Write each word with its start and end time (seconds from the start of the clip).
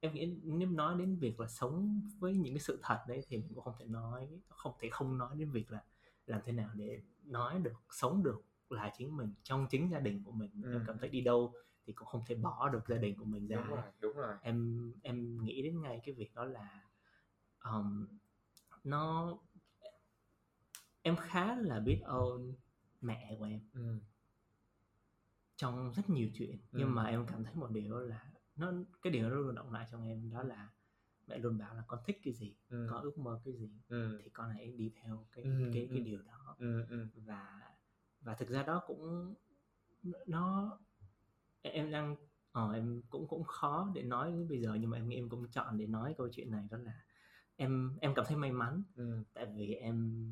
em 0.00 0.14
nghĩ 0.14 0.26
nếu 0.44 0.70
nói 0.70 0.98
đến 0.98 1.16
việc 1.16 1.40
là 1.40 1.48
sống 1.48 2.00
với 2.18 2.34
những 2.34 2.54
cái 2.54 2.60
sự 2.60 2.78
thật 2.82 2.98
đấy 3.08 3.24
thì 3.28 3.36
mình 3.36 3.54
cũng 3.54 3.64
không 3.64 3.74
thể 3.78 3.86
nói 3.86 4.28
không 4.48 4.72
thể 4.80 4.88
không 4.90 5.18
nói 5.18 5.36
đến 5.36 5.50
việc 5.50 5.72
là 5.72 5.84
làm 6.26 6.40
thế 6.44 6.52
nào 6.52 6.70
để 6.74 7.02
nói 7.24 7.58
được 7.58 7.82
sống 7.90 8.22
được 8.22 8.42
là 8.70 8.92
chính 8.98 9.16
mình 9.16 9.34
trong 9.42 9.66
chính 9.70 9.90
gia 9.90 10.00
đình 10.00 10.24
của 10.24 10.32
mình 10.32 10.50
ừ. 10.64 10.72
em 10.72 10.84
cảm 10.86 10.98
thấy 10.98 11.08
đi 11.08 11.20
đâu 11.20 11.52
thì 11.86 11.92
cũng 11.92 12.08
không 12.08 12.22
thể 12.26 12.34
bỏ 12.34 12.68
được 12.68 12.88
gia 12.88 12.96
đình 12.96 13.18
của 13.18 13.24
mình 13.24 13.46
ra 13.48 13.56
đúng 13.56 13.66
rồi 13.68 13.84
đúng 14.00 14.16
rồi 14.16 14.34
em 14.42 14.92
em 15.02 15.44
nghĩ 15.44 15.62
đến 15.62 15.82
ngay 15.82 16.00
cái 16.04 16.14
việc 16.14 16.34
đó 16.34 16.44
là 16.44 16.82
um, 17.64 18.06
nó 18.84 19.36
em 21.02 21.16
khá 21.16 21.56
là 21.56 21.80
biết 21.80 22.00
ơn 22.04 22.54
mẹ 23.00 23.36
của 23.38 23.44
em 23.44 23.60
ừ. 23.74 23.98
trong 25.56 25.92
rất 25.92 26.10
nhiều 26.10 26.28
chuyện 26.34 26.52
ừ. 26.52 26.78
nhưng 26.78 26.94
mà 26.94 27.04
em 27.04 27.26
cảm 27.26 27.44
thấy 27.44 27.54
một 27.54 27.70
điều 27.70 27.98
là 27.98 28.30
nó 28.56 28.72
cái 29.02 29.12
điều 29.12 29.30
nó 29.30 29.36
luôn 29.36 29.54
động 29.54 29.72
lại 29.72 29.86
trong 29.90 30.08
em 30.08 30.30
đó 30.30 30.42
là 30.42 30.68
mẹ 31.26 31.38
luôn 31.38 31.58
bảo 31.58 31.74
là 31.74 31.82
con 31.86 32.00
thích 32.04 32.20
cái 32.22 32.34
gì 32.34 32.56
ừ. 32.68 32.86
con 32.90 33.02
ước 33.02 33.18
mơ 33.18 33.40
cái 33.44 33.54
gì 33.54 33.70
ừ. 33.88 34.20
thì 34.24 34.30
con 34.30 34.50
hãy 34.50 34.72
đi 34.72 34.92
theo 35.02 35.26
cái 35.32 35.44
ừ. 35.44 35.70
cái 35.74 35.86
cái 35.90 35.98
ừ. 35.98 36.04
điều 36.04 36.22
đó 36.22 36.56
ừ. 36.58 36.84
Ừ. 36.88 37.06
và 37.14 37.60
và 38.20 38.34
thực 38.34 38.48
ra 38.48 38.62
đó 38.62 38.82
cũng 38.86 39.34
nó 40.26 40.78
em 41.62 41.90
đang 41.90 42.16
ờ, 42.52 42.72
em 42.72 43.02
cũng 43.10 43.28
cũng 43.28 43.44
khó 43.44 43.90
để 43.94 44.02
nói 44.02 44.30
đến 44.32 44.48
bây 44.48 44.60
giờ 44.60 44.74
nhưng 44.80 44.90
mà 44.90 44.98
em 44.98 45.08
nghĩ 45.08 45.16
em 45.16 45.28
cũng 45.28 45.48
chọn 45.48 45.78
để 45.78 45.86
nói 45.86 46.14
câu 46.18 46.28
chuyện 46.32 46.50
này 46.50 46.68
đó 46.70 46.78
là 46.78 47.04
em 47.56 47.96
em 48.00 48.14
cảm 48.14 48.24
thấy 48.28 48.36
may 48.36 48.52
mắn 48.52 48.82
ừ. 48.96 49.24
tại 49.34 49.46
vì 49.56 49.74
em 49.74 50.24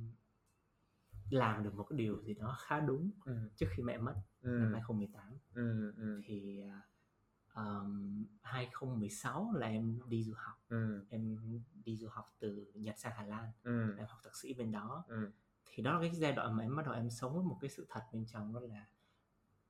làm 1.30 1.64
được 1.64 1.74
một 1.74 1.84
cái 1.84 1.98
điều 1.98 2.22
gì 2.22 2.34
đó 2.34 2.56
khá 2.60 2.80
đúng 2.80 3.10
ừ. 3.24 3.50
trước 3.56 3.66
khi 3.76 3.82
mẹ 3.82 3.98
mất 3.98 4.14
ừ. 4.40 4.48
năm 4.48 4.72
2018 4.72 5.38
ừ. 5.54 5.92
Ừ. 5.96 6.20
thì 6.24 6.62
um, 7.56 8.24
2016 8.42 9.52
là 9.54 9.66
em 9.66 10.00
đi 10.08 10.24
du 10.24 10.32
học 10.36 10.64
ừ. 10.68 11.04
em 11.10 11.38
đi 11.84 11.96
du 11.96 12.08
học 12.08 12.34
từ 12.38 12.72
Nhật 12.74 12.98
sang 12.98 13.12
Hà 13.16 13.24
Lan 13.24 13.52
ừ. 13.62 13.94
em 13.98 14.06
học 14.08 14.20
thạc 14.24 14.36
sĩ 14.36 14.54
bên 14.54 14.72
đó 14.72 15.04
ừ. 15.08 15.30
thì 15.66 15.82
đó 15.82 15.92
là 15.92 16.00
cái 16.00 16.10
giai 16.10 16.32
đoạn 16.32 16.56
mà 16.56 16.62
em 16.62 16.76
bắt 16.76 16.86
đầu 16.86 16.94
em 16.94 17.10
sống 17.10 17.34
với 17.34 17.44
một 17.44 17.58
cái 17.60 17.70
sự 17.70 17.86
thật 17.88 18.02
bên 18.12 18.26
trong 18.26 18.54
đó 18.54 18.60
là 18.60 18.86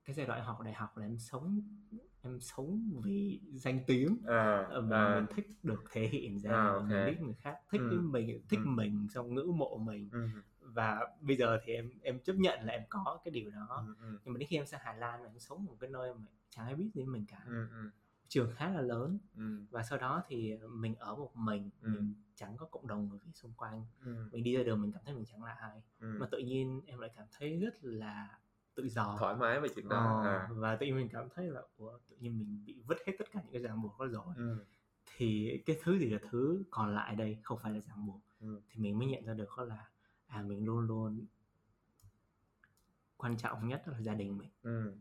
cái 0.05 0.13
giai 0.13 0.25
đoạn 0.25 0.43
học 0.43 0.61
đại 0.61 0.73
học 0.73 0.97
là 0.97 1.05
em 1.05 1.17
sống 1.19 1.61
em 2.21 2.39
sống 2.39 3.01
vì 3.03 3.41
danh 3.53 3.79
tiếng 3.87 4.17
à, 4.27 4.65
ờ, 4.69 4.81
và 4.81 5.05
à. 5.05 5.15
mình 5.15 5.25
thích 5.35 5.47
được 5.63 5.83
thể 5.91 6.07
hiện 6.07 6.39
ra 6.39 6.51
à, 6.51 6.67
okay. 6.67 6.87
mình 6.89 7.05
biết 7.05 7.21
người 7.21 7.33
khác 7.33 7.57
thích 7.71 7.81
ừ. 7.91 8.01
mình 8.01 8.41
thích 8.49 8.59
ừ. 8.65 8.69
mình 8.69 9.07
xong 9.09 9.33
ngưỡng 9.33 9.57
mộ 9.57 9.77
mình 9.77 10.09
ừ. 10.11 10.27
Và 10.75 10.99
bây 11.21 11.35
giờ 11.35 11.59
thì 11.63 11.73
em 11.73 11.89
em 12.01 12.19
chấp 12.19 12.33
nhận 12.33 12.59
là 12.65 12.73
em 12.73 12.83
có 12.89 13.19
cái 13.23 13.31
điều 13.31 13.49
đó 13.49 13.83
ừ. 13.87 13.93
ừ. 13.99 14.19
nhưng 14.23 14.33
mà 14.33 14.37
đến 14.37 14.47
khi 14.49 14.57
em 14.57 14.65
sang 14.65 14.81
Hà 14.83 14.93
Lan 14.93 15.23
em 15.23 15.39
sống 15.39 15.65
một 15.65 15.75
cái 15.79 15.89
nơi 15.89 16.13
mà 16.13 16.27
chẳng 16.49 16.65
ai 16.65 16.75
biết 16.75 16.89
gì 16.93 17.05
mình 17.05 17.25
cả 17.27 17.43
ừ. 17.47 17.67
ừ. 17.71 17.89
trường 18.27 18.53
khá 18.55 18.69
là 18.69 18.81
lớn 18.81 19.17
ừ. 19.37 19.65
và 19.71 19.83
sau 19.83 19.97
đó 19.97 20.23
thì 20.27 20.57
mình 20.69 20.95
ở 20.95 21.15
một 21.15 21.35
mình 21.35 21.69
ừ. 21.81 21.89
mình 21.89 22.13
chẳng 22.35 22.57
có 22.57 22.65
cộng 22.65 22.87
đồng 22.87 23.09
người 23.09 23.19
Việt 23.25 23.31
xung 23.33 23.53
quanh 23.57 23.85
ừ. 24.05 24.29
mình 24.31 24.43
đi 24.43 24.55
ra 24.57 24.63
đường 24.63 24.81
mình 24.81 24.91
cảm 24.91 25.01
thấy 25.05 25.13
mình 25.15 25.25
chẳng 25.25 25.43
là 25.43 25.53
ai 25.53 25.81
ừ. 25.99 26.17
mà 26.19 26.27
tự 26.31 26.37
nhiên 26.37 26.81
em 26.87 26.99
lại 26.99 27.09
cảm 27.15 27.25
thấy 27.37 27.59
rất 27.59 27.73
là 27.81 28.39
tự 28.75 28.89
do 28.89 29.15
thoải 29.19 29.35
mái 29.35 29.59
về 29.59 29.69
chuyện 29.75 29.89
đó 29.89 30.21
ờ, 30.23 30.29
à. 30.29 30.49
và 30.51 30.75
tự 30.75 30.85
nhiên 30.85 30.95
mình 30.95 31.09
cảm 31.11 31.27
thấy 31.35 31.47
là 31.47 31.61
Ủa, 31.77 31.97
tự 32.09 32.15
nhiên 32.19 32.39
mình 32.39 32.63
bị 32.65 32.81
vứt 32.85 32.97
hết 33.07 33.13
tất 33.19 33.25
cả 33.31 33.41
những 33.43 33.53
cái 33.53 33.61
ràng 33.61 33.81
buộc 33.81 33.99
đó 33.99 34.05
rồi 34.05 34.35
ừ. 34.35 34.65
thì 35.15 35.61
cái 35.65 35.79
thứ 35.83 35.97
gì 35.99 36.09
là 36.09 36.19
thứ 36.31 36.63
còn 36.69 36.95
lại 36.95 37.15
đây 37.15 37.37
không 37.43 37.59
phải 37.61 37.71
là 37.71 37.79
ràng 37.79 38.05
buộc 38.05 38.21
ừ. 38.41 38.61
thì 38.69 38.81
mình 38.81 38.99
mới 38.99 39.07
nhận 39.07 39.25
ra 39.25 39.33
được 39.33 39.49
đó 39.57 39.63
là 39.63 39.85
à 40.27 40.41
mình 40.41 40.65
luôn 40.65 40.79
luôn 40.79 41.25
quan 43.17 43.37
trọng 43.37 43.67
nhất 43.67 43.83
là 43.87 44.01
gia 44.01 44.13
đình 44.13 44.37
mình 44.37 44.49
ừ. 44.63 44.93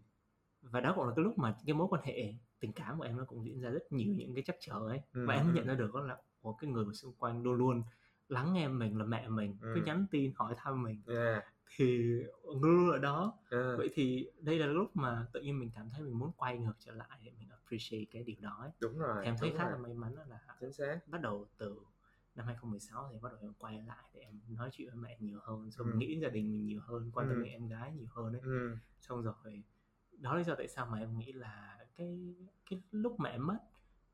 và 0.63 0.81
đó 0.81 0.93
cũng 0.97 1.07
là 1.07 1.13
cái 1.17 1.25
lúc 1.25 1.39
mà 1.39 1.57
cái 1.67 1.75
mối 1.75 1.87
quan 1.91 2.03
hệ 2.05 2.35
tình 2.61 2.73
cảm 2.73 2.99
của 2.99 3.05
em 3.05 3.17
nó 3.17 3.25
cũng 3.25 3.45
diễn 3.45 3.61
ra 3.61 3.71
rất 3.71 3.93
nhiều 3.93 4.15
những 4.15 4.35
cái 4.35 4.45
chắc 4.47 4.57
trở 4.61 4.79
ấy 4.89 5.01
ừ. 5.13 5.27
và 5.27 5.35
em 5.35 5.45
mới 5.45 5.55
nhận 5.55 5.67
ra 5.67 5.75
được 5.75 5.95
đó 5.95 6.01
là 6.01 6.19
của 6.41 6.53
cái 6.53 6.71
người 6.71 6.95
xung 6.95 7.15
quanh 7.19 7.43
luôn 7.43 7.55
luôn 7.55 7.83
lắng 8.29 8.53
nghe 8.53 8.69
mình 8.69 8.99
là 8.99 9.05
mẹ 9.05 9.29
mình 9.29 9.57
ừ. 9.61 9.73
cứ 9.75 9.81
nhắn 9.85 10.07
tin 10.11 10.33
hỏi 10.37 10.55
thăm 10.59 10.83
mình 10.83 11.03
yeah 11.07 11.45
thì 11.77 12.23
luôn 12.63 12.91
ở 12.91 12.99
đó 12.99 13.39
à. 13.51 13.75
vậy 13.79 13.91
thì 13.95 14.31
đây 14.41 14.59
là 14.59 14.67
lúc 14.67 14.97
mà 14.97 15.27
tự 15.33 15.41
nhiên 15.41 15.59
mình 15.59 15.71
cảm 15.75 15.91
thấy 15.91 16.03
mình 16.03 16.19
muốn 16.19 16.33
quay 16.37 16.59
ngược 16.59 16.75
trở 16.79 16.93
lại 16.93 17.19
để 17.25 17.33
mình 17.39 17.49
appreciate 17.49 18.05
cái 18.11 18.23
điều 18.23 18.37
đó 18.41 18.57
ấy. 18.61 18.71
đúng 18.81 18.99
rồi 18.99 19.17
thì 19.21 19.25
em 19.25 19.37
thấy 19.39 19.53
khá 19.57 19.65
rồi. 19.65 19.73
là 19.73 19.79
may 19.79 19.95
mắn 19.95 20.15
là 20.29 20.39
chính 20.61 20.73
xác 20.73 21.01
bắt 21.07 21.21
đầu 21.21 21.49
từ 21.59 21.81
năm 22.35 22.47
2016 22.47 23.09
thì 23.13 23.19
bắt 23.23 23.33
đầu 23.33 23.39
em 23.43 23.53
quay 23.59 23.83
lại 23.83 24.05
để 24.15 24.21
em 24.21 24.41
nói 24.49 24.71
chuyện 24.73 24.89
với 24.89 24.97
mẹ 24.97 25.17
nhiều 25.21 25.41
hơn 25.43 25.71
xong 25.71 25.87
ừ. 25.87 25.97
nghĩ 25.97 26.09
đến 26.09 26.21
gia 26.21 26.29
đình 26.29 26.53
mình 26.53 26.67
nhiều 26.67 26.81
hơn 26.81 27.11
quan 27.15 27.29
tâm 27.29 27.37
ừ. 27.37 27.43
đến 27.43 27.53
em 27.53 27.69
gái 27.69 27.93
nhiều 27.93 28.09
hơn 28.11 28.33
ấy 28.33 28.41
ừ. 28.41 28.77
xong 29.01 29.23
rồi 29.23 29.63
đó 30.19 30.33
là 30.33 30.39
lý 30.39 30.45
do 30.45 30.55
tại 30.55 30.69
sao 30.69 30.87
mà 30.87 30.99
em 30.99 31.19
nghĩ 31.19 31.33
là 31.33 31.79
cái 31.97 32.35
cái 32.71 32.83
lúc 32.91 33.21
mẹ 33.21 33.39
mất 33.39 33.59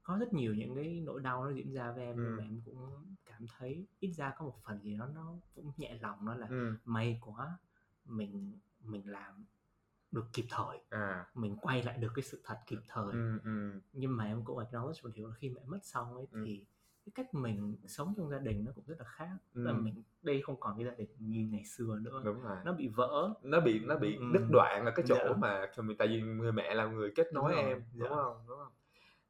có 0.03 0.17
rất 0.17 0.33
nhiều 0.33 0.55
những 0.55 0.75
cái 0.75 1.01
nỗi 1.01 1.21
đau 1.21 1.45
nó 1.45 1.51
diễn 1.51 1.73
ra 1.73 1.93
với 1.93 2.05
em 2.05 2.17
ừ. 2.17 2.23
nhưng 2.23 2.37
mà 2.37 2.43
em 2.43 2.61
cũng 2.65 3.07
cảm 3.27 3.47
thấy 3.59 3.87
ít 4.01 4.13
ra 4.13 4.33
có 4.39 4.45
một 4.45 4.57
phần 4.65 4.83
gì 4.83 4.97
đó 4.97 5.07
nó 5.15 5.35
cũng 5.55 5.73
nhẹ 5.77 5.99
lòng 6.01 6.27
đó 6.27 6.35
là 6.35 6.47
ừ. 6.47 6.77
may 6.85 7.19
quá 7.21 7.59
mình 8.05 8.59
mình 8.85 9.11
làm 9.11 9.45
được 10.13 10.27
kịp 10.33 10.45
thời 10.49 10.79
à. 10.91 11.27
mình 11.35 11.57
quay 11.57 11.83
lại 11.83 11.99
được 11.99 12.13
cái 12.15 12.23
sự 12.23 12.41
thật 12.45 12.59
kịp 12.67 12.79
thời 12.89 13.13
ừ, 13.13 13.39
ừ. 13.45 13.81
nhưng 13.93 14.17
mà 14.17 14.25
em 14.25 14.45
cũng 14.45 14.59
acknowledge 14.59 15.03
một 15.03 15.11
điều 15.15 15.29
là 15.29 15.35
khi 15.35 15.49
mẹ 15.49 15.61
mất 15.67 15.79
xong 15.83 16.15
ấy 16.15 16.27
ừ. 16.31 16.43
thì 16.47 16.67
cái 17.15 17.25
cách 17.25 17.35
mình 17.35 17.77
sống 17.87 18.15
trong 18.17 18.31
gia 18.31 18.39
đình 18.39 18.65
nó 18.65 18.73
cũng 18.75 18.85
rất 18.87 18.95
là 18.99 19.05
khác 19.05 19.29
ừ. 19.55 19.63
là 19.63 19.73
mình 19.73 20.03
đây 20.23 20.43
không 20.43 20.61
còn 20.61 20.77
cái 20.77 20.87
gia 20.87 20.95
đình 20.95 21.09
như 21.19 21.49
ngày 21.53 21.65
xưa 21.65 21.97
nữa 22.01 22.23
đúng 22.25 22.41
rồi 22.41 22.57
nó 22.65 22.73
bị 22.73 22.89
vỡ 22.89 23.35
nó 23.43 23.61
bị 23.61 23.81
nó 23.81 23.97
bị 23.97 24.17
ừ. 24.17 24.23
đứt 24.33 24.47
đoạn 24.51 24.85
ở 24.85 24.93
cái 24.95 25.05
chỗ 25.09 25.15
dạ. 25.19 25.37
mà 25.39 25.67
tại 25.99 26.09
vì 26.09 26.23
người 26.23 26.53
mẹ 26.53 26.75
là 26.75 26.87
người 26.87 27.13
kết 27.15 27.33
nối 27.33 27.53
đúng 27.53 27.61
em 27.61 27.83
đúng 27.95 28.09
dạ. 28.09 28.17
không 28.17 28.45
đúng 28.49 28.59
không 28.59 28.73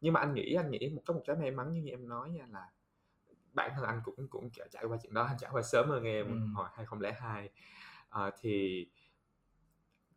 nhưng 0.00 0.12
mà 0.12 0.20
anh 0.20 0.34
nghĩ 0.34 0.54
anh 0.54 0.70
nghĩ 0.70 0.88
một 0.94 1.02
có 1.06 1.14
một 1.14 1.22
cái 1.26 1.36
may 1.36 1.50
mắn 1.50 1.72
như 1.72 1.90
em 1.90 2.08
nói 2.08 2.30
nha 2.30 2.46
là 2.50 2.70
bản 3.52 3.70
thân 3.74 3.84
anh 3.84 4.00
cũng 4.04 4.28
cũng 4.28 4.50
trải 4.50 4.84
qua 4.84 4.98
chuyện 5.02 5.14
đó 5.14 5.22
anh 5.22 5.36
trải 5.38 5.50
qua 5.52 5.62
sớm 5.62 5.88
hơn 5.88 6.04
em 6.04 6.26
ừ. 6.26 6.46
hồi 6.54 6.68
2002 6.74 7.50
à, 8.10 8.30
thì 8.40 8.86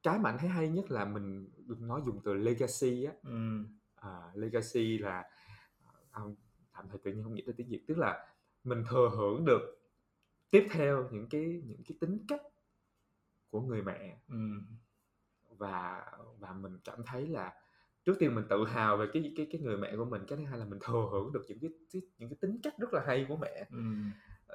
cái 0.04 0.20
mà 0.20 0.30
anh 0.30 0.38
thấy 0.38 0.50
hay 0.50 0.70
nhất 0.70 0.92
là 0.92 1.06
mình 1.06 1.50
được 1.68 1.82
nói 1.82 2.02
dùng 2.06 2.22
từ 2.24 2.34
legacy 2.34 3.04
á 3.04 3.14
ừ. 3.24 3.64
à, 3.96 4.32
legacy 4.34 4.98
là 4.98 5.24
ông 6.12 6.36
tạm 6.74 6.86
thời 6.90 6.98
tự 6.98 7.12
nhiên 7.12 7.24
không 7.24 7.36
nghĩ 7.36 7.44
tới 7.46 7.54
tiếng 7.58 7.70
việt 7.70 7.84
tức 7.88 7.98
là 7.98 8.28
mình 8.64 8.84
thừa 8.90 9.10
hưởng 9.18 9.46
được 9.46 9.80
tiếp 10.50 10.68
theo 10.72 11.10
những 11.12 11.28
cái 11.30 11.62
những 11.66 11.82
cái 11.88 11.98
tính 12.00 12.18
cách 12.28 12.42
của 13.50 13.62
người 13.62 13.82
mẹ 13.82 14.18
ừ. 14.30 14.36
và 15.58 16.06
và 16.40 16.54
mình 16.54 16.78
cảm 16.84 17.04
thấy 17.06 17.28
là 17.28 17.54
trước 18.06 18.16
tiên 18.20 18.36
mình 18.36 18.46
tự 18.50 18.66
hào 18.66 18.98
về 18.98 19.06
cái 19.14 19.34
cái 19.38 19.48
cái 19.52 19.62
người 19.62 19.78
mẹ 19.78 19.96
của 19.98 20.06
mình 20.06 20.22
cái 20.28 20.38
thứ 20.38 20.44
hai 20.46 20.60
là 20.60 20.66
mình 20.66 20.80
thừa 20.80 21.08
hưởng 21.12 21.34
được 21.34 21.46
những 21.48 21.60
cái, 21.60 22.02
những 22.18 22.30
cái 22.30 22.38
tính 22.42 22.60
cách 22.64 22.74
rất 22.78 22.94
là 22.94 23.04
hay 23.08 23.26
của 23.30 23.36
mẹ 23.36 23.68
ừ. 23.72 23.78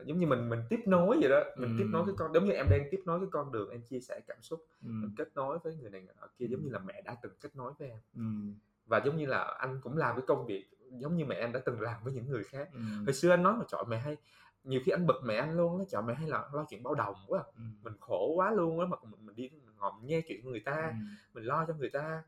giống 0.05 0.19
như 0.19 0.27
mình 0.27 0.49
mình 0.49 0.61
tiếp 0.71 0.81
nối 0.87 1.19
vậy 1.21 1.31
đó 1.31 1.41
mình 1.57 1.71
ừ. 1.71 1.75
tiếp 1.79 1.87
nối 1.91 2.07
cái 2.07 2.15
con 2.19 2.33
giống 2.35 2.45
như 2.45 2.53
em 2.53 2.67
đang 2.71 2.89
tiếp 2.91 3.03
nối 3.07 3.21
cái 3.21 3.29
con 3.33 3.53
đường 3.53 3.71
em 3.71 3.83
chia 3.83 4.01
sẻ 4.01 4.21
cảm 4.27 4.43
xúc 4.43 4.67
ừ. 4.83 4.89
mình 4.89 5.11
kết 5.17 5.29
nối 5.35 5.59
với 5.59 5.77
người 5.77 5.91
này 5.91 6.03
người 6.03 6.29
kia 6.39 6.47
giống 6.47 6.65
như 6.65 6.71
là 6.71 6.79
mẹ 6.79 7.03
đã 7.03 7.17
từng 7.23 7.33
kết 7.41 7.57
nối 7.57 7.73
với 7.79 7.89
em 7.89 8.01
ừ. 8.17 8.53
và 8.87 9.03
giống 9.05 9.17
như 9.17 9.27
là 9.27 9.57
anh 9.59 9.81
cũng 9.83 9.97
làm 9.97 10.17
cái 10.17 10.25
công 10.27 10.47
việc 10.47 10.71
giống 10.91 11.17
như 11.17 11.25
mẹ 11.25 11.37
anh 11.37 11.53
đã 11.53 11.61
từng 11.67 11.81
làm 11.81 12.05
với 12.05 12.13
những 12.13 12.29
người 12.29 12.45
khác 12.45 12.69
ừ. 12.73 12.81
hồi 13.05 13.13
xưa 13.13 13.31
anh 13.31 13.43
nói 13.43 13.57
mà 13.57 13.65
chọn 13.69 13.89
mẹ 13.89 13.99
hay 13.99 14.17
nhiều 14.65 14.81
khi 14.85 14.93
anh 14.93 15.07
bực 15.07 15.21
mẹ 15.25 15.37
anh 15.37 15.57
luôn 15.57 15.79
á 15.79 15.85
chọn 15.89 16.07
mẹ 16.07 16.15
hay 16.15 16.29
là 16.29 16.49
lo 16.53 16.65
chuyện 16.69 16.83
bao 16.83 16.95
đồng 16.95 17.15
quá 17.27 17.43
ừ. 17.57 17.63
mình 17.83 17.95
khổ 18.01 18.33
quá 18.37 18.51
luôn 18.51 18.81
á 18.81 18.87
mà 18.87 18.97
mình, 19.03 19.27
mình 19.27 19.37
đi 19.37 19.51
mình 19.67 19.77
ngồi 19.77 19.93
nghe 20.03 20.21
chuyện 20.21 20.43
của 20.45 20.51
người 20.51 20.63
ta 20.65 20.87
ừ. 20.89 20.95
mình 21.35 21.45
lo 21.45 21.65
cho 21.69 21.75
người 21.75 21.91
ta 21.91 22.23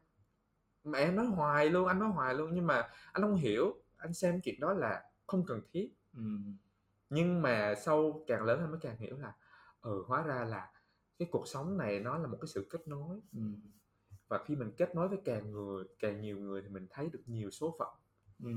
mà 0.84 0.99
em 0.99 1.16
nói 1.16 1.26
hoài 1.26 1.70
luôn 1.70 1.88
anh 1.88 1.99
nói 1.99 2.09
hoài 2.09 2.34
luôn 2.34 2.50
nhưng 2.54 2.66
mà 2.66 2.88
anh 3.12 3.22
không 3.22 3.37
hiểu 3.37 3.82
anh 3.97 4.15
xem 4.15 4.41
chuyện 4.41 4.60
đó 4.60 4.72
là 4.72 5.03
không 5.26 5.47
cần 5.47 5.60
thiết 5.72 5.91
ừ. 6.16 6.22
nhưng 7.10 7.43
mà 7.43 7.75
sau 7.75 8.25
càng 8.26 8.44
lớn 8.44 8.60
anh 8.60 8.70
mới 8.70 8.81
càng 8.82 8.97
hiểu 8.97 9.16
là 9.19 9.32
ừ 9.81 10.04
hóa 10.06 10.22
ra 10.22 10.44
là 10.44 10.70
cái 11.19 11.28
cuộc 11.32 11.49
sống 11.49 11.78
này 11.78 12.00
nó 12.00 12.19
là 12.19 12.26
một 12.26 12.38
cái 12.41 12.49
sự 12.49 12.66
kết 12.70 12.88
nối 12.88 13.20
ừ. 13.32 13.41
và 14.28 14.44
khi 14.44 14.56
mình 14.56 14.72
kết 14.76 14.94
nối 14.94 15.09
với 15.09 15.19
càng 15.25 15.53
người 15.53 15.84
càng 15.99 16.20
nhiều 16.20 16.38
người 16.38 16.62
thì 16.62 16.69
mình 16.69 16.87
thấy 16.91 17.09
được 17.12 17.22
nhiều 17.26 17.50
số 17.50 17.76
phận 17.78 17.88
ừ. 18.43 18.51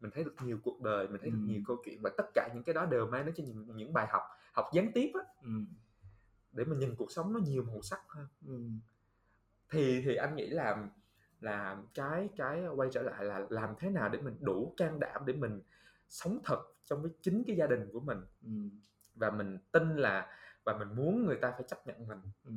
mình 0.00 0.10
thấy 0.14 0.24
được 0.24 0.34
nhiều 0.44 0.58
cuộc 0.62 0.80
đời 0.82 1.08
mình 1.08 1.20
thấy 1.20 1.30
ừ. 1.30 1.34
được 1.34 1.42
nhiều 1.46 1.60
câu 1.66 1.76
chuyện 1.84 2.02
và 2.02 2.10
tất 2.16 2.24
cả 2.34 2.48
những 2.54 2.62
cái 2.62 2.74
đó 2.74 2.86
đều 2.86 3.06
mang 3.06 3.26
đến 3.26 3.34
cho 3.34 3.44
những 3.44 3.76
những 3.76 3.92
bài 3.92 4.06
học 4.10 4.22
học 4.52 4.66
gián 4.72 4.92
tiếp 4.94 5.12
á 5.14 5.20
ừ. 5.42 5.50
để 6.52 6.64
mình 6.64 6.78
nhìn 6.78 6.94
cuộc 6.96 7.12
sống 7.12 7.32
nó 7.32 7.40
nhiều 7.40 7.62
màu 7.62 7.82
sắc 7.82 8.00
hơn 8.08 8.26
ừ. 8.46 8.60
thì 9.70 10.02
thì 10.04 10.14
anh 10.14 10.36
nghĩ 10.36 10.46
là 10.46 10.88
là 11.40 11.82
cái 11.94 12.28
cái 12.36 12.66
quay 12.76 12.88
trở 12.92 13.02
lại 13.02 13.24
là 13.24 13.46
làm 13.48 13.74
thế 13.78 13.90
nào 13.90 14.08
để 14.08 14.20
mình 14.20 14.36
đủ 14.40 14.74
can 14.76 15.00
đảm 15.00 15.22
để 15.26 15.32
mình 15.32 15.60
sống 16.08 16.38
thật 16.44 16.62
trong 16.84 17.02
với 17.02 17.10
chính 17.20 17.44
cái 17.46 17.56
gia 17.56 17.66
đình 17.66 17.88
của 17.92 18.00
mình 18.00 18.18
ừ. 18.42 18.50
và 19.14 19.30
mình 19.30 19.58
tin 19.72 19.96
là 19.96 20.36
và 20.64 20.78
mình 20.78 20.88
muốn 20.96 21.26
người 21.26 21.36
ta 21.36 21.50
phải 21.50 21.62
chấp 21.68 21.86
nhận 21.86 22.08
mình 22.08 22.20
ừ. 22.44 22.52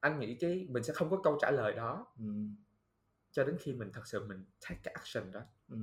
anh 0.00 0.20
nghĩ 0.20 0.36
cái 0.40 0.66
mình 0.70 0.82
sẽ 0.82 0.92
không 0.92 1.10
có 1.10 1.20
câu 1.24 1.38
trả 1.40 1.50
lời 1.50 1.72
đó 1.72 2.06
ừ. 2.18 2.24
Cho 3.32 3.44
đến 3.44 3.56
khi 3.60 3.72
mình 3.72 3.90
thật 3.92 4.06
sự 4.06 4.26
mình 4.26 4.44
take 4.68 4.80
cái 4.82 4.94
action 4.94 5.32
đó 5.32 5.40
ừ. 5.68 5.76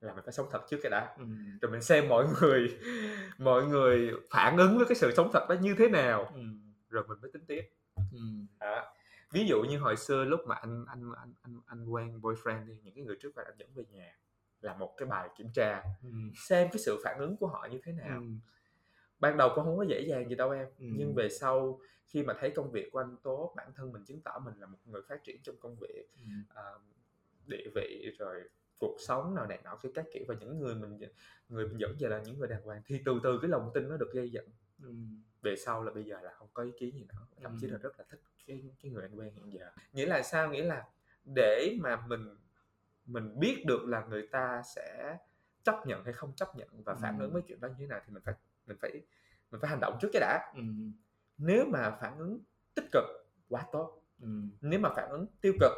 là 0.00 0.14
mình 0.14 0.24
phải 0.24 0.32
sống 0.32 0.46
thật 0.50 0.60
trước 0.68 0.78
cái 0.82 0.90
đã 0.90 1.14
ừ. 1.18 1.24
rồi 1.62 1.72
mình 1.72 1.82
xem 1.82 2.08
mọi 2.08 2.26
người 2.40 2.78
mọi 3.38 3.66
người 3.66 4.10
phản 4.30 4.56
ứng 4.56 4.76
với 4.76 4.86
cái 4.86 4.94
sự 4.94 5.14
sống 5.16 5.30
thật 5.32 5.46
đó 5.48 5.54
như 5.60 5.74
thế 5.78 5.88
nào 5.88 6.24
ừ. 6.34 6.42
rồi 6.90 7.04
mình 7.08 7.18
mới 7.20 7.30
tính 7.32 7.44
tiếp 7.46 7.62
ừ. 8.12 8.20
đó 8.60 8.92
ví 9.32 9.46
dụ 9.46 9.62
như 9.62 9.78
hồi 9.78 9.96
xưa 9.96 10.24
lúc 10.24 10.40
mà 10.46 10.54
anh 10.54 10.84
anh 10.88 11.12
anh 11.16 11.32
anh 11.42 11.60
anh 11.66 11.86
quen 11.86 12.20
boyfriend 12.20 12.66
đi 12.66 12.74
những 12.82 12.94
cái 12.94 13.04
người 13.04 13.16
trước 13.20 13.38
là 13.38 13.44
anh 13.46 13.54
dẫn 13.58 13.68
về 13.74 13.84
nhà 13.90 14.18
là 14.60 14.74
một 14.74 14.94
cái 14.96 15.08
bài 15.08 15.28
kiểm 15.36 15.52
tra 15.54 15.82
ừ. 16.02 16.08
xem 16.48 16.68
cái 16.72 16.78
sự 16.78 17.00
phản 17.04 17.18
ứng 17.18 17.36
của 17.36 17.46
họ 17.46 17.68
như 17.70 17.80
thế 17.84 17.92
nào 17.92 18.20
Ừ. 18.20 18.26
ban 19.20 19.36
đầu 19.36 19.52
cũng 19.54 19.64
không 19.64 19.76
có 19.76 19.82
dễ 19.82 20.00
dàng 20.00 20.28
gì 20.28 20.34
đâu 20.34 20.50
em 20.50 20.66
Ừ. 20.78 20.84
nhưng 20.96 21.14
về 21.14 21.28
sau 21.28 21.80
khi 22.06 22.22
mà 22.22 22.34
thấy 22.40 22.50
công 22.50 22.70
việc 22.70 22.88
của 22.92 22.98
anh 22.98 23.16
tốt 23.22 23.52
bản 23.56 23.72
thân 23.76 23.92
mình 23.92 24.04
chứng 24.04 24.20
tỏ 24.20 24.38
mình 24.44 24.54
là 24.60 24.66
một 24.66 24.78
người 24.84 25.02
phát 25.08 25.24
triển 25.24 25.36
trong 25.42 25.56
công 25.60 25.76
việc 25.80 26.06
Ừ. 26.16 26.22
à, 26.54 26.62
địa 27.46 27.66
vị 27.74 28.14
rồi 28.18 28.42
cuộc 28.78 28.96
sống 29.00 29.34
nào 29.34 29.46
này 29.46 29.58
nọ 29.64 29.76
cái 29.82 29.92
các 29.94 30.04
kiểu 30.12 30.24
và 30.28 30.34
những 30.40 30.58
người 30.58 30.74
mình 30.74 30.98
người 31.48 31.66
mình 31.68 31.80
dẫn 31.80 31.96
về 32.00 32.08
là 32.08 32.22
những 32.26 32.38
người 32.38 32.48
đàng 32.48 32.62
hoàng 32.62 32.82
thì 32.86 33.00
từ 33.04 33.20
từ 33.22 33.38
cái 33.42 33.48
lòng 33.50 33.70
tin 33.74 33.88
nó 33.88 33.96
được 33.96 34.12
gây 34.12 34.30
dựng 34.30 34.48
Ừ. 34.82 34.92
về 35.42 35.56
sau 35.56 35.82
là 35.82 35.92
bây 35.92 36.04
giờ 36.04 36.20
là 36.22 36.32
không 36.32 36.48
có 36.54 36.62
ý 36.62 36.70
kiến 36.78 36.94
gì 36.94 37.04
nữa 37.08 37.26
thậm 37.42 37.56
chí 37.60 37.66
Ừ. 37.66 37.70
là 37.72 37.78
rất 37.78 37.98
là 37.98 38.04
thích 38.10 38.20
cái 38.46 38.62
cái 38.82 38.90
người 38.92 39.02
anh 39.02 39.14
quen 39.18 39.32
hiện 39.34 39.52
giờ 39.52 39.70
nghĩa 39.92 40.06
là 40.06 40.22
sao 40.22 40.50
nghĩa 40.50 40.64
là 40.64 40.84
để 41.24 41.76
mà 41.80 42.06
mình 42.06 42.36
mình 43.06 43.38
biết 43.40 43.62
được 43.66 43.84
là 43.84 44.04
người 44.04 44.26
ta 44.32 44.62
sẽ 44.74 45.18
chấp 45.62 45.86
nhận 45.86 46.04
hay 46.04 46.12
không 46.12 46.32
chấp 46.36 46.56
nhận 46.56 46.68
và 46.84 46.94
phản 46.94 47.18
Ừ. 47.18 47.22
ứng 47.24 47.32
với 47.32 47.42
chuyện 47.42 47.60
đó 47.60 47.68
như 47.68 47.74
thế 47.78 47.86
nào 47.86 48.00
thì 48.06 48.12
mình 48.12 48.22
phải 48.22 48.34
mình 48.70 48.78
phải 48.80 48.90
mình 49.50 49.60
phải 49.60 49.70
hành 49.70 49.80
động 49.80 49.98
trước 50.00 50.08
cái 50.12 50.20
đã 50.20 50.52
Ừ. 50.54 50.62
nếu 51.38 51.66
mà 51.66 51.96
phản 52.00 52.18
ứng 52.18 52.40
tích 52.74 52.84
cực 52.92 53.04
quá 53.48 53.66
tốt 53.72 54.02
Ừ. 54.20 54.28
nếu 54.60 54.80
mà 54.80 54.88
phản 54.96 55.10
ứng 55.10 55.26
tiêu 55.40 55.52
cực 55.60 55.72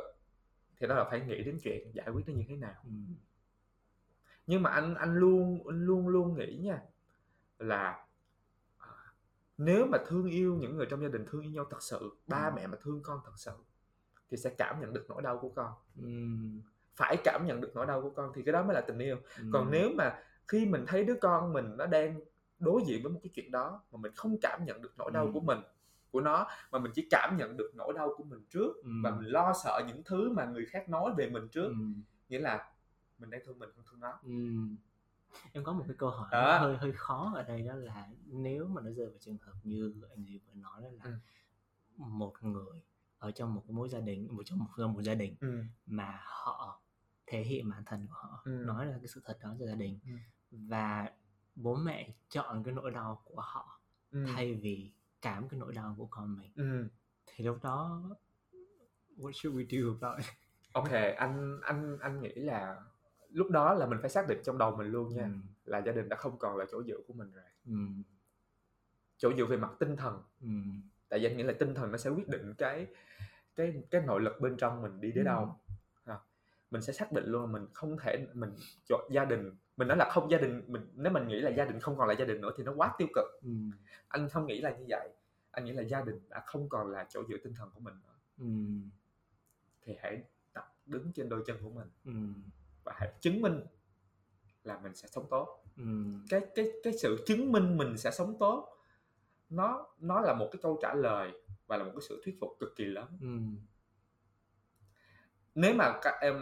thì 0.77 0.87
đó 0.87 0.95
là 0.95 1.05
phải 1.11 1.21
nghĩ 1.21 1.45
đến 1.45 1.59
chuyện 1.63 1.91
giải 1.95 2.09
quyết 2.11 2.29
nó 2.29 2.35
như 2.35 2.45
thế 2.49 2.57
nào 2.57 2.75
Ừ. 2.85 2.91
nhưng 4.47 4.63
mà 4.63 4.71
anh 4.71 4.95
anh 4.95 5.15
luôn 5.15 5.67
anh 5.67 5.85
luôn 5.87 6.09
luôn 6.09 6.35
nghĩ 6.35 6.57
nha 6.63 6.81
là 7.59 8.05
à, 8.79 8.87
nếu 9.59 9.87
mà 9.87 9.99
thương 10.07 10.27
yêu 10.31 10.55
những 10.57 10.77
người 10.77 10.87
trong 10.91 11.03
gia 11.03 11.09
đình 11.09 11.25
thương 11.31 11.43
yêu 11.43 11.51
nhau 11.51 11.65
thật 11.71 11.83
sự 11.83 12.17
ba 12.27 12.47
Ừ. 12.47 12.53
mẹ 12.57 12.67
mà 12.67 12.79
thương 12.83 13.01
con 13.03 13.21
thật 13.25 13.33
sự 13.37 13.53
thì 14.31 14.37
sẽ 14.37 14.51
cảm 14.59 14.81
nhận 14.81 14.93
được 14.93 15.07
nỗi 15.09 15.23
đau 15.23 15.39
của 15.39 15.49
con 15.49 15.73
Ừ. 16.03 16.09
phải 16.95 17.17
cảm 17.25 17.47
nhận 17.47 17.61
được 17.61 17.71
nỗi 17.75 17.87
đau 17.87 18.03
của 18.03 18.11
con 18.11 18.33
thì 18.35 18.43
cái 18.43 18.53
đó 18.53 18.63
mới 18.63 18.75
là 18.75 18.81
tình 18.81 18.99
yêu 18.99 19.17
Ừ. 19.39 19.45
còn 19.53 19.71
nếu 19.71 19.91
mà 19.97 20.23
khi 20.49 20.67
mình 20.67 20.85
thấy 20.87 21.05
đứa 21.05 21.15
con 21.21 21.53
mình 21.53 21.77
nó 21.77 21.87
đang 21.87 22.21
đối 22.63 22.83
diện 22.87 23.03
với 23.03 23.13
một 23.13 23.21
cái 23.23 23.31
chuyện 23.35 23.51
đó 23.51 23.83
mà 23.93 23.99
mình 23.99 24.13
không 24.17 24.37
cảm 24.43 24.65
nhận 24.65 24.83
được 24.83 24.95
nỗi 24.99 25.11
đau 25.15 25.25
Ừ. 25.27 25.31
của 25.35 25.41
mình 25.41 25.59
của 26.11 26.21
nó 26.21 26.47
mà 26.71 26.79
mình 26.79 26.93
chỉ 26.95 27.07
cảm 27.11 27.37
nhận 27.37 27.57
được 27.57 27.71
nỗi 27.75 27.93
đau 27.97 28.15
của 28.17 28.25
mình 28.25 28.41
trước 28.51 28.73
Ừ. 28.85 28.91
và 29.05 29.11
mình 29.11 29.27
lo 29.29 29.53
sợ 29.65 29.83
những 29.89 30.03
thứ 30.05 30.31
mà 30.31 30.45
người 30.45 30.67
khác 30.67 30.89
nói 30.89 31.11
về 31.17 31.31
mình 31.31 31.49
trước 31.49 31.69
Ừ. 31.69 31.75
nghĩa 32.29 32.39
là 32.39 32.73
mình 33.19 33.31
đang 33.31 33.41
thương 33.45 33.59
mình 33.59 33.71
không 33.75 33.85
thương 33.91 34.01
nó 34.01 34.19
Ừ. 34.23 34.33
Em 35.53 35.65
có 35.65 35.73
một 35.73 35.85
cái 35.89 35.97
câu 35.99 36.11
hỏi 36.11 36.29
Đó. 36.33 36.59
hơi 36.59 36.77
hơi 36.77 36.93
khó 36.93 37.33
ở 37.35 37.43
đây 37.43 37.63
đó 37.63 37.75
là 37.75 38.09
nếu 38.27 38.69
mà 38.69 38.83
nó 38.83 38.91
rơi 38.91 39.07
vào 39.07 39.19
trường 39.21 39.37
hợp 39.43 39.53
như 39.65 39.95
anh 40.11 40.25
Duy 40.25 40.39
vừa 40.39 40.55
nói 40.61 40.83
đó 40.83 40.89
là 40.93 41.05
Ừ. 41.05 41.13
một 41.97 42.33
người 42.41 42.83
ở 43.19 43.31
trong 43.31 43.55
một 43.55 43.63
cái 43.67 43.73
mối 43.75 43.89
gia 43.89 44.01
đình 44.01 44.29
một 44.37 44.43
trong 44.45 44.59
một 44.59 44.67
trong 44.79 44.93
một 44.93 45.03
gia 45.03 45.15
đình 45.15 45.37
ừ. 45.41 45.63
mà 45.87 46.21
họ 46.25 46.81
thể 47.27 47.43
hiện 47.43 47.71
bản 47.71 47.83
thân 47.87 48.07
của 48.07 48.15
họ 48.15 48.43
Ừ. 48.45 48.51
nói 48.51 48.87
ra 48.87 48.93
cái 48.99 49.09
sự 49.09 49.21
thật 49.25 49.39
đó 49.43 49.55
cho 49.59 49.67
gia 49.67 49.75
đình 49.75 49.99
Ừ. 50.07 50.13
và 50.51 51.11
bố 51.55 51.75
mẹ 51.75 52.09
chọn 52.29 52.63
cái 52.65 52.75
nỗi 52.75 52.91
đau 52.91 53.23
của 53.25 53.41
họ 53.41 53.79
Ừ. 54.11 54.25
thay 54.35 54.55
vì 54.55 54.93
cảm 55.23 55.49
cái 55.49 55.61
nỗi 55.61 55.73
đau 55.73 55.95
của 55.99 56.07
con 56.11 56.37
mình 56.37 56.53
ừ. 56.57 56.89
thì 57.27 57.45
lúc 57.45 57.59
đó 57.63 58.03
what 59.17 59.33
should 59.33 59.59
we 59.59 59.67
do 59.69 60.07
about 60.09 60.19
it? 60.19 60.27
ok 60.73 60.91
anh 61.17 61.61
anh 61.63 61.99
anh 62.01 62.21
nghĩ 62.23 62.35
là 62.35 62.81
lúc 63.29 63.51
đó 63.51 63.75
là 63.75 63.87
mình 63.87 63.99
phải 64.01 64.11
xác 64.11 64.29
định 64.29 64.39
trong 64.45 64.59
đầu 64.59 64.77
mình 64.77 64.87
luôn 64.87 65.15
nha 65.15 65.23
Ừ. 65.23 65.31
là 65.65 65.79
gia 65.79 65.93
đình 65.93 66.09
đã 66.09 66.17
không 66.17 66.39
còn 66.39 66.57
là 66.57 66.65
chỗ 66.71 66.83
dựa 66.83 66.99
của 67.07 67.13
mình 67.15 67.33
rồi 67.33 67.45
Ừ. 67.67 67.73
chỗ 69.19 69.33
dựa 69.37 69.45
về 69.45 69.57
mặt 69.57 69.71
tinh 69.79 69.97
thần 69.97 70.23
Ừ. 70.41 70.49
tại 71.09 71.19
vì 71.21 71.27
anh 71.27 71.37
nghĩ 71.37 71.43
là 71.43 71.53
tinh 71.59 71.75
thần 71.75 71.91
nó 71.93 71.99
sẽ 71.99 72.11
quyết 72.11 72.29
định 72.29 72.55
cái 72.59 72.87
cái 73.57 73.83
cái 73.91 74.01
nội 74.07 74.21
lực 74.21 74.41
bên 74.41 74.57
trong 74.57 74.83
mình 74.83 75.01
đi 75.01 75.13
đến 75.13 75.25
Ừ. 75.25 75.29
đâu 75.29 75.57
Ha. 76.05 76.19
mình 76.71 76.83
sẽ 76.83 76.93
xác 76.93 77.13
định 77.13 77.25
luôn 77.27 77.41
là 77.45 77.53
mình 77.59 77.67
không 77.73 77.97
thể 78.03 78.27
mình 78.35 78.55
chọn 78.89 79.01
gia 79.13 79.25
đình 79.25 79.51
mình 79.77 79.89
nói 79.89 79.97
là 79.97 80.11
không 80.11 80.31
gia 80.31 80.39
đình 80.39 80.63
mình 80.67 80.83
nếu 80.95 81.13
mình 81.13 81.29
nghĩ 81.29 81.41
là 81.41 81.51
gia 81.51 81.65
đình 81.65 81.81
không 81.81 81.99
còn 81.99 82.09
là 82.09 82.15
gia 82.15 82.25
đình 82.25 82.41
nữa 82.41 82.51
thì 82.57 82.65
nó 82.65 82.73
quá 82.77 82.95
tiêu 82.99 83.09
cực 83.15 83.25
Ừ. 83.43 83.49
anh 84.09 84.29
không 84.29 84.47
nghĩ 84.47 84.61
là 84.61 84.71
như 84.71 84.85
vậy 84.89 85.09
anh 85.51 85.65
nghĩ 85.65 85.73
là 85.73 85.83
gia 85.83 86.01
đình 86.03 86.21
đã 86.29 86.43
không 86.47 86.69
còn 86.69 86.91
là 86.93 87.07
chỗ 87.09 87.25
dựa 87.29 87.37
tinh 87.45 87.55
thần 87.55 87.71
của 87.75 87.81
mình 87.81 87.95
nữa 88.03 88.15
Ừ. 88.39 88.47
thì 89.83 89.97
hãy 90.03 90.23
tập 90.53 90.75
đứng 90.87 91.13
trên 91.13 91.29
đôi 91.29 91.43
chân 91.47 91.57
của 91.63 91.71
mình 91.71 91.89
Ừ. 92.05 92.13
và 92.85 92.93
hãy 92.97 93.13
chứng 93.21 93.41
minh 93.41 93.61
là 94.65 94.79
mình 94.79 94.95
sẽ 94.95 95.09
sống 95.09 95.27
tốt 95.31 95.59
Ừ. 95.77 95.85
cái 96.29 96.41
cái 96.55 96.71
cái 96.83 96.93
sự 96.99 97.25
chứng 97.27 97.53
minh 97.53 97.77
mình 97.77 97.99
sẽ 97.99 98.11
sống 98.11 98.39
tốt 98.39 98.69
nó 99.51 99.87
nó 99.99 100.21
là 100.21 100.35
một 100.35 100.49
cái 100.53 100.61
câu 100.63 100.79
trả 100.83 100.95
lời 100.95 101.33
và 101.67 101.77
là 101.77 101.85
một 101.85 101.91
cái 101.95 102.03
sự 102.09 102.23
thuyết 102.25 102.37
phục 102.41 102.57
cực 102.61 102.77
kỳ 102.77 102.85
lớn 102.85 103.07
Ừ. 103.21 103.39
nếu 105.55 105.75
mà 105.75 105.99
các 106.03 106.15
em 106.21 106.37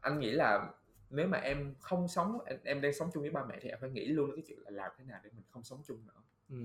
anh 0.00 0.18
nghĩ 0.18 0.30
là 0.30 0.70
nếu 1.12 1.28
mà 1.28 1.38
em 1.38 1.74
không 1.80 2.08
sống 2.08 2.38
em, 2.46 2.58
em 2.64 2.80
đang 2.80 2.92
sống 2.92 3.10
chung 3.14 3.22
với 3.22 3.30
ba 3.30 3.44
mẹ 3.44 3.58
thì 3.62 3.68
em 3.68 3.78
phải 3.80 3.90
nghĩ 3.90 4.06
luôn 4.06 4.30
cái 4.36 4.44
chuyện 4.46 4.58
là 4.62 4.70
làm 4.70 4.92
thế 4.98 5.04
nào 5.04 5.20
để 5.24 5.30
mình 5.34 5.44
không 5.50 5.62
sống 5.62 5.82
chung 5.86 6.06
nữa 6.06 6.22
Ừ. 6.48 6.56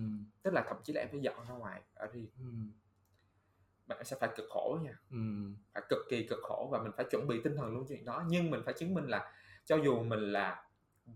tức 0.43 0.53
là 0.53 0.63
thậm 0.67 0.77
chí 0.83 0.93
là 0.93 1.01
em 1.01 1.09
phải 1.11 1.19
dọn 1.21 1.45
ra 1.49 1.53
ngoài 1.55 1.81
ở 1.95 2.07
riêng 2.13 2.29
Ừ. 2.39 2.45
bạn 3.87 4.03
sẽ 4.05 4.17
phải 4.19 4.29
cực 4.35 4.45
khổ 4.49 4.79
nha 4.83 4.93
Ừ. 5.11 5.17
phải 5.73 5.83
cực 5.89 5.99
kỳ 6.09 6.27
cực 6.27 6.39
khổ 6.43 6.69
và 6.71 6.83
mình 6.83 6.91
phải 6.97 7.05
chuẩn 7.11 7.27
bị 7.27 7.41
tinh 7.43 7.55
thần 7.55 7.73
luôn 7.73 7.85
chuyện 7.87 8.05
đó 8.05 8.23
nhưng 8.29 8.51
mình 8.51 8.61
phải 8.65 8.73
chứng 8.73 8.93
minh 8.93 9.05
là 9.07 9.33
cho 9.65 9.75
dù 9.75 10.03
mình 10.03 10.19
là 10.31 10.63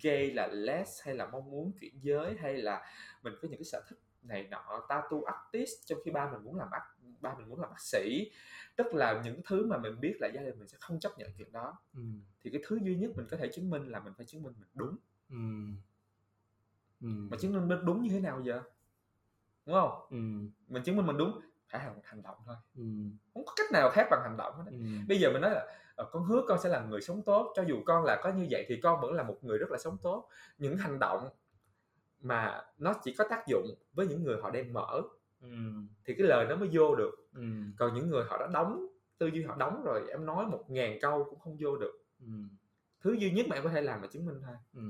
gay 0.03 0.31
là 0.31 0.47
les 0.47 1.01
hay 1.05 1.15
là 1.15 1.27
mong 1.27 1.51
muốn 1.51 1.71
chuyển 1.79 1.99
giới 2.01 2.35
hay 2.37 2.53
là 2.57 2.85
mình 3.23 3.33
có 3.41 3.47
những 3.47 3.57
cái 3.59 3.65
sở 3.65 3.83
thích 3.89 3.99
này 4.21 4.47
nọ 4.51 4.85
tattoo 4.89 5.17
artist 5.25 5.71
trong 5.85 5.99
khi 6.05 6.11
ba 6.11 6.31
mình 6.31 6.43
muốn 6.43 6.55
làm 6.55 6.67
art, 6.71 6.83
ba 7.21 7.35
mình 7.37 7.49
muốn 7.49 7.61
làm 7.61 7.69
bác 7.69 7.79
sĩ 7.81 8.31
tức 8.75 8.93
là 8.93 9.21
những 9.25 9.41
thứ 9.45 9.65
mà 9.65 9.77
mình 9.77 9.99
biết 10.01 10.15
là 10.19 10.27
gia 10.27 10.41
đình 10.41 10.59
mình 10.59 10.67
sẽ 10.67 10.77
không 10.81 10.99
chấp 10.99 11.17
nhận 11.17 11.29
chuyện 11.37 11.51
đó 11.51 11.77
Ừ. 11.93 12.01
thì 12.41 12.49
cái 12.51 12.61
thứ 12.67 12.79
duy 12.83 12.95
nhất 12.95 13.11
mình 13.15 13.27
có 13.31 13.37
thể 13.37 13.47
chứng 13.53 13.69
minh 13.69 13.87
là 13.91 13.99
mình 13.99 14.13
phải 14.17 14.25
chứng 14.25 14.43
minh 14.43 14.53
mình 14.59 14.69
đúng 14.73 14.95
Ừ. 15.29 15.37
Ừ. 17.01 17.07
mà 17.31 17.37
chứng 17.37 17.53
minh 17.53 17.67
mình 17.67 17.85
đúng 17.85 18.03
như 18.03 18.09
thế 18.09 18.19
nào 18.19 18.41
giờ 18.43 18.61
đúng 19.65 19.75
không 19.75 20.07
Ừ. 20.09 20.17
mình 20.67 20.83
chứng 20.83 20.95
minh 20.95 21.05
mình 21.05 21.17
đúng 21.17 21.39
phải 21.69 21.81
hành 21.81 21.99
hành 22.03 22.21
động 22.23 22.37
thôi 22.45 22.55
Ừ. 22.75 22.83
không 23.33 23.45
có 23.45 23.53
cách 23.55 23.71
nào 23.71 23.89
khác 23.93 24.07
bằng 24.11 24.19
hành 24.23 24.37
động 24.37 24.53
hết. 24.57 24.63
Ừ. 24.71 24.77
bây 25.07 25.19
giờ 25.19 25.29
mình 25.33 25.41
nói 25.41 25.51
là 25.51 25.65
ờ, 25.95 26.09
con 26.11 26.23
hứa 26.23 26.41
con 26.47 26.59
sẽ 26.63 26.69
là 26.69 26.81
người 26.85 27.01
sống 27.01 27.21
tốt 27.21 27.53
cho 27.55 27.63
dù 27.63 27.81
con 27.85 28.03
là 28.05 28.19
có 28.23 28.31
như 28.33 28.47
vậy 28.51 28.65
thì 28.69 28.79
con 28.83 29.01
vẫn 29.01 29.13
là 29.13 29.23
một 29.23 29.37
người 29.41 29.57
rất 29.57 29.71
là 29.71 29.77
sống 29.77 29.97
tốt 30.03 30.27
những 30.57 30.77
hành 30.77 30.99
động 30.99 31.29
mà 32.19 32.61
nó 32.77 32.93
chỉ 33.03 33.13
có 33.13 33.25
tác 33.29 33.43
dụng 33.47 33.75
với 33.93 34.07
những 34.07 34.23
người 34.23 34.37
họ 34.41 34.49
đang 34.51 34.73
mở 34.73 35.01
Ừ. 35.41 35.47
thì 36.05 36.13
cái 36.17 36.27
lời 36.27 36.45
nó 36.49 36.55
mới 36.55 36.69
vô 36.73 36.95
được 36.95 37.11
Ừ. 37.33 37.41
còn 37.79 37.93
những 37.93 38.09
người 38.09 38.23
họ 38.27 38.37
đã 38.37 38.47
đóng 38.53 38.85
tư 39.17 39.27
duy 39.27 39.43
họ 39.43 39.55
đóng 39.55 39.83
rồi 39.85 40.07
em 40.09 40.25
nói 40.25 40.45
một 40.45 40.65
ngàn 40.67 40.97
câu 41.01 41.23
cũng 41.29 41.39
không 41.39 41.57
vô 41.59 41.77
được 41.77 42.03
Ừ. 42.19 42.31
thứ 43.01 43.13
duy 43.13 43.31
nhất 43.31 43.45
mà 43.49 43.55
em 43.55 43.63
có 43.63 43.69
thể 43.69 43.81
làm 43.81 44.01
là 44.01 44.07
chứng 44.07 44.25
minh 44.25 44.41
thôi 44.45 44.55
Ừ. 44.73 44.81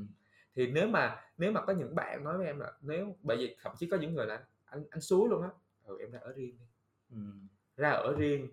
thì 0.55 0.71
nếu 0.71 0.87
mà 0.87 1.21
nếu 1.37 1.51
mà 1.51 1.65
có 1.65 1.73
những 1.73 1.95
bạn 1.95 2.23
nói 2.23 2.37
với 2.37 2.47
em 2.47 2.59
là 2.59 2.71
nếu 2.81 3.15
bởi 3.23 3.37
vì 3.37 3.55
thậm 3.61 3.73
chí 3.79 3.87
có 3.89 3.97
những 3.97 4.13
người 4.13 4.25
là 4.25 4.43
anh 4.65 4.83
anh 4.89 5.01
suối 5.01 5.29
luôn 5.29 5.41
á 5.41 5.49
ừ 5.85 5.97
em 5.99 6.11
ra 6.11 6.19
ở 6.19 6.31
riêng 6.33 6.57
đi 6.59 6.65
Ừ. 7.11 7.17
ra 7.77 7.89
ở 7.91 8.15
riêng 8.17 8.47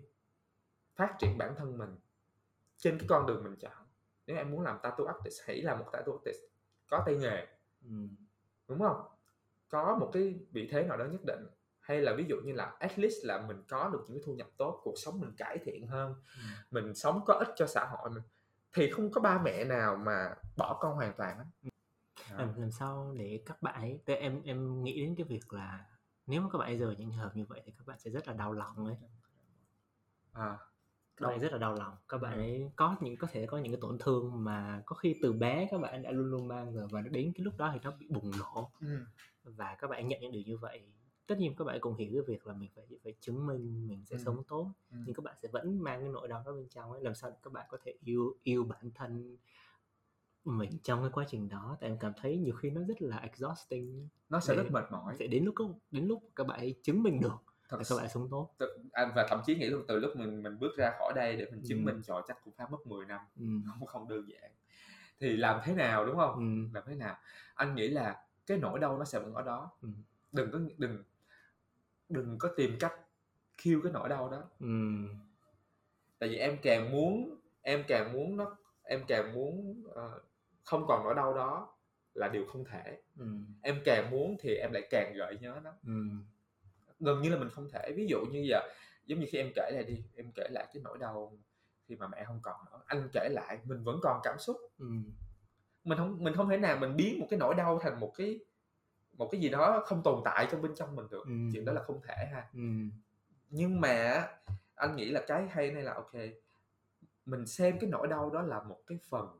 phát 0.95 1.15
triển 1.19 1.37
bản 1.37 1.55
thân 1.57 1.77
mình 1.77 1.95
trên 2.77 2.97
cái 2.97 3.07
con 3.09 3.25
đường 3.27 3.43
mình 3.43 3.55
chọn 3.59 3.71
nếu 4.27 4.37
em 4.37 4.51
muốn 4.51 4.61
làm 4.61 4.77
tattoo 4.83 5.05
artist 5.05 5.41
hãy 5.47 5.61
làm 5.61 5.79
một 5.79 5.85
tattoo 5.91 6.11
artist 6.13 6.37
có 6.89 7.03
tay 7.05 7.15
nghề 7.15 7.47
Ừ. 7.83 7.91
đúng 8.67 8.79
không 8.79 9.01
có 9.69 9.97
một 9.99 10.09
cái 10.13 10.39
vị 10.51 10.67
thế 10.71 10.83
nào 10.83 10.97
đó 10.97 11.05
nhất 11.05 11.21
định 11.25 11.47
hay 11.89 12.01
là 12.01 12.13
ví 12.13 12.25
dụ 12.29 12.35
như 12.45 12.53
là 12.53 12.71
at 12.79 12.99
least 12.99 13.15
là 13.25 13.45
mình 13.47 13.63
có 13.69 13.89
được 13.89 14.05
những 14.07 14.17
cái 14.17 14.23
thu 14.25 14.33
nhập 14.33 14.47
tốt 14.57 14.81
cuộc 14.83 14.93
sống 14.97 15.19
mình 15.19 15.31
cải 15.37 15.57
thiện 15.65 15.87
hơn 15.87 16.13
Ừ. 16.35 16.41
mình 16.71 16.95
sống 16.95 17.21
có 17.25 17.33
ích 17.33 17.47
cho 17.55 17.67
xã 17.67 17.85
hội 17.85 18.09
mình 18.09 18.23
thì 18.73 18.91
không 18.91 19.11
có 19.11 19.21
ba 19.21 19.41
mẹ 19.43 19.63
nào 19.63 19.95
mà 19.95 20.35
bỏ 20.57 20.77
con 20.81 20.95
hoàn 20.95 21.13
toàn 21.17 21.37
á. 21.37 21.45
Làm, 22.37 22.59
làm 22.61 22.71
sao 22.71 23.13
để 23.17 23.41
các 23.45 23.61
bạn 23.61 23.81
ấy 23.81 23.99
tại 24.05 24.15
em 24.15 24.41
em 24.43 24.83
nghĩ 24.83 25.01
đến 25.01 25.15
cái 25.15 25.23
việc 25.23 25.53
là 25.53 25.85
nếu 26.27 26.41
mà 26.41 26.49
các 26.51 26.57
bạn 26.57 26.79
rời 26.79 26.95
những 26.95 27.09
trường 27.09 27.17
hợp 27.19 27.35
như 27.35 27.45
vậy 27.45 27.61
thì 27.65 27.71
các 27.77 27.87
bạn 27.87 27.99
sẽ 27.99 28.11
rất 28.11 28.27
là 28.27 28.33
đau 28.33 28.53
lòng 28.53 28.85
ấy. 28.85 28.95
À, 30.33 30.57
các 31.17 31.27
bạn 31.27 31.39
rất 31.39 31.51
là 31.51 31.57
đau 31.57 31.73
lòng. 31.75 31.95
Các 32.09 32.17
bạn 32.17 32.33
ấy 32.33 32.71
có 32.75 32.95
những 33.01 33.17
có 33.17 33.27
thể 33.31 33.45
có 33.45 33.57
những 33.57 33.73
cái 33.73 33.81
tổn 33.81 33.97
thương 33.99 34.43
mà 34.43 34.81
có 34.85 34.95
khi 34.95 35.19
từ 35.21 35.33
bé 35.33 35.67
các 35.71 35.81
bạn 35.81 36.01
đã 36.01 36.11
luôn 36.11 36.25
luôn 36.31 36.47
mang 36.47 36.73
rồi 36.73 36.87
và 36.91 37.01
đến 37.01 37.31
cái 37.35 37.43
lúc 37.43 37.57
đó 37.57 37.69
thì 37.73 37.79
nó 37.83 37.91
bị 37.91 38.07
bùng 38.09 38.31
nổ. 38.39 38.71
Ừ. 38.81 39.05
và 39.43 39.75
các 39.79 39.89
bạn 39.89 40.07
nhận 40.07 40.19
những 40.21 40.31
điều 40.31 40.43
như 40.45 40.57
vậy 40.57 40.81
tất 41.29 41.37
nhiên 41.37 41.55
các 41.57 41.65
bạn 41.65 41.77
cùng 41.81 41.95
hiểu 41.95 42.09
cái 42.13 42.21
việc 42.21 42.47
là 42.47 42.53
mình 42.53 42.69
phải 42.75 42.85
phải 43.03 43.13
chứng 43.19 43.47
minh 43.47 43.87
mình 43.87 44.05
sẽ 44.05 44.15
Ừ. 44.15 44.21
sống 44.25 44.43
tốt 44.47 44.71
Ừ. 44.91 44.97
nhưng 45.05 45.15
các 45.15 45.23
bạn 45.23 45.35
sẽ 45.41 45.49
vẫn 45.51 45.83
mang 45.83 45.99
cái 46.01 46.09
nỗi 46.09 46.27
đau 46.27 46.43
đó 46.45 46.51
bên 46.51 46.67
trong 46.69 46.91
ấy 46.91 47.01
làm 47.03 47.15
sao 47.15 47.29
để 47.29 47.35
các 47.43 47.53
bạn 47.53 47.65
có 47.69 47.77
thể 47.83 47.93
yêu 48.03 48.35
yêu 48.43 48.63
bản 48.63 48.91
thân 48.95 49.37
mình 50.45 50.69
trong 50.83 51.01
cái 51.01 51.09
quá 51.13 51.25
trình 51.27 51.49
đó 51.49 51.77
tại 51.81 51.89
em 51.89 51.97
cảm 51.99 52.13
thấy 52.21 52.37
nhiều 52.37 52.53
khi 52.55 52.69
nó 52.69 52.81
rất 52.87 53.01
là 53.01 53.17
exhausting 53.17 54.07
nó 54.29 54.39
sẽ 54.39 54.55
Để- 54.55 54.63
rất 54.63 54.71
mệt 54.71 54.85
mỏi 54.91 55.15
sẽ 55.19 55.27
đến 55.27 55.45
lúc 55.45 55.55
đến 55.91 56.07
lúc 56.07 56.23
các 56.35 56.47
bạn 56.47 56.59
ấy 56.59 56.75
chứng 56.83 57.03
minh 57.03 57.19
được 57.19 57.31
thật 57.69 57.77
các 57.89 57.95
bạn 57.97 58.09
sống 58.09 58.27
tốt 58.31 58.49
tự- 58.57 58.77
anh 58.91 59.11
và 59.15 59.25
thậm 59.29 59.41
chí 59.45 59.55
nghĩ 59.55 59.65
luôn 59.69 59.83
từ 59.87 59.99
lúc 59.99 60.15
mình 60.15 60.43
mình 60.43 60.59
bước 60.59 60.71
ra 60.77 60.91
khỏi 60.99 61.13
đây 61.15 61.35
để 61.37 61.45
mình 61.51 61.61
chứng 61.67 61.79
Ừ. 61.79 61.85
minh 61.85 62.01
cho 62.05 62.21
chắc 62.27 62.43
cũng 62.43 62.53
phải 62.53 62.67
mất 62.71 62.87
10 62.87 63.05
năm 63.05 63.21
ừ. 63.39 63.43
không 63.79 63.85
không 63.87 64.07
đơn 64.07 64.29
giản 64.29 64.51
thì 65.19 65.37
làm 65.37 65.59
thế 65.63 65.73
nào 65.75 66.05
đúng 66.05 66.17
không 66.17 66.35
Ừ. 66.35 66.69
làm 66.73 66.83
thế 66.87 66.95
nào 66.95 67.15
anh 67.53 67.75
nghĩ 67.75 67.87
là 67.87 68.23
cái 68.45 68.57
nỗi 68.57 68.79
đau 68.79 68.97
nó 68.97 69.05
sẽ 69.05 69.19
vẫn 69.19 69.33
ở 69.33 69.41
đó 69.41 69.71
Ừ. 69.81 69.89
đừng 70.31 70.51
có 70.51 70.59
đừng 70.77 71.03
đừng 72.09 72.35
có 72.39 72.49
tìm 72.57 72.77
cách 72.79 72.93
khiêu 73.57 73.79
cái 73.83 73.91
nỗi 73.93 74.09
đau 74.09 74.29
đó 74.29 74.43
Ừ. 74.59 74.67
tại 76.19 76.29
vì 76.29 76.35
em 76.37 76.57
càng 76.61 76.91
muốn 76.91 77.35
em 77.61 77.83
càng 77.87 78.13
muốn 78.13 78.37
nó 78.37 78.57
em 78.83 79.03
càng 79.07 79.33
muốn 79.33 79.83
ờ, 79.93 80.19
không 80.63 80.85
còn 80.87 81.03
nỗi 81.03 81.15
đau 81.15 81.33
đó 81.33 81.75
là 82.13 82.27
điều 82.27 82.45
không 82.45 82.65
thể 82.65 83.01
ừ. 83.19 83.25
em 83.61 83.81
càng 83.85 84.11
muốn 84.11 84.37
thì 84.39 84.55
em 84.55 84.71
lại 84.71 84.87
càng 84.89 85.13
gợi 85.15 85.37
nhớ 85.41 85.59
nó 85.63 85.71
ừ. 85.85 85.93
gần 86.99 87.21
như 87.21 87.29
là 87.29 87.37
mình 87.37 87.49
không 87.49 87.69
thể 87.73 87.93
ví 87.95 88.07
dụ 88.09 88.25
như 88.31 88.39
giờ 88.49 88.59
giống 89.05 89.19
như 89.19 89.25
khi 89.29 89.37
em 89.37 89.51
kể 89.55 89.71
lại 89.73 89.83
đi 89.83 90.03
em 90.15 90.31
kể 90.35 90.47
lại 90.51 90.67
cái 90.73 90.81
nỗi 90.83 90.97
đau 90.97 91.37
khi 91.87 91.95
mà 91.95 92.07
mẹ 92.07 92.23
không 92.27 92.39
còn 92.43 92.65
nữa 92.71 92.81
anh 92.85 93.09
kể 93.13 93.29
lại 93.31 93.59
mình 93.65 93.83
vẫn 93.83 93.99
còn 94.03 94.19
cảm 94.23 94.39
xúc 94.39 94.57
ừ. 94.79 94.85
mình 95.83 95.97
không 95.97 96.23
mình 96.23 96.33
không 96.35 96.49
thể 96.49 96.57
nào 96.57 96.77
mình 96.77 96.95
biến 96.95 97.19
một 97.19 97.27
cái 97.29 97.39
nỗi 97.39 97.55
đau 97.55 97.79
thành 97.79 97.99
một 97.99 98.13
cái 98.15 98.39
một 99.19 99.29
cái 99.31 99.41
gì 99.41 99.49
đó 99.49 99.83
không 99.85 100.03
tồn 100.03 100.21
tại 100.25 100.47
trong 100.51 100.61
bên 100.61 100.75
trong 100.75 100.95
mình 100.95 101.07
được 101.09 101.25
ừ. 101.25 101.33
chuyện 101.53 101.65
đó 101.65 101.73
là 101.73 101.83
không 101.83 102.01
thể 102.03 102.25
ha 102.33 102.47
ừ. 102.53 102.59
nhưng 103.49 103.81
mà 103.81 104.27
anh 104.75 104.95
nghĩ 104.95 105.11
là 105.11 105.23
cái 105.27 105.47
hay 105.49 105.71
này 105.71 105.83
là 105.83 105.93
ok 105.93 106.11
mình 107.25 107.45
xem 107.45 107.79
cái 107.79 107.89
nỗi 107.89 108.07
đau 108.07 108.29
đó 108.29 108.41
là 108.41 108.63
một 108.63 108.79
cái 108.87 108.97
phần 109.09 109.39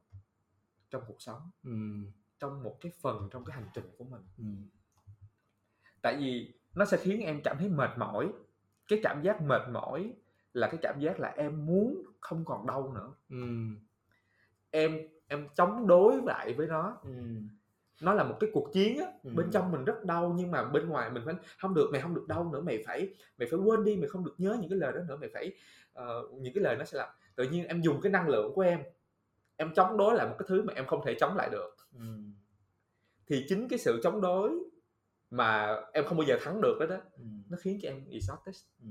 trong 0.90 1.04
cuộc 1.08 1.22
sống 1.22 1.50
ừ. 1.64 1.72
trong 2.40 2.64
một 2.64 2.78
cái 2.82 2.92
phần 3.02 3.30
trong 3.32 3.46
cái 3.46 3.56
hành 3.56 3.70
trình 3.74 3.86
của 3.98 4.04
mình 4.04 4.22
ừ. 4.38 4.44
tại 6.02 6.18
vì 6.20 6.54
nó 6.76 6.86
sẽ 6.86 6.98
khiến 6.98 7.22
em 7.22 7.42
cảm 7.44 7.58
thấy 7.60 7.70
mệt 7.70 7.90
mỏi 7.98 8.30
cái 8.88 9.00
cảm 9.04 9.22
giác 9.22 9.42
mệt 9.42 9.62
mỏi 9.72 10.14
là 10.54 10.68
cái 10.68 10.80
cảm 10.82 11.00
giác 11.00 11.20
là 11.20 11.34
em 11.38 11.66
muốn 11.66 12.04
không 12.20 12.46
còn 12.46 12.68
đau 12.68 12.94
nữa 12.94 13.14
ừ. 13.30 13.48
em 14.72 15.08
em 15.28 15.48
chống 15.56 15.88
đối 15.88 16.22
lại 16.22 16.54
với 16.54 16.68
nó 16.68 16.98
ừ. 17.04 17.12
Nó 18.02 18.14
là 18.14 18.24
một 18.24 18.38
cái 18.40 18.50
cuộc 18.54 18.74
chiến 18.74 18.98
á 18.98 19.06
ừ. 19.24 19.32
bên 19.36 19.52
trong 19.52 19.72
mình 19.72 19.84
rất 19.84 20.06
đau 20.06 20.34
nhưng 20.38 20.52
mà 20.52 20.64
bên 20.64 20.90
ngoài 20.90 21.10
mình 21.10 21.24
phải 21.26 21.36
không 21.58 21.74
được 21.74 21.90
mày 21.92 22.02
không 22.02 22.16
được 22.16 22.28
đau 22.28 22.50
nữa 22.54 22.62
mày 22.62 22.84
phải 22.86 23.14
mày 23.38 23.48
phải 23.52 23.60
quên 23.60 23.84
đi 23.84 23.96
mày 23.96 24.10
không 24.10 24.26
được 24.26 24.36
nhớ 24.38 24.58
những 24.62 24.70
cái 24.70 24.80
lời 24.80 24.92
đó 24.94 25.00
nữa 25.08 25.18
mày 25.22 25.30
phải 25.34 25.52
uh, 26.00 26.34
những 26.34 26.54
cái 26.54 26.64
lời 26.64 26.76
nó 26.80 26.86
sẽ 26.86 26.98
làm 26.98 27.10
tự 27.36 27.50
nhiên 27.50 27.68
em 27.68 27.82
dùng 27.82 28.02
cái 28.02 28.12
năng 28.12 28.30
lượng 28.30 28.52
của 28.56 28.62
em 28.62 28.80
em 29.58 29.74
chống 29.76 29.98
đối 29.98 30.16
lại 30.16 30.28
một 30.28 30.36
cái 30.40 30.46
thứ 30.50 30.62
mà 30.64 30.74
em 30.74 30.88
không 30.88 31.02
thể 31.06 31.16
chống 31.20 31.36
lại 31.36 31.50
được 31.52 31.76
ừ. 31.94 32.06
thì 33.28 33.46
chính 33.50 33.68
cái 33.68 33.80
sự 33.80 34.00
chống 34.04 34.22
đối 34.22 34.52
mà 35.30 35.76
em 35.94 36.06
không 36.06 36.18
bao 36.18 36.28
giờ 36.28 36.38
thắng 36.44 36.62
được 36.62 36.78
đó 36.80 36.86
đó 36.86 36.98
ừ. 37.18 37.24
nó 37.50 37.58
khiến 37.62 37.80
cho 37.82 37.90
em 37.90 38.06
exhausted 38.10 38.64
ừ. 38.82 38.90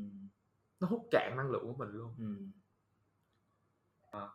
nó 0.80 0.88
hút 0.88 1.08
cạn 1.10 1.34
năng 1.36 1.50
lượng 1.50 1.66
của 1.66 1.84
mình 1.84 1.88
luôn 1.92 2.14
ừ. 2.18 2.36
à. 4.10 4.28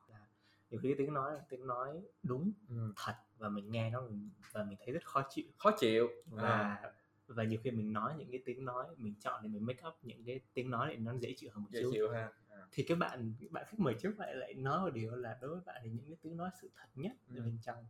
Nhiều 0.73 0.81
khi 0.81 0.95
tiếng 0.97 1.13
nói 1.13 1.39
tiếng 1.49 1.67
nói 1.67 2.01
đúng 2.23 2.51
ừ. 2.69 2.93
thật 2.95 3.13
và 3.37 3.49
mình 3.49 3.71
nghe 3.71 3.89
nó 3.89 4.03
và 4.51 4.63
mình 4.63 4.77
thấy 4.85 4.93
rất 4.93 5.05
khó 5.05 5.23
chịu 5.29 5.45
khó 5.57 5.71
chịu 5.79 6.07
và 6.25 6.49
à. 6.49 6.93
và 7.27 7.43
nhiều 7.43 7.59
khi 7.63 7.71
mình 7.71 7.93
nói 7.93 8.13
những 8.17 8.31
cái 8.31 8.41
tiếng 8.45 8.65
nói 8.65 8.85
mình 8.97 9.13
chọn 9.19 9.43
để 9.43 9.49
mình 9.49 9.65
make 9.65 9.87
up 9.87 9.93
những 10.01 10.25
cái 10.25 10.39
tiếng 10.53 10.69
nói 10.69 10.89
để 10.89 10.97
nó 10.97 11.13
dễ 11.19 11.33
chịu 11.37 11.49
hơn 11.53 11.63
một 11.63 11.69
dễ 11.71 11.81
chút 11.81 11.89
chịu 11.93 12.09
ha 12.09 12.31
thì 12.71 12.83
các 12.83 12.97
bạn 12.97 13.33
bạn 13.49 13.65
khách 13.67 13.79
mời 13.79 13.95
trước 13.99 14.19
lại 14.19 14.35
lại 14.35 14.53
nói 14.53 14.81
một 14.81 14.89
điều 14.93 15.15
là 15.15 15.37
đối 15.41 15.51
với 15.51 15.61
bạn 15.65 15.81
thì 15.83 15.89
những 15.89 16.05
cái 16.07 16.17
tiếng 16.21 16.37
nói 16.37 16.49
sự 16.61 16.69
thật 16.75 16.87
nhất 16.95 17.11
ừ. 17.35 17.41
bên 17.41 17.57
trong 17.61 17.85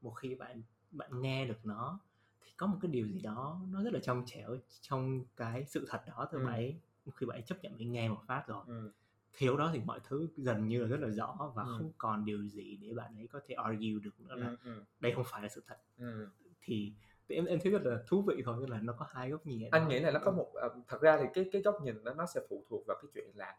một 0.00 0.10
khi 0.10 0.34
bạn 0.34 0.62
bạn 0.90 1.22
nghe 1.22 1.46
được 1.46 1.66
nó 1.66 2.00
thì 2.44 2.52
có 2.56 2.66
một 2.66 2.78
cái 2.82 2.90
điều 2.90 3.06
gì 3.06 3.20
đó 3.20 3.60
nó 3.70 3.82
rất 3.82 3.92
là 3.92 4.00
trong 4.02 4.22
trẻo 4.26 4.56
trong 4.80 5.24
cái 5.36 5.64
sự 5.64 5.86
thật 5.88 6.02
đó 6.06 6.28
từ 6.32 6.38
ừ. 6.38 6.46
bạn 6.46 6.72
khi 7.16 7.26
bạn 7.26 7.42
chấp 7.42 7.62
nhận 7.62 7.76
mình 7.78 7.92
nghe 7.92 8.08
một 8.08 8.22
phát 8.26 8.44
rồi 8.46 8.64
ừ. 8.66 8.92
Thiếu 9.36 9.56
đó 9.56 9.70
thì 9.74 9.80
mọi 9.84 10.00
thứ 10.04 10.28
gần 10.36 10.68
như 10.68 10.82
là 10.82 10.88
rất 10.88 11.00
là 11.00 11.08
rõ 11.08 11.52
và 11.54 11.62
ừ. 11.62 11.74
không 11.78 11.92
còn 11.98 12.24
điều 12.24 12.42
gì 12.42 12.76
để 12.76 12.94
bạn 12.94 13.16
ấy 13.16 13.26
có 13.26 13.40
thể 13.46 13.54
argue 13.54 14.00
được 14.02 14.20
nữa 14.20 14.34
là 14.34 14.48
ừ. 14.48 14.56
ừ. 14.64 14.82
đây 15.00 15.12
không 15.14 15.24
phải 15.26 15.42
là 15.42 15.48
sự 15.48 15.62
thật 15.66 15.76
ừ. 15.98 16.28
thì 16.62 16.92
thì 17.28 17.34
em 17.34 17.44
em 17.44 17.58
thấy 17.62 17.72
rất 17.72 17.82
là 17.82 17.98
thú 18.06 18.22
vị 18.22 18.42
thôi 18.44 18.56
tức 18.60 18.70
là 18.70 18.80
nó 18.82 18.92
có 18.92 19.06
hai 19.10 19.30
góc 19.30 19.46
nhìn 19.46 19.70
anh 19.70 19.88
nghĩ 19.88 20.00
là 20.00 20.10
nó 20.10 20.20
có 20.24 20.30
một 20.30 20.52
uh, 20.66 20.72
thật 20.88 21.00
ra 21.00 21.18
thì 21.18 21.24
cái 21.34 21.48
cái 21.52 21.62
góc 21.62 21.82
nhìn 21.82 22.04
đó 22.04 22.14
nó 22.14 22.26
sẽ 22.26 22.40
phụ 22.48 22.64
thuộc 22.68 22.84
vào 22.86 22.98
cái 23.02 23.10
chuyện 23.14 23.30
là 23.34 23.56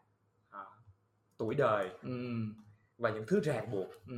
tuổi 1.38 1.54
đời 1.54 1.90
ừ. 2.02 2.34
và 2.98 3.10
những 3.10 3.24
thứ 3.26 3.40
ràng 3.40 3.70
buộc 3.70 3.88
ừ. 4.06 4.14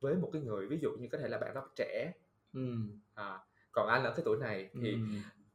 với 0.00 0.14
một 0.14 0.30
cái 0.32 0.42
người 0.42 0.66
ví 0.66 0.78
dụ 0.78 0.90
như 0.92 1.08
có 1.12 1.18
thể 1.18 1.28
là 1.28 1.38
bạn 1.38 1.54
đó 1.54 1.68
trẻ 1.76 2.12
ừ. 2.52 2.76
à, 3.14 3.38
còn 3.72 3.88
anh 3.88 4.04
ở 4.04 4.12
cái 4.16 4.22
tuổi 4.24 4.38
này 4.40 4.70
thì 4.82 4.92
ừ. 4.92 4.98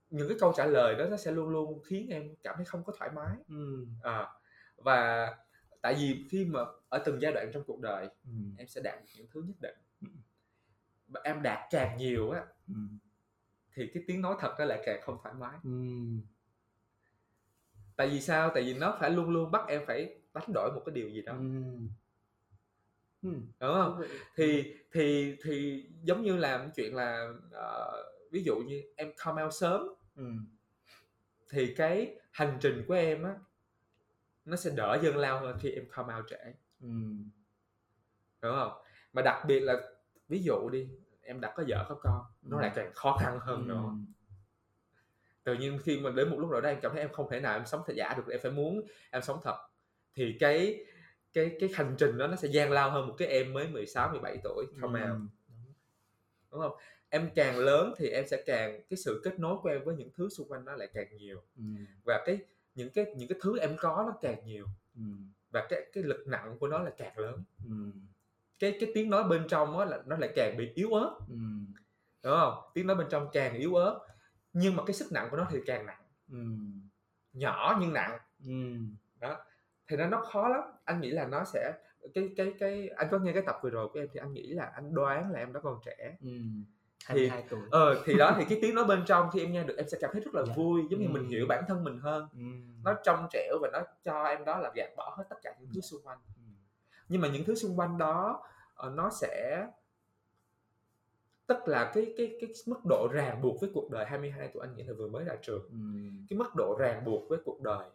những 0.09 0.27
cái 0.27 0.37
câu 0.39 0.53
trả 0.57 0.65
lời 0.65 0.95
đó 0.95 1.05
nó 1.09 1.17
sẽ 1.17 1.31
luôn 1.31 1.49
luôn 1.49 1.83
khiến 1.83 2.07
em 2.09 2.35
cảm 2.43 2.55
thấy 2.57 2.65
không 2.65 2.83
có 2.83 2.93
thoải 2.97 3.11
mái 3.15 3.37
ừ. 3.49 3.85
à, 4.01 4.27
và 4.77 5.27
tại 5.81 5.95
vì 5.99 6.25
khi 6.29 6.45
mà 6.45 6.59
ở 6.89 7.03
từng 7.05 7.21
giai 7.21 7.33
đoạn 7.33 7.51
trong 7.53 7.63
cuộc 7.67 7.79
đời 7.79 8.09
ừ. 8.23 8.31
em 8.57 8.67
sẽ 8.67 8.81
đạt 8.83 8.99
được 9.01 9.09
những 9.15 9.27
thứ 9.33 9.41
nhất 9.41 9.55
định 9.61 9.75
ừ. 10.01 10.07
và 11.07 11.21
em 11.23 11.41
đạt 11.43 11.59
càng 11.69 11.97
nhiều 11.97 12.31
á 12.31 12.45
ừ. 12.67 12.73
thì 13.73 13.91
cái 13.93 14.03
tiếng 14.07 14.21
nói 14.21 14.35
thật 14.39 14.55
đó 14.59 14.65
lại 14.65 14.81
càng 14.85 15.01
không 15.01 15.17
thoải 15.23 15.35
mái 15.35 15.57
ừ. 15.63 15.69
tại 17.95 18.09
vì 18.09 18.21
sao 18.21 18.51
tại 18.53 18.63
vì 18.63 18.73
nó 18.73 18.97
phải 18.99 19.09
luôn 19.09 19.29
luôn 19.29 19.51
bắt 19.51 19.61
em 19.67 19.81
phải 19.87 20.15
đánh 20.33 20.53
đổi 20.53 20.71
một 20.75 20.81
cái 20.85 20.95
điều 20.95 21.09
gì 21.09 21.21
đó 21.21 21.33
ừ. 21.33 21.63
Ừ. 23.21 23.29
đúng 23.59 23.73
không 23.73 24.01
thì 24.35 24.75
thì 24.91 25.35
thì 25.43 25.85
giống 26.03 26.23
như 26.23 26.37
làm 26.37 26.71
chuyện 26.75 26.95
là 26.95 27.29
uh, 27.47 28.31
ví 28.31 28.43
dụ 28.43 28.55
như 28.55 28.81
em 28.95 29.11
come 29.25 29.43
out 29.43 29.53
sớm 29.53 29.87
ừ. 30.15 30.23
thì 31.49 31.73
cái 31.77 32.15
hành 32.31 32.57
trình 32.61 32.85
của 32.87 32.93
em 32.93 33.23
á 33.23 33.35
nó 34.47 34.55
sẽ 34.55 34.71
đỡ 34.75 34.99
dâng 35.01 35.17
lao 35.17 35.39
hơn 35.39 35.57
khi 35.61 35.71
em 35.71 35.85
come 35.89 36.15
out 36.15 36.25
trễ 36.29 36.53
ừ. 36.81 36.87
đúng 38.41 38.55
không 38.55 38.71
mà 39.13 39.21
đặc 39.21 39.45
biệt 39.47 39.59
là 39.59 39.73
ví 40.27 40.43
dụ 40.43 40.69
đi 40.69 40.89
em 41.21 41.41
đã 41.41 41.53
có 41.57 41.63
vợ 41.67 41.85
có 41.89 41.95
con 41.95 42.21
nó 42.41 42.61
lại 42.61 42.71
càng 42.75 42.93
khó 42.93 43.17
khăn 43.19 43.39
hơn 43.41 43.59
ừ. 43.59 43.65
nữa 43.67 43.83
tự 45.43 45.53
nhiên 45.53 45.79
khi 45.83 45.99
mà 45.99 46.09
đến 46.09 46.29
một 46.29 46.39
lúc 46.39 46.51
nào 46.51 46.61
đó 46.61 46.69
em 46.69 46.79
cảm 46.81 46.91
thấy 46.91 47.01
em 47.01 47.11
không 47.11 47.29
thể 47.29 47.39
nào 47.39 47.53
em 47.53 47.65
sống 47.65 47.81
thật 47.87 47.93
giả 47.95 48.13
được 48.17 48.31
em 48.31 48.39
phải 48.43 48.51
muốn 48.51 48.81
em 49.11 49.21
sống 49.21 49.39
thật 49.43 49.57
thì 50.15 50.37
cái 50.39 50.85
cái 51.33 51.57
cái 51.59 51.69
hành 51.73 51.95
trình 51.99 52.17
đó 52.17 52.27
nó 52.27 52.35
sẽ 52.35 52.47
gian 52.47 52.71
lao 52.71 52.91
hơn 52.91 53.07
một 53.07 53.15
cái 53.17 53.27
em 53.27 53.53
mới 53.53 53.67
16 53.67 54.09
17 54.11 54.37
tuổi 54.43 54.65
không 54.81 54.93
ừ. 54.93 54.99
nào 54.99 55.19
đúng 56.51 56.61
không 56.61 56.77
em 57.09 57.29
càng 57.35 57.59
lớn 57.59 57.93
thì 57.97 58.09
em 58.09 58.27
sẽ 58.27 58.43
càng 58.45 58.81
cái 58.89 58.97
sự 58.97 59.21
kết 59.23 59.39
nối 59.39 59.57
của 59.61 59.69
em 59.69 59.83
với 59.83 59.95
những 59.95 60.09
thứ 60.15 60.29
xung 60.29 60.47
quanh 60.51 60.65
nó 60.65 60.75
lại 60.75 60.87
càng 60.93 61.17
nhiều 61.17 61.41
ừ. 61.57 61.63
và 62.03 62.23
cái 62.25 62.39
những 62.77 62.89
cái 62.89 63.05
những 63.15 63.29
cái 63.29 63.39
thứ 63.41 63.59
em 63.59 63.75
có 63.79 64.03
nó 64.07 64.17
càng 64.21 64.45
nhiều 64.45 64.65
ừ. 64.95 65.01
và 65.49 65.67
cái 65.69 65.81
cái 65.93 66.03
lực 66.03 66.27
nặng 66.27 66.57
của 66.59 66.67
nó 66.67 66.79
là 66.79 66.91
càng 66.97 67.17
lớn 67.17 67.43
ừ. 67.65 67.75
cái 68.59 68.77
cái 68.79 68.91
tiếng 68.93 69.09
nói 69.09 69.23
bên 69.23 69.47
trong 69.47 69.79
á 69.79 69.85
là 69.85 70.03
nó 70.05 70.17
lại 70.17 70.33
càng 70.35 70.57
bị 70.57 70.71
yếu 70.75 70.93
ớt 70.93 71.19
ừ. 71.29 71.35
đúng 72.23 72.33
không 72.39 72.71
tiếng 72.73 72.87
nói 72.87 72.95
bên 72.95 73.07
trong 73.09 73.29
càng 73.33 73.53
yếu 73.53 73.75
ớt 73.75 74.07
nhưng 74.53 74.75
mà 74.75 74.83
cái 74.85 74.93
sức 74.93 75.11
nặng 75.11 75.27
của 75.31 75.37
nó 75.37 75.47
thì 75.49 75.59
càng 75.65 75.85
nặng 75.85 76.01
ừ. 76.31 76.37
nhỏ 77.33 77.77
nhưng 77.81 77.93
nặng 77.93 78.19
ừ. 78.45 78.53
đó 79.19 79.37
thì 79.87 79.97
nó 79.97 80.07
nó 80.07 80.21
khó 80.21 80.47
lắm 80.47 80.61
anh 80.85 81.01
nghĩ 81.01 81.09
là 81.09 81.25
nó 81.25 81.43
sẽ 81.43 81.73
cái 82.13 82.29
cái 82.37 82.53
cái 82.59 82.89
anh 82.89 83.07
có 83.11 83.19
nghe 83.19 83.33
cái 83.33 83.43
tập 83.45 83.59
vừa 83.63 83.69
rồi 83.69 83.89
của 83.93 83.99
em 83.99 84.07
thì 84.13 84.19
anh 84.19 84.33
nghĩ 84.33 84.47
là 84.47 84.65
anh 84.65 84.93
đoán 84.93 85.31
là 85.31 85.39
em 85.39 85.53
đó 85.53 85.59
còn 85.63 85.79
trẻ 85.85 86.17
ừ. 86.21 86.29
Thì 87.07 87.31
tuổi. 87.49 87.59
ờ 87.71 88.03
thì 88.05 88.17
đó 88.17 88.35
thì 88.37 88.45
cái 88.49 88.59
tiếng 88.61 88.75
nói 88.75 88.85
bên 88.85 89.03
trong 89.05 89.29
khi 89.33 89.39
em 89.39 89.51
nghe 89.51 89.63
được 89.63 89.77
em 89.77 89.89
sẽ 89.89 89.97
cảm 90.01 90.09
thấy 90.13 90.21
rất 90.21 90.33
là 90.33 90.41
yeah. 90.41 90.47
Dạ. 90.47 90.53
vui 90.63 90.81
giống 90.89 90.99
như 90.99 91.07
ừ. 91.07 91.11
mình 91.11 91.27
hiểu 91.27 91.45
bản 91.49 91.63
thân 91.67 91.83
mình 91.83 91.99
hơn 91.99 92.27
ừ. 92.33 92.39
nó 92.83 92.93
trong 93.03 93.27
trẻo 93.31 93.57
và 93.61 93.69
nó 93.73 93.79
cho 94.03 94.23
em 94.23 94.45
đó 94.45 94.59
là 94.59 94.71
gạt 94.75 94.89
bỏ 94.97 95.15
hết 95.17 95.23
tất 95.29 95.35
cả 95.43 95.55
những 95.59 95.69
thứ 95.73 95.81
xung 95.81 96.01
quanh 96.03 96.17
ừ. 96.35 96.41
nhưng 97.09 97.21
mà 97.21 97.27
những 97.27 97.43
thứ 97.43 97.55
xung 97.55 97.79
quanh 97.79 97.97
đó 97.97 98.43
uh, 98.87 98.93
nó 98.93 99.09
sẽ 99.09 99.67
tức 101.47 101.57
là 101.67 101.91
cái 101.93 102.13
cái 102.17 102.37
cái 102.41 102.49
mức 102.65 102.85
độ 102.89 103.07
ràng 103.11 103.41
buộc 103.41 103.61
với 103.61 103.69
cuộc 103.73 103.91
đời 103.91 104.05
22 104.05 104.49
tuổi 104.53 104.67
anh 104.67 104.75
nghĩ 104.75 104.83
là 104.83 104.93
vừa 104.93 105.07
mới 105.07 105.23
ra 105.23 105.35
trường 105.41 105.69
ừ. 105.69 105.77
cái 106.29 106.39
mức 106.39 106.55
độ 106.55 106.75
ràng 106.79 107.05
buộc 107.05 107.29
với 107.29 107.39
cuộc 107.45 107.61
đời 107.61 107.87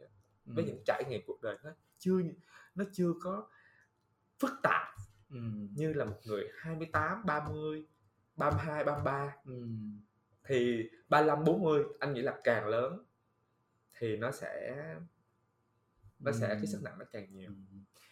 ừ. 0.47 0.53
với 0.55 0.65
những 0.65 0.83
trải 0.87 1.05
nghiệm 1.09 1.21
cuộc 1.27 1.43
đời 1.43 1.57
nó 1.65 1.71
chưa 1.99 2.21
nó 2.75 2.85
chưa 2.93 3.13
có 3.23 3.47
phức 4.39 4.51
tạp 4.63 4.89
ừ. 5.31 5.39
như 5.77 5.93
là 5.93 6.05
một 6.05 6.17
người 6.25 6.49
28, 6.59 7.23
30, 7.27 7.87
32, 8.37 8.85
33 8.85 9.37
ừ. 9.45 9.67
thì 10.45 10.91
35, 11.09 11.45
40 11.45 11.85
anh 12.01 12.15
nghĩ 12.15 12.23
là 12.23 12.39
càng 12.45 12.69
lớn 12.69 13.05
thì 13.99 14.17
nó 14.17 14.31
sẽ 14.31 14.77
nó 16.19 16.31
ừ. 16.31 16.37
sẽ 16.41 16.49
cái 16.49 16.67
sức 16.67 16.83
nặng 16.83 16.99
nó 16.99 17.05
càng 17.13 17.27
nhiều 17.33 17.51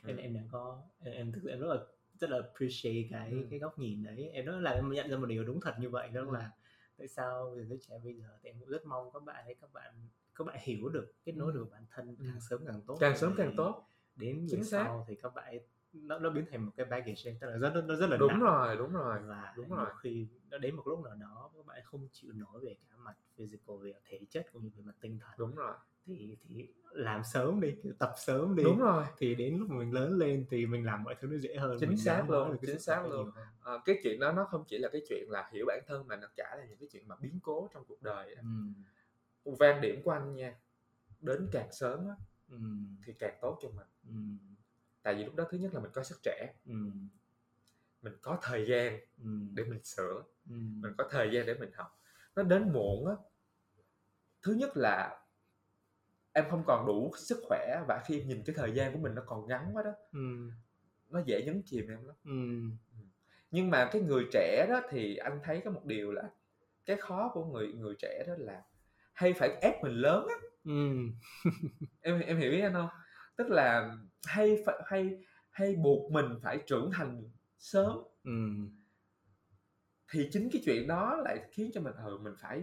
ừ. 0.03 0.09
em 0.09 0.17
em 0.17 0.35
đã 0.35 0.41
có 0.53 0.83
em, 1.05 1.15
em 1.15 1.33
thực 1.33 1.41
sự 1.43 1.49
em 1.49 1.61
rất 1.61 1.69
là 1.69 1.77
rất 2.21 2.31
là 2.31 2.37
appreciate 2.37 3.09
cái 3.11 3.31
ừ. 3.31 3.47
cái 3.51 3.59
góc 3.59 3.79
nhìn 3.79 4.03
đấy 4.03 4.31
em 4.33 4.47
rất 4.47 4.61
là 4.61 4.71
em 4.71 4.93
nhận 4.93 5.11
ra 5.11 5.17
một 5.17 5.27
điều 5.27 5.45
đúng 5.45 5.61
thật 5.61 5.75
như 5.79 5.91
vậy 5.91 6.09
đó 6.09 6.21
ừ. 6.21 6.33
là 6.33 6.51
tại 6.99 7.09
sao 7.09 7.51
về 7.51 7.65
giới 7.65 7.79
trẻ 7.89 7.99
bây 8.05 8.15
giờ 8.15 8.39
thì 8.43 8.51
em 8.51 8.57
cũng 8.61 8.69
rất 8.69 8.87
mong 8.87 9.13
các 9.13 9.23
bạn 9.23 9.45
ấy 9.45 9.55
các 9.61 9.73
bạn 9.73 9.95
các 10.35 10.45
bạn 10.47 10.57
hiểu 10.61 10.89
được 10.89 11.13
kết 11.25 11.33
nối 11.33 11.53
được 11.53 11.69
bản 11.73 11.87
thân 11.91 12.17
càng 12.17 12.35
ừ. 12.35 12.41
sớm 12.51 12.67
càng 12.67 12.81
tốt 12.87 12.97
càng 13.01 13.19
sớm 13.19 13.35
càng 13.37 13.55
tốt 13.57 13.89
đến 14.17 14.47
chính 14.51 14.65
xác 14.65 14.85
sau 14.85 15.05
thì 15.09 15.15
các 15.15 15.35
bạn 15.35 15.59
nó 15.93 16.19
nó 16.19 16.31
biến 16.31 16.45
thành 16.51 16.65
một 16.67 16.73
cái 16.77 16.87
baggage 16.87 17.37
tức 17.41 17.47
là 17.47 17.57
rất 17.57 17.85
nó 17.87 17.95
rất 17.97 18.11
là 18.11 18.17
đúng 18.17 18.29
nặng. 18.29 18.41
rồi 18.41 18.77
đúng 18.77 18.93
rồi 18.93 19.19
và 19.23 19.55
đúng 19.57 19.71
rồi. 19.71 19.87
khi 20.03 20.27
nó 20.51 20.59
đến 20.59 20.75
một 20.75 20.87
lúc 20.87 21.05
nào 21.05 21.15
đó 21.21 21.51
các 21.57 21.67
bạn 21.67 21.81
không 21.85 22.09
chịu 22.13 22.33
nổi 22.33 22.61
về 22.65 22.77
cả 22.91 22.97
mặt 22.99 23.17
physical 23.37 23.77
về 23.83 23.93
thể 24.05 24.21
chất 24.31 24.47
cũng 24.53 24.63
như 24.63 24.71
về 24.77 24.83
mặt 24.85 24.95
tinh 25.01 25.19
thần. 25.19 25.31
Đúng 25.39 25.55
rồi. 25.55 25.75
Thì 26.07 26.37
thì 26.43 26.69
làm 26.91 27.25
sớm 27.25 27.61
đi 27.61 27.75
tập 27.99 28.13
sớm 28.17 28.57
đi. 28.57 28.65
Đúng 28.65 28.79
rồi. 28.79 29.05
Thì 29.19 29.35
đến 29.35 29.59
lúc 29.59 29.71
mình 29.71 29.95
lớn 29.95 30.19
lên 30.19 30.47
thì 30.51 30.67
mình 30.67 30.87
làm 30.87 31.03
mọi 31.05 31.15
thứ 31.21 31.29
nó 31.29 31.37
dễ 31.37 31.57
hơn 31.57 31.77
chính 31.81 31.97
xác 31.97 32.31
luôn 32.31 32.57
chính 32.61 32.79
xác 32.79 33.07
luôn. 33.07 33.31
à, 33.61 33.73
cái 33.85 34.01
chuyện 34.03 34.21
đó 34.21 34.33
nó 34.33 34.45
không 34.45 34.65
chỉ 34.69 34.79
là 34.79 34.89
cái 34.93 35.03
chuyện 35.09 35.31
là 35.31 35.51
hiểu 35.53 35.65
bản 35.69 35.81
thân 35.87 36.09
mà 36.09 36.17
nó 36.17 36.29
cả 36.37 36.57
là 36.59 36.65
những 36.65 36.79
cái 36.79 36.89
chuyện 36.93 37.09
mà 37.09 37.17
biến 37.21 37.39
cố 37.43 37.69
trong 37.73 37.85
cuộc 37.89 38.03
đời 38.03 38.37
ừ. 39.45 39.53
van 39.59 39.81
điểm 39.81 40.03
của 40.03 40.11
anh 40.11 40.35
nha 40.35 40.55
đến 41.21 41.49
càng 41.53 41.73
sớm 41.73 42.09
á 42.09 42.15
ừ. 42.51 42.57
thì 43.05 43.13
càng 43.19 43.39
tốt 43.43 43.59
cho 43.63 43.69
mình. 43.69 43.87
Ừ. 44.09 44.15
tại 45.03 45.15
vì 45.15 45.25
lúc 45.25 45.35
đó 45.35 45.45
thứ 45.51 45.59
nhất 45.59 45.75
là 45.75 45.81
mình 45.81 45.91
có 45.95 46.03
sức 46.03 46.19
trẻ 46.23 46.53
ừ. 46.67 46.75
mình 48.03 48.13
có 48.23 48.39
thời 48.43 48.67
gian 48.69 49.01
ừ. 49.25 49.31
để 49.55 49.65
mình 49.65 49.85
sửa 49.85 50.23
ừ. 50.51 50.55
mình 50.55 50.93
có 50.99 51.09
thời 51.11 51.31
gian 51.33 51.47
để 51.47 51.55
mình 51.55 51.71
học 51.75 52.01
nó 52.37 52.43
đến 52.43 52.73
muộn 52.73 53.07
á 53.07 53.15
thứ 54.43 54.53
nhất 54.55 54.77
là 54.77 55.21
em 56.33 56.45
không 56.51 56.65
còn 56.67 56.87
đủ 56.87 57.13
sức 57.17 57.39
khỏe 57.49 57.83
và 57.89 58.03
khi 58.07 58.23
nhìn 58.23 58.43
cái 58.47 58.57
thời 58.59 58.73
gian 58.73 58.93
của 58.93 58.99
mình 58.99 59.15
nó 59.15 59.23
còn 59.27 59.47
ngắn 59.47 59.71
quá 59.73 59.83
đó 59.83 59.93
ừ. 60.13 60.51
nó 61.09 61.21
dễ 61.27 61.43
nhấn 61.43 61.63
chìm 61.67 61.89
em 61.89 62.07
lắm 62.07 62.17
ừ. 62.25 62.71
ừ. 62.99 63.05
nhưng 63.51 63.71
mà 63.71 63.89
cái 63.93 64.03
người 64.03 64.25
trẻ 64.33 64.67
đó 64.69 64.81
thì 64.91 65.17
anh 65.17 65.41
thấy 65.45 65.63
có 65.65 65.71
một 65.71 65.85
điều 65.85 66.13
là 66.13 66.31
cái 66.87 66.97
khó 66.97 67.31
của 67.35 67.45
người 67.45 67.73
người 67.73 67.95
trẻ 67.99 68.25
đó 68.27 68.35
là 68.39 68.63
hay 69.13 69.33
phải 69.33 69.51
ép 69.61 69.83
mình 69.83 69.93
lớn 69.93 70.27
á 70.29 70.35
ừ. 70.65 70.73
em 72.01 72.21
em 72.21 72.39
hiểu 72.39 72.53
ý 72.53 72.61
anh 72.61 72.73
không 72.73 72.89
tức 73.41 73.51
là 73.51 73.97
hay 74.27 74.65
hay 74.85 75.19
hay 75.51 75.77
buộc 75.77 76.13
mình 76.13 76.27
phải 76.43 76.59
trưởng 76.67 76.91
thành 76.93 77.31
sớm 77.59 77.99
ừ. 78.25 78.33
thì 80.13 80.29
chính 80.33 80.49
cái 80.53 80.63
chuyện 80.65 80.87
đó 80.87 81.17
lại 81.25 81.39
khiến 81.53 81.71
cho 81.75 81.81
mình 81.81 81.93
ừ, 82.05 82.19
mình 82.19 82.35
phải 82.39 82.63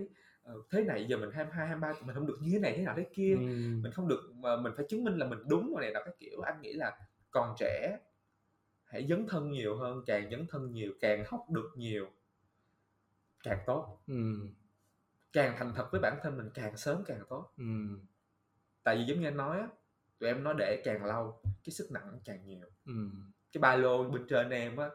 uh, 0.52 0.66
thế 0.72 0.84
này 0.84 1.06
giờ 1.10 1.18
mình 1.18 1.30
22 1.34 1.68
23 1.68 1.94
mình 2.06 2.16
không 2.16 2.28
được 2.28 2.38
như 2.42 2.50
thế 2.54 2.60
này 2.60 2.74
thế 2.78 2.84
nào 2.84 2.94
thế 2.98 3.06
kia 3.14 3.36
ừ. 3.36 3.42
mình 3.82 3.92
không 3.92 4.08
được 4.08 4.34
mình 4.62 4.74
phải 4.76 4.86
chứng 4.90 5.04
minh 5.04 5.18
là 5.18 5.28
mình 5.28 5.40
đúng 5.48 5.74
rồi 5.74 5.82
này 5.82 5.92
là 5.92 6.04
cái 6.06 6.16
kiểu 6.20 6.42
anh 6.42 6.62
nghĩ 6.62 6.74
là 6.74 6.98
còn 7.32 7.56
trẻ 7.60 7.98
hãy 8.84 9.08
dấn 9.10 9.26
thân 9.30 9.52
nhiều 9.52 9.78
hơn 9.78 10.04
càng 10.08 10.32
dấn 10.32 10.46
thân 10.50 10.72
nhiều 10.72 10.94
càng 11.02 11.24
học 11.28 11.46
được 11.50 11.70
nhiều 11.76 12.08
càng 13.44 13.60
tốt 13.66 14.00
ừ. 14.08 14.48
càng 15.34 15.56
thành 15.58 15.74
thật 15.76 15.88
với 15.92 16.02
bản 16.02 16.20
thân 16.24 16.38
mình 16.38 16.50
càng 16.54 16.78
sớm 16.78 17.04
càng 17.06 17.22
tốt 17.30 17.54
ừ. 17.58 17.64
tại 18.84 18.98
vì 18.98 19.04
giống 19.06 19.20
như 19.20 19.28
anh 19.28 19.38
nói 19.38 19.60
á 19.60 19.68
tụi 20.20 20.30
em 20.30 20.44
nói 20.44 20.54
để 20.58 20.82
càng 20.86 21.06
lâu 21.06 21.42
cái 21.44 21.72
sức 21.72 21.92
nặng 21.92 22.20
càng 22.26 22.46
nhiều 22.46 22.68
ừ. 22.86 23.10
cái 23.52 23.60
ba 23.62 23.76
lô 23.76 24.04
bên 24.04 24.26
trên 24.30 24.50
em 24.50 24.78
á 24.78 24.90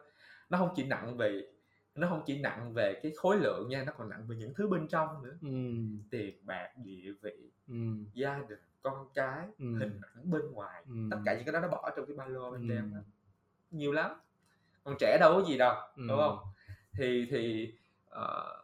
nó 0.49 0.57
không 0.57 0.73
chỉ 0.75 0.87
nặng 0.87 1.17
về 1.17 1.47
nó 1.95 2.07
không 2.09 2.23
chỉ 2.25 2.39
nặng 2.41 2.73
về 2.73 2.99
cái 3.03 3.11
khối 3.17 3.37
lượng 3.37 3.69
nha 3.69 3.83
nó 3.83 3.93
còn 3.97 4.09
nặng 4.09 4.27
về 4.27 4.35
những 4.35 4.53
thứ 4.53 4.67
bên 4.67 4.87
trong 4.87 5.23
nữa 5.23 5.37
ừ. 5.41 5.49
tiền 6.11 6.45
bạc 6.45 6.69
địa 6.83 7.11
vị 7.21 7.51
ừ. 7.67 7.75
gia 8.13 8.39
đình 8.49 8.59
con 8.81 9.07
cái 9.13 9.47
ừ. 9.59 9.77
hình 9.79 10.01
ảnh 10.01 10.31
bên 10.31 10.51
ngoài 10.51 10.83
ừ. 10.87 10.95
tất 11.11 11.17
cả 11.25 11.33
những 11.33 11.45
cái 11.45 11.53
đó 11.53 11.59
nó 11.59 11.67
bỏ 11.67 11.91
trong 11.95 12.05
cái 12.05 12.15
ba 12.15 12.25
lô 12.25 12.51
bên 12.51 12.69
ừ. 12.69 12.75
em 12.75 12.93
đó. 12.93 12.99
nhiều 13.71 13.91
lắm 13.91 14.11
còn 14.83 14.95
trẻ 14.99 15.17
đâu 15.19 15.33
có 15.33 15.47
gì 15.47 15.57
đâu 15.57 15.75
ừ. 15.95 16.03
đúng 16.07 16.17
không 16.17 16.39
thì 16.93 17.27
thì 17.31 17.73
uh, 18.11 18.63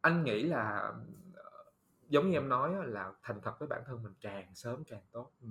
anh 0.00 0.24
nghĩ 0.24 0.42
là 0.42 0.92
uh, 1.30 1.72
giống 2.08 2.30
như 2.30 2.36
em 2.36 2.48
nói 2.48 2.86
là 2.86 3.12
thành 3.22 3.40
thật 3.42 3.58
với 3.58 3.68
bản 3.68 3.82
thân 3.86 4.02
mình 4.02 4.12
càng 4.20 4.54
sớm 4.54 4.84
càng 4.84 5.02
tốt 5.12 5.32
ừ. 5.42 5.48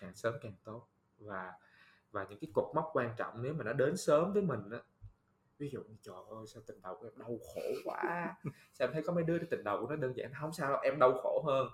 Càng 0.00 0.14
sớm 0.14 0.34
càng 0.42 0.54
tốt 0.64 0.88
và 1.18 1.52
và 2.10 2.26
những 2.30 2.38
cái 2.40 2.50
cột 2.54 2.74
mốc 2.74 2.90
quan 2.92 3.14
trọng 3.16 3.42
nếu 3.42 3.54
mà 3.54 3.64
nó 3.64 3.72
đến 3.72 3.96
sớm 3.96 4.32
với 4.32 4.42
mình 4.42 4.70
á 4.70 4.78
ví 5.58 5.70
dụ 5.70 5.80
như 5.80 5.96
trời 6.02 6.14
ơi 6.30 6.46
sao 6.46 6.62
tình 6.66 6.82
đầu 6.82 6.96
của 7.00 7.06
em 7.06 7.18
đau 7.18 7.38
khổ 7.54 7.60
quá 7.84 8.36
sao 8.72 8.88
em 8.88 8.92
thấy 8.92 9.02
có 9.02 9.12
mấy 9.12 9.24
đứa 9.24 9.38
tình 9.38 9.64
đầu 9.64 9.80
của 9.80 9.86
nó 9.88 9.96
đơn 9.96 10.16
giản 10.16 10.32
không 10.40 10.52
sao 10.52 10.68
đâu 10.68 10.80
em 10.82 10.98
đau 10.98 11.12
khổ 11.22 11.42
hơn 11.46 11.68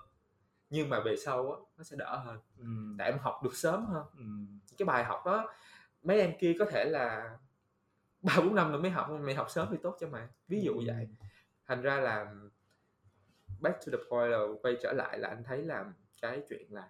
nhưng 0.69 0.89
mà 0.89 0.99
về 0.99 1.15
sau 1.15 1.51
á 1.51 1.57
nó 1.77 1.83
sẽ 1.83 1.95
đỡ 1.99 2.17
hơn 2.17 2.39
ừ. 2.57 2.65
tại 2.97 3.11
em 3.11 3.19
học 3.19 3.39
được 3.43 3.55
sớm 3.55 3.85
hơn 3.85 4.05
ừ. 4.17 4.23
cái 4.77 4.85
bài 4.85 5.03
học 5.03 5.23
đó 5.25 5.53
mấy 6.03 6.21
em 6.21 6.33
kia 6.39 6.55
có 6.59 6.65
thể 6.65 6.85
là 6.85 7.37
ba 8.21 8.33
bốn 8.37 8.55
năm 8.55 8.71
rồi 8.71 8.81
mới 8.81 8.91
học 8.91 9.09
mày 9.09 9.35
học 9.35 9.49
sớm 9.49 9.67
thì 9.71 9.77
tốt 9.83 9.97
cho 9.99 10.07
mày 10.07 10.27
ví 10.47 10.61
dụ 10.61 10.73
ừ. 10.73 10.83
vậy 10.87 11.07
thành 11.65 11.81
ra 11.81 11.99
là 11.99 12.33
back 13.59 13.85
to 13.85 13.91
the 13.91 14.03
point 14.09 14.31
là 14.31 14.39
quay 14.61 14.77
trở 14.81 14.93
lại 14.93 15.19
là 15.19 15.29
anh 15.29 15.43
thấy 15.43 15.63
là 15.63 15.85
cái 16.21 16.41
chuyện 16.49 16.67
là 16.69 16.89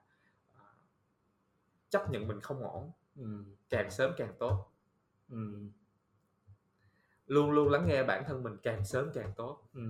chấp 1.90 2.12
nhận 2.12 2.28
mình 2.28 2.42
không 2.42 2.64
ổn 2.64 2.92
ừ. 3.16 3.44
càng 3.70 3.92
sớm 3.92 4.12
càng 4.18 4.34
tốt 4.40 4.72
ừ 5.30 5.70
luôn 7.28 7.52
luôn 7.52 7.70
lắng 7.70 7.86
nghe 7.88 8.04
bản 8.04 8.24
thân 8.28 8.44
mình 8.44 8.58
càng 8.64 8.86
sớm 8.86 9.10
càng 9.14 9.34
tốt 9.36 9.70
ừ. 9.74 9.82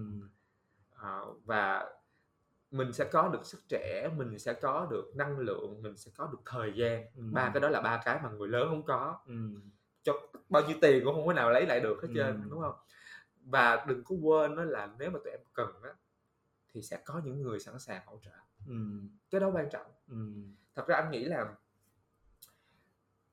à, 0.96 1.22
và 1.46 1.90
mình 2.72 2.94
sẽ 2.94 3.10
có 3.12 3.29
được 3.29 3.46
sức 3.46 3.62
trẻ 3.70 4.10
mình 4.18 4.40
sẽ 4.40 4.53
có 4.53 4.88
được 4.92 5.12
năng 5.16 5.40
lượng 5.40 5.81
mình 5.81 5.98
sẽ 5.98 6.12
có 6.18 6.29
được 6.31 6.40
thời 6.46 6.74
gian 6.75 7.05
ừ. 7.16 7.24
ba 7.31 7.51
cái 7.53 7.62
đó 7.62 7.70
là 7.70 7.81
ba 7.81 8.01
cái 8.05 8.20
mà 8.24 8.29
người 8.29 8.48
lớn 8.48 8.68
không 8.70 8.83
có 8.83 9.20
ừ. 9.27 9.33
cho 10.03 10.14
bao 10.50 10.64
nhiêu 10.68 10.77
tiền 10.81 11.01
cũng 11.05 11.16
không 11.16 11.27
có 11.27 11.33
nào 11.33 11.51
lấy 11.51 11.66
lại 11.66 11.79
được 11.79 12.01
hết 12.01 12.10
trơn 12.16 12.42
ừ. 12.44 12.48
đúng 12.50 12.62
không 12.62 12.75
và 13.42 13.86
đừng 13.88 14.03
có 14.03 14.16
quên 14.16 14.55
đó 14.55 14.64
là 14.64 14.90
nếu 15.00 15.10
mà 15.10 15.20
tụi 15.24 15.31
em 15.31 15.40
cần 15.53 15.81
á 15.83 15.94
thì 16.74 16.81
sẽ 16.81 17.00
có 17.05 17.22
những 17.24 17.42
người 17.42 17.60
sẵn 17.60 17.79
sàng 17.79 18.01
hỗ 18.05 18.20
trợ 18.22 18.31
ừ. 18.68 18.75
cái 19.31 19.42
đó 19.42 19.50
quan 19.53 19.70
trọng 19.72 19.92
ừ. 20.07 20.18
thật 20.75 20.88
ra 20.88 20.96
anh 20.96 21.12
nghĩ 21.12 21.25
là 21.25 21.55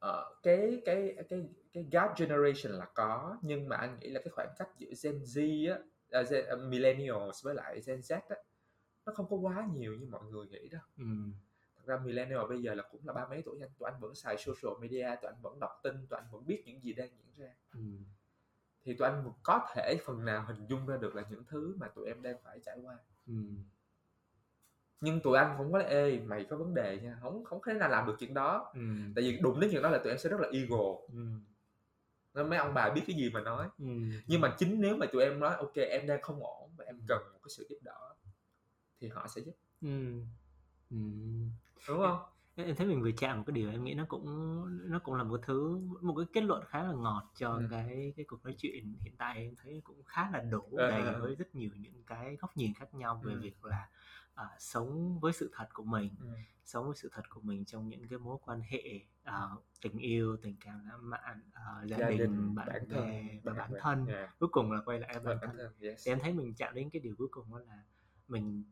uh, 0.08 0.42
cái 0.42 0.82
cái 0.84 1.16
cái 1.28 1.48
cái 1.72 1.86
gap 1.92 2.18
generation 2.18 2.78
là 2.78 2.86
có 2.94 3.38
nhưng 3.42 3.68
mà 3.68 3.76
anh 3.76 3.98
nghĩ 3.98 4.10
là 4.10 4.20
cái 4.24 4.30
khoảng 4.30 4.54
cách 4.58 4.68
giữa 4.78 4.90
Gen 5.02 5.22
Z 5.22 5.72
á, 5.72 5.78
uh, 6.20 6.30
Gen, 6.30 6.44
uh, 6.54 6.68
millennials 6.68 7.44
với 7.44 7.54
lại 7.54 7.80
Gen 7.86 8.00
Z 8.00 8.20
á 8.28 8.36
nó 9.06 9.12
không 9.12 9.26
có 9.30 9.36
quá 9.36 9.68
nhiều 9.74 9.94
như 9.94 10.06
mọi 10.06 10.24
người 10.24 10.46
nghĩ 10.46 10.68
đâu. 10.68 10.82
Ừ. 10.98 11.04
Thật 11.76 11.82
ra 11.86 11.98
millennial 12.04 12.48
bây 12.48 12.62
giờ 12.62 12.74
là 12.74 12.82
cũng 12.90 13.00
là 13.06 13.12
ba 13.12 13.26
mấy 13.28 13.42
tuổi 13.44 13.58
anh 13.60 13.70
tụi 13.78 13.90
anh 13.90 14.00
vẫn 14.00 14.14
xài 14.14 14.36
social 14.38 14.80
media, 14.80 15.08
tụi 15.22 15.30
anh 15.30 15.40
vẫn 15.42 15.58
đọc 15.60 15.70
tin, 15.82 16.06
tụi 16.10 16.18
anh 16.18 16.28
vẫn 16.30 16.46
biết 16.46 16.62
những 16.66 16.82
gì 16.82 16.92
đang 16.92 17.08
diễn 17.08 17.46
ra. 17.46 17.54
Ừ. 17.72 17.80
Thì 18.84 18.94
tụi 18.94 19.08
anh 19.08 19.32
có 19.42 19.66
thể 19.74 19.96
phần 20.04 20.24
nào 20.24 20.44
hình 20.48 20.66
dung 20.66 20.86
ra 20.86 20.96
được 20.96 21.14
là 21.14 21.22
những 21.30 21.44
thứ 21.48 21.76
mà 21.80 21.88
tụi 21.88 22.06
em 22.06 22.22
đang 22.22 22.36
phải 22.42 22.60
trải 22.64 22.78
qua. 22.82 22.98
Ừ 23.26 23.34
nhưng 25.04 25.20
tụi 25.20 25.38
anh 25.38 25.54
không 25.56 25.72
có 25.72 25.78
là 25.78 25.84
ê 25.84 26.18
mày 26.18 26.44
có 26.44 26.56
vấn 26.56 26.74
đề 26.74 26.98
nha 27.02 27.18
không 27.22 27.44
không 27.44 27.60
thể 27.66 27.72
nào 27.72 27.88
làm 27.88 28.06
được 28.06 28.16
chuyện 28.18 28.34
đó 28.34 28.72
ừ. 28.74 28.80
tại 29.14 29.24
vì 29.24 29.38
đụng 29.42 29.60
đến 29.60 29.70
chuyện 29.72 29.82
đó 29.82 29.90
là 29.90 29.98
tụi 29.98 30.08
em 30.08 30.18
sẽ 30.18 30.30
rất 30.30 30.40
là 30.40 30.48
ego 30.52 30.84
ừ. 31.12 31.26
Nên 32.34 32.50
mấy 32.50 32.58
ông 32.58 32.74
bà 32.74 32.90
biết 32.90 33.02
cái 33.06 33.16
gì 33.16 33.30
mà 33.30 33.40
nói 33.40 33.68
ừ. 33.78 33.84
nhưng 34.26 34.40
mà 34.40 34.54
chính 34.58 34.80
nếu 34.80 34.96
mà 34.96 35.06
tụi 35.12 35.22
em 35.22 35.40
nói 35.40 35.56
ok 35.56 35.74
em 35.74 36.06
đang 36.06 36.22
không 36.22 36.42
ổn 36.42 36.70
và 36.76 36.84
em 36.84 37.00
cần 37.08 37.22
một 37.32 37.38
cái 37.42 37.50
sự 37.56 37.66
giúp 37.70 37.76
đỡ 37.82 38.14
thì 39.00 39.08
họ 39.08 39.26
sẽ 39.28 39.40
giúp 39.40 39.54
ừ. 39.82 40.20
Ừ. 40.90 40.96
đúng 41.88 41.98
không 41.98 42.18
em 42.56 42.76
thấy 42.76 42.86
mình 42.86 43.02
vừa 43.02 43.10
chạm 43.16 43.38
một 43.38 43.44
cái 43.46 43.52
điều 43.52 43.70
em 43.70 43.84
nghĩ 43.84 43.94
nó 43.94 44.04
cũng 44.08 44.26
nó 44.90 44.98
cũng 44.98 45.14
là 45.14 45.24
một 45.24 45.40
thứ 45.46 45.80
một 46.00 46.14
cái 46.16 46.26
kết 46.32 46.40
luận 46.40 46.64
khá 46.68 46.82
là 46.82 46.92
ngọt 46.92 47.32
cho 47.36 47.50
ừ. 47.50 47.66
cái 47.70 48.12
cái 48.16 48.24
cuộc 48.28 48.44
nói 48.44 48.54
chuyện 48.58 48.94
hiện 49.00 49.14
tại 49.18 49.38
em 49.38 49.54
thấy 49.62 49.80
cũng 49.84 50.02
khá 50.04 50.30
là 50.32 50.40
đủ 50.40 50.62
ờ, 50.76 50.90
đầy 50.90 51.02
ừ. 51.02 51.20
với 51.20 51.34
rất 51.34 51.54
nhiều 51.54 51.70
những 51.76 52.02
cái 52.06 52.36
góc 52.36 52.56
nhìn 52.56 52.74
khác 52.74 52.94
nhau 52.94 53.20
về 53.24 53.32
ừ. 53.32 53.40
việc 53.40 53.64
là 53.64 53.88
uh, 54.40 54.46
sống 54.58 55.20
với 55.20 55.32
sự 55.32 55.50
thật 55.54 55.68
của 55.72 55.84
mình 55.84 56.10
ừ. 56.20 56.26
sống 56.64 56.86
với 56.86 56.96
sự 56.96 57.08
thật 57.12 57.22
của 57.30 57.40
mình 57.40 57.64
trong 57.64 57.88
những 57.88 58.08
cái 58.08 58.18
mối 58.18 58.38
quan 58.44 58.60
hệ 58.60 59.00
uh, 59.28 59.64
tình 59.82 59.98
yêu 59.98 60.36
tình 60.42 60.56
cảm 60.60 60.86
lãng 60.88 61.10
mạn 61.10 61.40
uh, 61.48 61.90
gia, 61.90 61.96
gia 61.96 62.08
đình, 62.08 62.18
đình 62.18 62.54
bạn, 62.54 62.88
bè 62.88 63.40
và 63.42 63.52
bản 63.52 63.70
thân 63.80 64.06
yeah. 64.06 64.38
cuối 64.38 64.48
cùng 64.52 64.72
là 64.72 64.80
quay 64.84 65.00
lại 65.00 65.14
bản, 65.14 65.24
bản 65.24 65.38
thân, 65.40 65.56
thân. 65.56 65.72
Yes. 65.80 66.08
em 66.08 66.18
thấy 66.22 66.32
mình 66.32 66.54
chạm 66.54 66.74
đến 66.74 66.90
cái 66.90 67.00
điều 67.00 67.14
cuối 67.18 67.28
cùng 67.30 67.52
đó 67.52 67.58
là 67.58 67.82
mình 68.28 68.64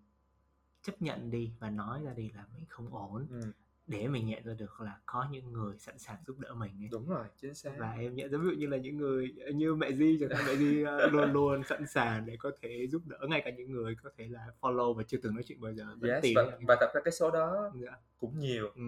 chấp 0.82 1.02
nhận 1.02 1.30
đi 1.30 1.52
và 1.58 1.70
nói 1.70 2.02
ra 2.02 2.12
đi 2.14 2.30
là 2.30 2.46
mình 2.54 2.64
không 2.68 2.94
ổn 2.94 3.26
ừ 3.30 3.52
để 3.86 4.08
mình 4.08 4.26
nhận 4.26 4.44
ra 4.44 4.52
được 4.58 4.80
là 4.80 4.98
có 5.06 5.26
những 5.30 5.52
người 5.52 5.78
sẵn 5.78 5.98
sàng 5.98 6.16
giúp 6.26 6.38
đỡ 6.38 6.54
mình 6.54 6.82
ấy. 6.82 6.88
đúng 6.92 7.08
rồi 7.08 7.26
chính 7.40 7.54
xác 7.54 7.70
và 7.78 7.92
em 7.92 8.14
nhận 8.14 8.30
ra 8.30 8.38
ví 8.38 8.44
dụ 8.44 8.52
như 8.52 8.66
là 8.66 8.76
những 8.76 8.96
người 8.96 9.34
như 9.54 9.74
mẹ 9.74 9.92
di 9.92 10.18
chẳng 10.20 10.30
hạn 10.30 10.44
mẹ 10.46 10.56
di 10.56 10.82
ờ, 10.82 11.06
luôn 11.06 11.32
luôn 11.32 11.62
sẵn 11.64 11.86
sàng 11.86 12.26
để 12.26 12.36
có 12.38 12.50
thể 12.60 12.86
giúp 12.86 13.02
đỡ 13.06 13.18
ngay 13.28 13.42
cả 13.44 13.50
những 13.50 13.72
người 13.72 13.96
có 14.02 14.10
thể 14.16 14.28
là 14.28 14.46
follow 14.60 14.94
và 14.94 15.02
chưa 15.02 15.18
từng 15.22 15.34
nói 15.34 15.42
chuyện 15.46 15.60
bao 15.60 15.72
giờ 15.72 15.84
yes, 16.02 16.24
và, 16.36 16.58
và 16.68 16.76
thật 16.80 16.90
ra 16.94 17.00
cái 17.04 17.12
số 17.12 17.30
đó. 17.30 17.70
Dạ. 17.74 17.92
cũng 18.18 18.38
nhiều 18.38 18.70
ừ. 18.74 18.82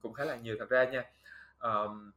cũng 0.00 0.12
khá 0.12 0.24
là 0.24 0.36
nhiều 0.36 0.56
thật 0.58 0.70
ra 0.70 0.84
nha 0.84 1.04
um, 1.58 2.10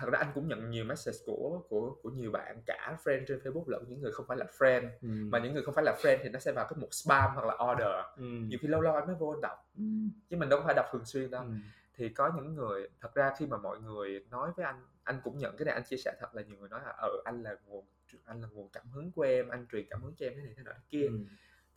thật 0.00 0.10
ra 0.12 0.18
anh 0.18 0.30
cũng 0.34 0.48
nhận 0.48 0.70
nhiều 0.70 0.84
message 0.84 1.18
của 1.26 1.62
của 1.68 1.96
của 2.02 2.10
nhiều 2.10 2.30
bạn 2.30 2.62
cả 2.66 2.96
friend 3.04 3.24
trên 3.28 3.38
Facebook 3.38 3.64
lẫn 3.66 3.84
những 3.88 4.00
người 4.00 4.12
không 4.12 4.26
phải 4.26 4.36
là 4.36 4.46
friend 4.58 4.88
ừ. 5.02 5.08
mà 5.08 5.38
những 5.38 5.54
người 5.54 5.62
không 5.62 5.74
phải 5.74 5.84
là 5.84 5.96
friend 6.02 6.18
thì 6.22 6.28
nó 6.28 6.38
sẽ 6.38 6.52
vào 6.52 6.66
cái 6.70 6.76
mục 6.80 6.94
spam 6.94 7.30
hoặc 7.34 7.46
là 7.46 7.72
order 7.72 8.04
ừ. 8.16 8.24
nhiều 8.24 8.58
khi 8.62 8.68
lâu 8.68 8.80
lâu 8.80 8.94
anh 8.94 9.06
mới 9.06 9.16
vô 9.16 9.28
anh 9.28 9.40
đọc 9.40 9.70
ừ. 9.76 9.84
chứ 10.30 10.36
mình 10.36 10.48
đâu 10.48 10.60
phải 10.64 10.74
đọc 10.74 10.86
thường 10.92 11.04
xuyên 11.04 11.30
đâu 11.30 11.42
ừ. 11.42 11.52
thì 11.94 12.08
có 12.08 12.32
những 12.36 12.54
người 12.54 12.88
thật 13.00 13.14
ra 13.14 13.32
khi 13.38 13.46
mà 13.46 13.56
mọi 13.56 13.80
người 13.80 14.24
nói 14.30 14.50
với 14.56 14.66
anh 14.66 14.86
anh 15.04 15.20
cũng 15.24 15.38
nhận 15.38 15.56
cái 15.56 15.64
này 15.64 15.74
anh 15.74 15.84
chia 15.84 15.96
sẻ 15.96 16.16
thật 16.20 16.34
là 16.34 16.42
nhiều 16.42 16.56
người 16.56 16.68
nói 16.68 16.80
là 16.84 16.90
ờ 16.90 17.10
anh 17.24 17.42
là 17.42 17.56
nguồn 17.66 17.84
anh 18.24 18.40
là 18.40 18.48
nguồn 18.52 18.68
cảm 18.72 18.86
hứng 18.90 19.12
của 19.12 19.22
em 19.22 19.48
anh 19.48 19.66
truyền 19.72 19.86
cảm 19.90 20.02
hứng 20.02 20.14
cho 20.16 20.26
em 20.26 20.32
thế 20.36 20.42
này 20.42 20.54
thế 20.56 20.62
nọ 20.62 20.72
thế 20.72 20.82
kia 20.88 21.06
ừ. 21.06 21.18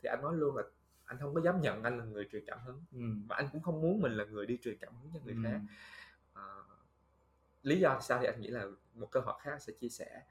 thì 0.02 0.08
anh 0.08 0.22
nói 0.22 0.36
luôn 0.36 0.56
là 0.56 0.62
anh 1.04 1.18
không 1.20 1.34
có 1.34 1.40
dám 1.40 1.60
nhận 1.60 1.82
anh 1.82 1.98
là 1.98 2.04
người 2.04 2.28
truyền 2.32 2.44
cảm 2.46 2.58
hứng 2.66 2.84
ừ. 2.92 3.00
mà 3.28 3.36
anh 3.36 3.48
cũng 3.52 3.62
không 3.62 3.80
muốn 3.80 4.00
mình 4.00 4.12
là 4.12 4.24
người 4.24 4.46
đi 4.46 4.58
truyền 4.62 4.78
cảm 4.80 4.92
hứng 5.02 5.10
cho 5.14 5.20
người 5.24 5.34
ừ. 5.34 5.40
khác 5.44 5.60
lý 7.68 7.80
do 7.80 7.98
sao 8.00 8.18
thì 8.20 8.26
anh 8.26 8.40
nghĩ 8.40 8.48
là 8.48 8.66
một 8.94 9.08
câu 9.10 9.22
hỏi 9.22 9.38
khác 9.42 9.62
sẽ 9.62 9.72
chia 9.72 9.88
sẻ 9.88 10.22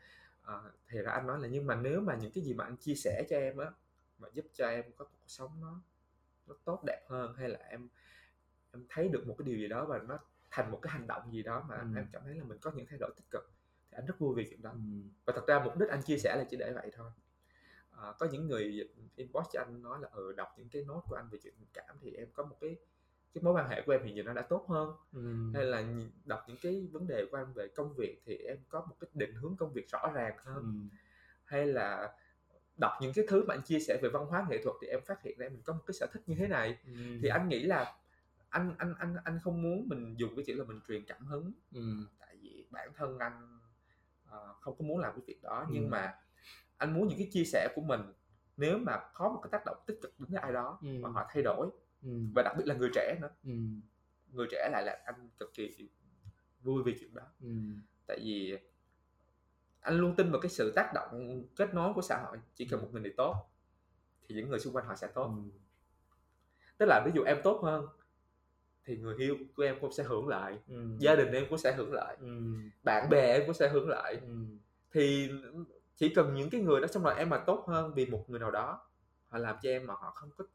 à, 0.41 0.53
thì 0.89 0.99
ra 0.99 1.11
anh 1.11 1.27
nói 1.27 1.39
là 1.39 1.47
nhưng 1.47 1.67
mà 1.67 1.75
nếu 1.75 2.01
mà 2.01 2.15
những 2.15 2.31
cái 2.31 2.43
gì 2.43 2.53
mà 2.53 2.63
anh 2.63 2.77
chia 2.77 2.95
sẻ 2.95 3.23
cho 3.29 3.37
em 3.37 3.57
á 3.57 3.71
mà 4.17 4.27
giúp 4.33 4.45
cho 4.53 4.67
em 4.67 4.83
có 4.95 5.05
cuộc 5.05 5.27
sống 5.27 5.51
nó 5.61 5.81
nó 6.47 6.55
tốt 6.65 6.83
đẹp 6.85 7.05
hơn 7.09 7.35
hay 7.37 7.49
là 7.49 7.59
em 7.69 7.89
em 8.73 8.85
thấy 8.89 9.07
được 9.07 9.27
một 9.27 9.35
cái 9.37 9.45
điều 9.45 9.57
gì 9.57 9.67
đó 9.67 9.85
và 9.85 9.99
nó 10.07 10.19
thành 10.51 10.71
một 10.71 10.79
cái 10.81 10.93
hành 10.93 11.07
động 11.07 11.33
gì 11.33 11.43
đó 11.43 11.65
mà 11.69 11.75
ừ. 11.75 11.87
em 11.95 12.07
cảm 12.13 12.21
thấy 12.25 12.35
là 12.35 12.43
mình 12.43 12.57
có 12.61 12.71
những 12.75 12.85
thay 12.89 12.99
đổi 12.99 13.11
tích 13.15 13.25
cực 13.31 13.51
thì 13.91 13.95
anh 13.95 14.05
rất 14.05 14.19
vui 14.19 14.35
vì 14.35 14.47
chuyện 14.49 14.61
đó 14.61 14.71
ừ. 14.71 14.77
và 15.25 15.33
thật 15.35 15.47
ra 15.47 15.63
mục 15.63 15.77
đích 15.77 15.89
anh 15.89 16.01
chia 16.01 16.17
sẻ 16.17 16.35
là 16.37 16.43
chỉ 16.49 16.57
để 16.57 16.71
vậy 16.75 16.91
thôi 16.93 17.11
à, 17.91 18.13
có 18.19 18.27
những 18.31 18.47
người 18.47 18.89
inbox 19.15 19.45
cho 19.53 19.59
anh 19.61 19.81
nói 19.81 19.99
là 20.01 20.09
ừ 20.11 20.33
đọc 20.33 20.47
những 20.57 20.69
cái 20.69 20.83
nốt 20.87 21.03
của 21.09 21.15
anh 21.15 21.29
về 21.31 21.39
chuyện 21.43 21.53
tình 21.59 21.69
cảm 21.73 21.97
thì 22.01 22.13
em 22.13 22.27
có 22.33 22.43
một 22.43 22.57
cái 22.61 22.77
cái 23.33 23.43
mối 23.43 23.53
quan 23.53 23.69
hệ 23.69 23.81
của 23.81 23.91
em 23.91 24.03
hiện 24.03 24.15
giờ 24.15 24.23
nó 24.23 24.33
đã 24.33 24.41
tốt 24.41 24.65
hơn 24.69 24.89
ừ. 25.13 25.51
hay 25.53 25.65
là 25.65 25.83
đọc 26.25 26.39
những 26.47 26.57
cái 26.61 26.87
vấn 26.91 27.07
đề 27.07 27.25
của 27.31 27.37
em 27.37 27.53
về 27.53 27.67
công 27.67 27.93
việc 27.97 28.21
thì 28.25 28.35
em 28.35 28.57
có 28.69 28.85
một 28.89 28.95
cái 28.99 29.09
định 29.13 29.35
hướng 29.35 29.55
công 29.55 29.73
việc 29.73 29.89
rõ 29.91 30.11
ràng 30.13 30.37
hơn 30.43 30.63
ừ. 30.63 30.97
hay 31.43 31.65
là 31.65 32.13
đọc 32.77 32.91
những 33.01 33.13
cái 33.15 33.25
thứ 33.27 33.43
mà 33.47 33.53
anh 33.53 33.61
chia 33.61 33.79
sẻ 33.79 33.99
về 34.01 34.09
văn 34.13 34.25
hóa 34.25 34.45
nghệ 34.49 34.63
thuật 34.63 34.75
thì 34.81 34.87
em 34.87 34.99
phát 35.05 35.23
hiện 35.23 35.37
ra 35.37 35.49
mình 35.49 35.61
có 35.65 35.73
một 35.73 35.83
cái 35.87 35.93
sở 35.93 36.07
thích 36.13 36.21
như 36.25 36.35
thế 36.35 36.47
này 36.47 36.77
ừ. 36.85 36.91
thì 37.21 37.27
anh 37.27 37.49
nghĩ 37.49 37.63
là 37.63 37.95
anh 38.49 38.75
anh 38.77 38.93
anh 38.99 39.15
anh 39.23 39.39
không 39.43 39.61
muốn 39.61 39.89
mình 39.89 40.15
dùng 40.17 40.35
cái 40.35 40.45
chữ 40.47 40.55
là 40.55 40.63
mình 40.63 40.79
truyền 40.87 41.05
cảm 41.05 41.25
hứng 41.25 41.51
ừ. 41.73 41.81
tại 42.19 42.37
vì 42.41 42.65
bản 42.71 42.89
thân 42.95 43.19
anh 43.19 43.59
uh, 44.27 44.57
không 44.61 44.75
có 44.79 44.85
muốn 44.85 44.99
làm 44.99 45.13
cái 45.13 45.21
việc 45.27 45.41
đó 45.43 45.59
ừ. 45.59 45.71
nhưng 45.71 45.89
mà 45.89 46.13
anh 46.77 46.93
muốn 46.93 47.07
những 47.07 47.17
cái 47.17 47.29
chia 47.31 47.43
sẻ 47.43 47.67
của 47.75 47.81
mình 47.81 48.01
nếu 48.57 48.77
mà 48.77 48.99
có 49.13 49.29
một 49.29 49.39
cái 49.43 49.49
tác 49.51 49.65
động 49.65 49.77
tích 49.85 49.99
cực 50.01 50.19
đến 50.19 50.41
ai 50.41 50.53
đó 50.53 50.79
ừ. 50.81 50.87
mà 51.01 51.09
họ 51.09 51.29
thay 51.33 51.43
đổi 51.43 51.69
ừ. 52.07 52.11
và 52.33 52.43
đặc 52.43 52.53
biệt 52.57 52.63
là 52.67 52.75
người 52.75 52.89
trẻ 52.93 53.17
nữa 53.21 53.29
ừ. 53.43 53.51
người 54.31 54.47
trẻ 54.51 54.69
lại 54.71 54.83
là 54.83 55.01
anh 55.05 55.29
cực 55.39 55.53
kỳ 55.53 55.89
vui 56.61 56.83
vì 56.83 56.95
chuyện 56.99 57.13
đó 57.13 57.23
ừ. 57.41 57.49
tại 58.07 58.19
vì 58.23 58.57
anh 59.79 59.97
luôn 59.97 60.15
tin 60.15 60.31
vào 60.31 60.41
cái 60.41 60.49
sự 60.49 60.73
tác 60.75 60.91
động 60.93 61.43
kết 61.55 61.73
nối 61.73 61.93
của 61.93 62.01
xã 62.01 62.17
hội 62.17 62.37
chỉ 62.55 62.65
cần 62.65 62.81
một 62.81 62.87
người 62.91 63.01
này 63.01 63.13
tốt 63.17 63.35
thì 64.27 64.35
những 64.35 64.49
người 64.49 64.59
xung 64.59 64.73
quanh 64.73 64.85
họ 64.85 64.95
sẽ 64.95 65.07
tốt 65.07 65.25
ừ. 65.25 65.59
tức 66.77 66.85
là 66.85 67.03
ví 67.05 67.11
dụ 67.15 67.23
em 67.23 67.37
tốt 67.43 67.59
hơn 67.63 67.85
thì 68.85 68.97
người 68.97 69.15
yêu 69.17 69.37
của 69.55 69.63
em 69.63 69.77
cũng 69.81 69.91
sẽ 69.91 70.03
hưởng 70.03 70.27
lại 70.27 70.57
ừ. 70.67 70.97
gia 70.99 71.15
đình 71.15 71.31
em 71.31 71.45
cũng 71.49 71.57
sẽ 71.57 71.73
hưởng 71.73 71.93
lại 71.93 72.17
ừ. 72.19 72.41
bạn 72.83 73.09
bè 73.09 73.33
em 73.33 73.41
cũng 73.45 73.53
sẽ 73.53 73.69
hưởng 73.69 73.89
lại 73.89 74.13
ừ. 74.13 74.45
thì 74.91 75.31
chỉ 75.95 76.09
cần 76.09 76.33
những 76.33 76.49
cái 76.49 76.61
người 76.61 76.81
đó 76.81 76.87
xong 76.87 77.03
rồi 77.03 77.15
em 77.17 77.29
mà 77.29 77.37
tốt 77.37 77.65
hơn 77.67 77.93
vì 77.93 78.05
một 78.05 78.25
người 78.27 78.39
nào 78.39 78.51
đó 78.51 78.81
họ 79.27 79.37
làm 79.37 79.55
cho 79.61 79.69
em 79.69 79.87
mà 79.87 79.93
họ 79.93 80.11
không 80.15 80.29
có 80.37 80.45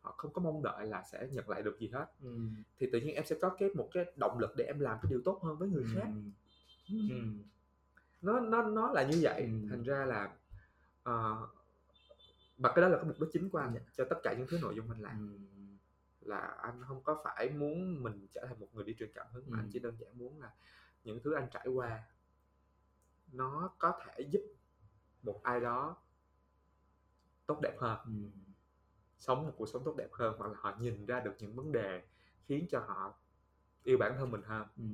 họ 0.00 0.14
không 0.16 0.32
có 0.32 0.42
mong 0.42 0.62
đợi 0.62 0.86
là 0.86 1.02
sẽ 1.02 1.28
nhận 1.32 1.48
lại 1.48 1.62
được 1.62 1.78
gì 1.80 1.88
hết 1.88 2.06
ừ. 2.22 2.38
thì 2.78 2.88
tự 2.92 3.00
nhiên 3.00 3.14
em 3.14 3.24
sẽ 3.24 3.36
có 3.40 3.48
cái 3.58 3.68
một 3.74 3.88
cái 3.92 4.04
động 4.16 4.38
lực 4.38 4.50
để 4.56 4.64
em 4.64 4.80
làm 4.80 4.98
cái 5.02 5.10
điều 5.10 5.20
tốt 5.24 5.40
hơn 5.42 5.56
với 5.56 5.68
người 5.68 5.84
khác 5.94 6.08
ừ. 6.88 6.96
Ừ. 7.10 7.16
nó 8.22 8.40
nó 8.40 8.62
nó 8.62 8.92
là 8.92 9.02
như 9.02 9.18
vậy 9.22 9.42
ừ. 9.42 9.68
thành 9.70 9.82
ra 9.82 10.04
là 10.04 10.24
uh, 11.10 11.48
và 12.58 12.72
cái 12.74 12.82
đó 12.82 12.88
là 12.88 12.96
cái 12.96 13.04
mục 13.04 13.20
đích 13.20 13.30
chính 13.32 13.50
của 13.50 13.58
anh 13.58 13.74
ừ. 13.74 13.80
cho 13.96 14.04
tất 14.10 14.16
cả 14.22 14.34
những 14.38 14.46
thứ 14.50 14.58
nội 14.62 14.74
dung 14.74 14.90
anh 14.90 15.00
làm 15.00 15.18
ừ 15.18 15.50
là 16.20 16.38
anh 16.38 16.82
không 16.88 17.02
có 17.02 17.20
phải 17.24 17.50
muốn 17.50 18.02
mình 18.02 18.26
trở 18.34 18.44
thành 18.48 18.60
một 18.60 18.66
người 18.72 18.84
đi 18.84 18.94
truyền 18.98 19.10
cảm 19.14 19.26
hứng 19.32 19.50
mà 19.50 19.58
ừ. 19.58 19.60
anh 19.62 19.70
chỉ 19.72 19.78
đơn 19.78 19.96
giản 19.98 20.18
muốn 20.18 20.40
là 20.40 20.50
những 21.04 21.20
thứ 21.24 21.34
anh 21.34 21.48
trải 21.52 21.66
qua 21.68 22.02
nó 23.32 23.70
có 23.78 23.92
thể 24.04 24.22
giúp 24.30 24.40
một 25.22 25.40
ai 25.42 25.60
đó 25.60 25.96
tốt 27.46 27.58
đẹp 27.62 27.76
hơn 27.80 27.98
ừ. 28.04 28.40
Sống 29.20 29.46
một 29.46 29.52
cuộc 29.56 29.66
sống 29.66 29.84
tốt 29.84 29.94
đẹp 29.96 30.08
hơn 30.12 30.34
hoặc 30.38 30.52
là 30.52 30.58
họ 30.60 30.76
nhìn 30.80 31.06
ra 31.06 31.20
được 31.20 31.32
những 31.38 31.54
vấn 31.54 31.72
đề 31.72 32.02
khiến 32.46 32.66
cho 32.70 32.80
họ 32.80 33.14
yêu 33.84 33.98
bản 33.98 34.14
thân 34.18 34.30
mình 34.30 34.42
hơn 34.42 34.66
ừ. 34.76 34.84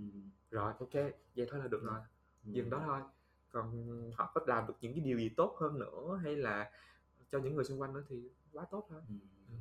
rồi 0.50 0.72
ok 0.78 0.92
vậy 1.36 1.46
thôi 1.50 1.60
là 1.60 1.68
được 1.68 1.82
rồi 1.82 2.00
ừ. 2.44 2.50
dừng 2.52 2.70
đó 2.70 2.82
thôi 2.86 3.00
còn 3.50 3.86
họ 4.14 4.32
có 4.34 4.40
làm 4.46 4.66
được 4.66 4.74
những 4.80 4.92
cái 4.92 5.00
điều 5.00 5.18
gì 5.18 5.28
tốt 5.28 5.56
hơn 5.60 5.78
nữa 5.78 6.20
hay 6.24 6.36
là 6.36 6.70
cho 7.30 7.38
những 7.38 7.54
người 7.54 7.64
xung 7.64 7.80
quanh 7.80 7.92
nữa 7.92 8.02
thì 8.08 8.30
quá 8.52 8.64
tốt 8.70 8.86
thôi 8.90 9.00
ừ. 9.08 9.14
Ừ. 9.48 9.54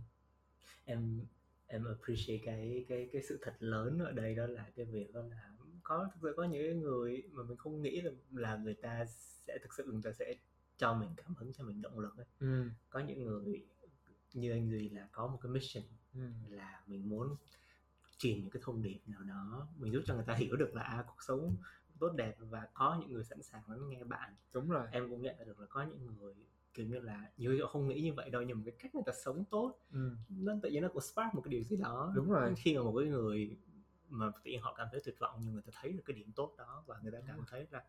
em 0.86 1.22
em 1.68 1.86
appreciate 1.86 2.42
cái 2.46 2.86
cái 2.90 3.10
cái 3.14 3.22
sự 3.22 3.40
thật 3.42 3.56
lớn 3.60 4.00
ở 4.00 4.12
đây 4.12 4.36
đó 4.36 4.48
là 4.48 4.72
cái 4.76 4.86
việc 4.86 5.14
đó 5.14 5.22
là 5.22 5.52
có 5.84 6.10
thực 6.14 6.20
sự 6.22 6.34
có 6.38 6.44
những 6.44 6.82
người 6.82 7.24
mà 7.32 7.44
mình 7.44 7.58
không 7.58 7.82
nghĩ 7.82 8.02
là 8.02 8.12
là 8.32 8.58
người 8.58 8.74
ta 8.74 9.06
sẽ 9.48 9.58
thực 9.62 9.74
sự 9.74 9.84
người 9.84 10.02
ta 10.04 10.12
sẽ 10.12 10.36
cho 10.78 10.94
mình 10.94 11.10
cảm 11.18 11.36
hứng 11.36 11.54
cho 11.54 11.64
mình 11.64 11.82
động 11.82 12.00
lực 12.00 12.18
ấy. 12.18 12.26
Ừ. 12.40 12.64
có 12.90 13.00
những 13.00 13.24
người 13.24 13.66
như 14.36 14.52
anh 14.52 14.70
duy 14.70 14.90
là 14.90 15.08
có 15.12 15.28
một 15.28 15.40
cái 15.42 15.52
mission 15.52 15.84
ừ. 16.14 16.20
là 16.50 16.82
mình 16.88 17.10
muốn 17.10 17.36
truyền 18.18 18.42
những 18.42 18.50
cái 18.50 18.62
thông 18.66 18.82
điệp 18.82 19.00
nào 19.06 19.24
đó 19.24 19.68
mình 19.78 19.94
giúp 19.94 20.02
cho 20.06 20.16
người 20.16 20.24
ta 20.28 20.34
hiểu 20.34 20.56
được 20.56 20.76
là 20.76 20.82
à, 20.82 21.04
cuộc 21.08 21.24
sống 21.24 21.56
tốt 22.00 22.14
đẹp 22.16 22.36
và 22.40 22.68
có 22.74 22.98
những 23.00 23.14
người 23.14 23.24
sẵn 23.24 23.44
sàng 23.44 23.62
lắng 23.68 23.90
nghe 23.90 24.04
bạn. 24.04 24.36
Đúng 24.54 24.70
rồi. 24.70 24.88
Em 24.92 25.10
cũng 25.10 25.22
nhận 25.22 25.36
được 25.46 25.60
là 25.60 25.66
có 25.70 25.84
những 25.84 26.06
người 26.06 26.34
kiểu 26.74 26.86
như 26.86 27.00
là 27.00 27.32
nhiều 27.38 27.58
họ 27.62 27.68
không 27.68 27.88
nghĩ 27.88 28.02
như 28.02 28.14
vậy 28.14 28.30
đâu 28.30 28.42
nhưng 28.42 28.58
mà 28.58 28.64
cái 28.66 28.76
cách 28.80 28.96
người 28.96 29.04
ta 29.06 29.12
sống 29.24 29.44
tốt 29.52 29.80
ừ. 29.92 30.16
nó 30.30 30.54
tự 30.64 30.70
nhiên 30.70 30.82
nó 30.82 30.90
cũng 30.90 31.02
spark 31.02 31.36
một 31.36 31.42
cái 31.42 31.52
điều 31.52 31.64
gì 31.64 31.78
đó. 31.78 32.12
Đúng 32.16 32.32
rồi. 32.32 32.54
Khi 32.58 32.78
mà 32.78 32.84
một 32.84 32.96
cái 32.98 33.08
người 33.08 33.58
mà 34.10 34.32
tự 34.44 34.52
nhiên 34.52 34.62
họ 34.62 34.74
cảm 34.78 34.88
thấy 34.92 35.02
tuyệt 35.06 35.20
vọng 35.20 35.40
nhưng 35.44 35.54
người 35.54 35.64
ta 35.64 35.72
thấy 35.82 35.92
được 35.92 36.04
cái 36.06 36.16
điểm 36.16 36.32
tốt 36.32 36.56
đó 36.58 36.84
và 36.88 37.00
người 37.04 37.12
ta 37.12 37.18
cảm 37.28 37.44
thấy 37.48 37.68
là 37.72 37.84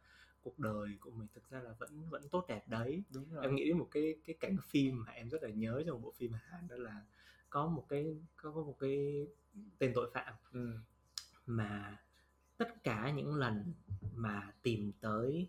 cuộc 0.46 0.58
đời 0.58 0.88
của 1.00 1.10
mình 1.10 1.28
thực 1.34 1.50
ra 1.50 1.60
là 1.60 1.72
vẫn 1.78 2.08
vẫn 2.10 2.28
tốt 2.28 2.44
đẹp 2.48 2.68
đấy 2.68 3.02
đúng 3.10 3.30
rồi. 3.30 3.42
em 3.42 3.54
nghĩ 3.54 3.64
đến 3.64 3.78
một 3.78 3.88
cái 3.90 4.14
cái 4.26 4.36
cảnh 4.40 4.56
phim 4.68 5.04
mà 5.04 5.12
em 5.12 5.28
rất 5.30 5.42
là 5.42 5.48
nhớ 5.48 5.82
trong 5.86 6.02
bộ 6.02 6.12
phim 6.16 6.32
Hàn 6.32 6.68
đó 6.68 6.76
là 6.76 7.02
có 7.50 7.66
một 7.66 7.86
cái 7.88 8.16
có, 8.36 8.52
có 8.52 8.62
một 8.62 8.76
cái 8.78 9.26
tên 9.78 9.92
tội 9.94 10.10
phạm 10.14 10.34
ừ. 10.52 10.78
mà 11.46 11.98
tất 12.56 12.82
cả 12.84 13.10
những 13.10 13.34
lần 13.34 13.72
mà 14.14 14.52
tìm 14.62 14.92
tới 15.00 15.48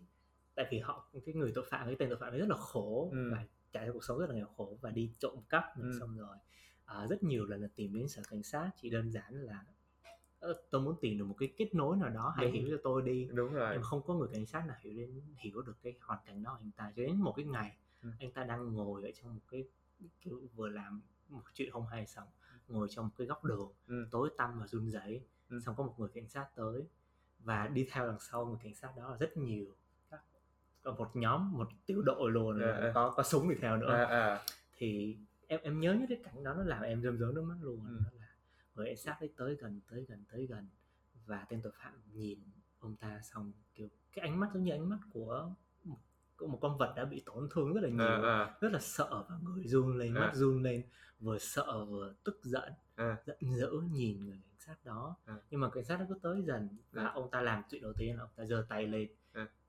tại 0.56 0.66
vì 0.72 0.80
họ 0.80 1.10
cái 1.26 1.36
người 1.36 1.52
tội 1.56 1.66
phạm 1.70 1.88
cái 1.88 1.96
tên 2.00 2.10
tội 2.10 2.18
phạm 2.18 2.34
ấy 2.34 2.40
rất 2.40 2.50
là 2.50 2.58
khổ 2.58 3.10
ừ. 3.12 3.32
và 3.32 3.46
trải 3.72 3.88
qua 3.88 3.94
cuộc 3.94 4.04
sống 4.04 4.20
rất 4.20 4.30
là 4.30 4.36
nghèo 4.36 4.48
khổ 4.58 4.78
và 4.82 4.92
đi 4.92 5.12
trộm 5.20 5.38
cắp 5.50 5.64
ừ. 5.80 5.98
xong 6.00 6.18
rồi 6.18 6.38
à, 6.86 7.08
rất 7.10 7.24
nhiều 7.24 7.46
lần 7.46 7.62
là 7.62 7.68
tìm 7.76 7.94
đến 7.94 8.08
sở 8.08 8.22
cảnh 8.30 8.44
sát 8.44 8.72
chỉ 8.82 8.90
đơn 8.90 9.12
giản 9.12 9.34
là 9.34 9.66
tôi 10.70 10.82
muốn 10.82 10.96
tìm 11.02 11.18
được 11.18 11.26
một 11.26 11.36
cái 11.40 11.54
kết 11.58 11.76
nối 11.76 11.98
nào 11.98 12.10
đó 12.10 12.34
hãy 12.36 12.46
đúng. 12.46 12.54
hiểu 12.54 12.68
cho 12.72 12.78
tôi 12.84 13.02
đi 13.02 13.30
đúng 13.34 13.54
rồi 13.54 13.70
nhưng 13.74 13.84
không 13.84 14.02
có 14.08 14.14
người 14.14 14.28
cảnh 14.34 14.46
sát 14.46 14.68
nào 14.68 14.78
hiểu 14.80 14.94
đến 14.94 15.22
hiểu 15.36 15.62
được 15.62 15.78
cái 15.84 15.94
hoàn 16.02 16.20
cảnh 16.26 16.44
đó 16.44 16.58
anh 16.62 16.72
ta 16.72 16.94
cho 16.96 17.04
đến 17.04 17.16
một 17.16 17.34
cái 17.36 17.46
ngày 17.46 17.78
ừ. 18.04 18.10
anh 18.20 18.32
ta 18.32 18.44
đang 18.44 18.74
ngồi 18.74 19.04
ở 19.04 19.12
trong 19.22 19.36
một 19.36 19.42
cái 19.52 19.64
kiểu 20.22 20.42
vừa 20.56 20.70
làm 20.70 21.02
một 21.30 21.42
chuyện 21.54 21.72
không 21.72 21.88
hay 21.88 22.08
xong 22.08 22.28
ngồi 22.68 22.88
trong 22.90 23.06
một 23.06 23.12
cái 23.18 23.28
góc 23.28 23.44
đường 23.44 23.72
ừ. 23.88 24.08
tối 24.12 24.30
tăm 24.38 24.60
và 24.60 24.68
run 24.68 24.92
rẩy 24.92 25.22
ừ. 25.50 25.60
xong 25.66 25.76
có 25.76 25.84
một 25.84 25.94
người 25.98 26.10
cảnh 26.14 26.28
sát 26.28 26.56
tới 26.56 26.88
và 27.40 27.68
đi 27.68 27.88
theo 27.92 28.08
đằng 28.08 28.20
sau 28.20 28.46
người 28.46 28.58
cảnh 28.64 28.76
sát 28.76 28.98
đó 28.98 29.12
là 29.12 29.18
rất 29.18 29.38
nhiều 29.38 29.66
có 30.84 30.94
một 30.94 31.16
nhóm 31.16 31.52
một 31.52 31.70
tiểu 31.86 32.02
đội 32.02 32.32
luôn 32.32 32.60
à, 32.60 32.72
à. 32.72 32.92
có 32.96 33.14
có 33.16 33.24
súng 33.24 33.50
đi 33.50 33.56
theo 33.62 33.78
nữa 33.78 33.94
à, 33.94 34.06
à. 34.06 34.42
thì 34.78 35.18
em 35.48 35.60
em 35.64 35.80
nhớ 35.80 35.94
những 35.94 36.08
cái 36.08 36.20
cảnh 36.24 36.44
đó 36.44 36.54
nó 36.54 36.64
làm 36.64 36.82
em 36.82 37.02
rơm 37.02 37.18
rớm 37.18 37.36
nước 37.36 37.42
mắt 37.42 37.58
luôn 37.62 37.86
ừ. 37.88 38.17
Người 38.78 38.96
sát 38.96 39.18
ấy 39.20 39.30
tới 39.38 39.56
gần 39.56 39.82
tới 39.90 40.06
gần 40.08 40.24
tới 40.32 40.46
gần 40.46 40.68
và 41.26 41.46
tên 41.50 41.62
tội 41.62 41.74
phạm 41.84 41.94
nhìn 42.14 42.40
ông 42.80 42.96
ta 42.96 43.20
xong 43.24 43.54
kiểu 43.76 43.88
cái 44.14 44.30
ánh 44.30 44.40
mắt 44.40 44.50
giống 44.54 44.64
như 44.64 44.72
ánh 44.72 44.90
mắt 44.90 45.00
của 45.14 45.52
một, 45.84 45.98
một 46.40 46.60
con 46.62 46.78
vật 46.78 46.94
đã 46.96 47.06
bị 47.06 47.24
tổn 47.26 47.48
thương 47.52 47.74
rất 47.74 47.82
là 47.82 47.90
nhiều 47.90 48.24
à, 48.24 48.40
à. 48.40 48.58
rất 48.62 48.72
là 48.72 48.80
sợ 48.80 49.26
và 49.30 49.38
người 49.44 49.68
run 49.68 49.98
lên 49.98 50.14
à. 50.14 50.20
mắt 50.20 50.32
run 50.36 50.64
lên 50.64 50.84
vừa 51.20 51.38
sợ 51.38 51.86
vừa 51.86 52.14
tức 52.24 52.40
giận 52.44 52.74
à. 52.96 53.18
giận 53.26 53.38
dữ 53.42 53.82
nhìn 53.92 54.26
người 54.26 54.42
cảnh 54.44 54.60
sát 54.60 54.76
đó 54.84 55.16
à. 55.26 55.36
nhưng 55.50 55.62
mà 55.62 55.70
cảnh 55.70 55.84
sát 55.84 56.00
nó 56.00 56.06
cứ 56.10 56.20
tới 56.22 56.42
dần 56.42 56.70
và 56.92 57.04
à. 57.04 57.12
ông 57.14 57.32
ta 57.32 57.42
làm 57.42 57.64
chuyện 57.70 57.82
đầu 57.82 57.94
tiên 57.98 58.16
là 58.18 58.24
ông 58.24 58.32
ta 58.36 58.46
giơ 58.46 58.66
tay 58.70 58.88
lên 58.88 59.10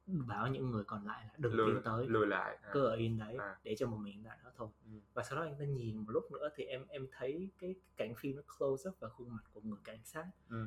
bảo 0.09 0.49
những 0.49 0.71
người 0.71 0.85
còn 0.85 1.07
lại 1.07 1.25
là 1.25 1.35
đừng 1.39 1.55
lùi, 1.55 1.73
tiến 1.73 1.83
tới 1.85 2.07
lùi 2.09 2.27
lại 2.27 2.59
à. 2.63 2.71
cứ 2.73 2.85
ở 2.85 2.95
yên 2.95 3.19
đấy 3.19 3.37
à. 3.39 3.57
để 3.63 3.75
cho 3.79 3.87
một 3.87 3.97
mình 3.97 4.25
lại 4.25 4.39
đó 4.45 4.51
thôi 4.57 4.69
ừ. 4.85 4.91
và 5.15 5.23
sau 5.23 5.39
đó 5.39 5.45
anh 5.45 5.57
ta 5.59 5.65
nhìn 5.65 5.97
một 5.97 6.11
lúc 6.11 6.33
nữa 6.33 6.49
thì 6.55 6.65
em 6.65 6.87
em 6.89 7.07
thấy 7.13 7.51
cái, 7.59 7.75
cái 7.75 7.75
cảnh 7.97 8.15
phim 8.19 8.37
nó 8.37 8.43
close 8.59 8.91
up 8.91 9.01
vào 9.01 9.11
khuôn 9.11 9.29
mặt 9.31 9.43
của 9.53 9.61
người 9.61 9.79
cảnh 9.85 10.05
sát 10.05 10.27
ừ. 10.49 10.67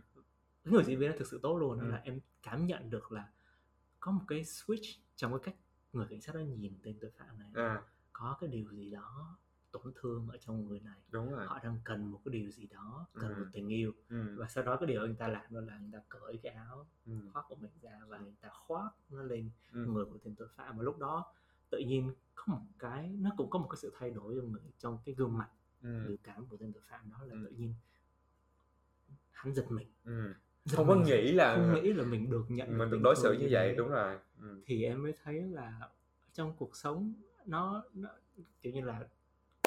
cái 0.64 0.74
người 0.74 0.84
diễn 0.84 1.00
viên 1.00 1.12
nó 1.12 1.18
thực 1.18 1.28
sự 1.28 1.40
tốt 1.44 1.58
luôn 1.58 1.80
ừ. 1.80 1.88
là 1.88 2.02
em 2.04 2.20
cảm 2.44 2.66
nhận 2.66 2.90
được 2.90 3.12
là 3.12 3.30
có 4.00 4.12
một 4.12 4.24
cái 4.28 4.42
switch 4.42 4.98
trong 5.16 5.32
cái 5.32 5.40
cách 5.44 5.56
người 5.94 6.08
cảnh 6.10 6.22
sát 6.22 6.36
đó 6.36 6.40
nhìn 6.40 6.74
tên 6.84 6.98
tội 7.02 7.12
phạm 7.18 7.40
này 7.40 7.50
à. 7.54 7.82
có 8.14 8.38
cái 8.40 8.50
điều 8.50 8.72
gì 8.72 8.90
đó 8.90 9.38
tổn 9.72 9.94
thương 9.96 10.28
ở 10.30 10.38
trong 10.38 10.68
người 10.68 10.80
này 10.80 11.00
đúng 11.12 11.32
rồi 11.32 11.46
họ 11.46 11.60
đang 11.64 11.80
cần 11.84 12.12
một 12.12 12.20
cái 12.26 12.32
điều 12.34 12.52
gì 12.52 12.68
đó 12.68 13.08
cần 13.14 13.34
ừ. 13.36 13.40
một 13.40 13.46
tình 13.54 13.70
yêu 13.70 13.92
ừ. 14.10 14.36
và 14.38 14.48
sau 14.48 14.64
đó 14.64 14.78
cái 14.80 14.88
điều 14.88 15.02
anh 15.02 15.16
ta 15.16 15.28
làm 15.28 15.46
đó 15.50 15.62
là 15.62 15.74
anh 15.74 15.92
ta 15.94 16.00
cởi 16.10 16.40
cái 16.44 16.54
áo 16.54 16.88
ừ. 17.06 17.14
khoác 17.34 17.46
của 17.50 17.56
mình 17.56 17.72
ra 17.82 18.00
và 18.08 18.18
anh 18.18 18.34
ta 18.42 18.50
khoác 18.54 18.90
nó 19.10 19.24
lên 19.24 19.50
ừ. 19.74 19.86
người 19.86 20.06
của 20.06 20.18
tên 20.24 20.36
tội 20.36 20.48
phạm 20.56 20.78
và 20.78 20.84
lúc 20.84 21.00
đó 21.00 21.34
tự 21.70 21.80
nhiên 21.80 22.14
có 22.36 22.44
một 22.54 22.62
cái 22.80 23.10
nó 23.20 23.32
cũng 23.38 23.50
có 23.50 23.60
một 23.60 23.68
cái 23.70 23.78
sự 23.82 23.94
thay 24.00 24.12
đổi 24.12 24.36
trong 24.38 24.52
người 24.52 24.62
trong 24.80 24.98
cái 25.06 25.16
gương 25.16 25.38
mặt 25.38 25.50
ừ. 25.84 26.06
biểu 26.08 26.18
cảm 26.24 26.46
của 26.46 26.58
tên 26.58 26.74
tội 26.74 26.84
phạm 26.90 27.12
đó 27.12 27.18
là 27.26 27.34
ừ. 27.34 27.40
tự 27.46 27.52
nhiên 27.52 27.74
hắn 29.32 29.54
giật 29.54 29.66
mình 29.70 29.88
ừ. 30.06 30.34
Giật 30.66 30.78
không 30.78 30.88
mình, 30.88 31.00
có 31.00 31.06
nghĩ 31.06 31.32
là 31.32 31.56
không 31.56 31.74
nghĩ 31.74 31.94
là 31.94 32.04
mình 32.04 32.30
được 32.30 32.46
nhận 32.50 32.78
mình 32.78 32.90
được 32.90 33.00
đối 33.04 33.16
xử 33.16 33.34
như 33.34 33.48
vậy 33.52 33.76
đúng 33.76 33.90
rồi 33.90 34.20
ừ. 34.42 34.62
thì 34.66 34.84
em 34.84 35.04
mới 35.04 35.14
thấy 35.24 35.42
là 35.42 35.90
trong 36.34 36.54
cuộc 36.58 36.76
sống 36.76 37.14
nó, 37.46 37.84
nó 37.94 38.10
kiểu 38.62 38.74
như 38.74 38.82
là 38.82 39.08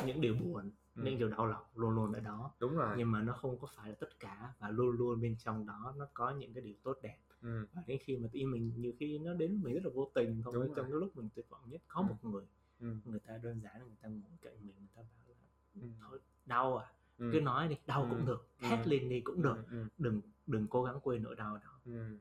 những 0.06 0.20
điều 0.20 0.34
buồn 0.34 0.70
ừ. 0.94 1.02
những 1.04 1.18
điều 1.18 1.28
đau 1.28 1.46
lòng 1.46 1.64
luôn 1.74 1.90
luôn 1.90 2.12
ở 2.12 2.20
đó 2.20 2.52
đúng 2.60 2.76
rồi 2.76 2.94
nhưng 2.98 3.12
mà 3.12 3.22
nó 3.22 3.32
không 3.32 3.58
có 3.58 3.68
phải 3.74 3.88
là 3.88 3.96
tất 4.00 4.20
cả 4.20 4.52
và 4.58 4.70
luôn 4.70 4.90
luôn 4.90 5.20
bên 5.20 5.36
trong 5.38 5.66
đó 5.66 5.94
nó 5.96 6.06
có 6.14 6.30
những 6.30 6.52
cái 6.52 6.62
điều 6.62 6.74
tốt 6.82 6.98
đẹp 7.02 7.18
ừ. 7.42 7.66
và 7.72 7.82
đến 7.86 7.98
khi 8.02 8.16
mà 8.16 8.28
tự 8.32 8.40
mình 8.46 8.72
nhiều 8.76 8.92
khi 8.98 9.18
nó 9.18 9.34
đến 9.34 9.60
mình 9.62 9.74
rất 9.74 9.84
là 9.84 9.90
vô 9.94 10.10
tình 10.14 10.42
thôi 10.44 10.52
đúng 10.54 10.74
trong 10.76 10.90
cái 10.90 11.00
lúc 11.00 11.16
mình 11.16 11.28
tuyệt 11.34 11.48
vọng 11.48 11.62
nhất 11.66 11.82
có 11.88 12.00
ừ. 12.00 12.04
một 12.08 12.30
người 12.30 12.44
ừ. 12.80 12.96
người 13.04 13.20
ta 13.20 13.38
đơn 13.42 13.60
giản 13.60 13.78
là 13.78 13.84
người 13.86 13.96
ta 14.02 14.08
ngồi 14.08 14.38
cạnh 14.42 14.66
mình 14.66 14.76
người 14.78 14.88
ta 14.94 15.02
bảo 15.02 15.24
là 15.28 15.34
ừ. 15.74 15.88
thôi 16.00 16.20
đau 16.46 16.76
à 16.76 16.86
ừ. 17.18 17.30
cứ 17.32 17.40
nói 17.40 17.68
đi 17.68 17.76
đau 17.86 18.02
ừ. 18.02 18.08
cũng 18.10 18.26
được 18.26 18.48
ừ. 18.60 18.66
hét 18.68 18.82
ừ. 18.84 18.90
lên 18.90 19.08
đi 19.08 19.20
cũng 19.20 19.42
được 19.42 19.56
ừ. 19.70 19.86
đừng 19.98 20.20
đừng 20.46 20.66
cố 20.66 20.84
gắng 20.84 21.00
quên 21.02 21.22
nỗi 21.22 21.36
đau 21.36 21.56
đó 21.56 21.80
ừ. 21.84 22.18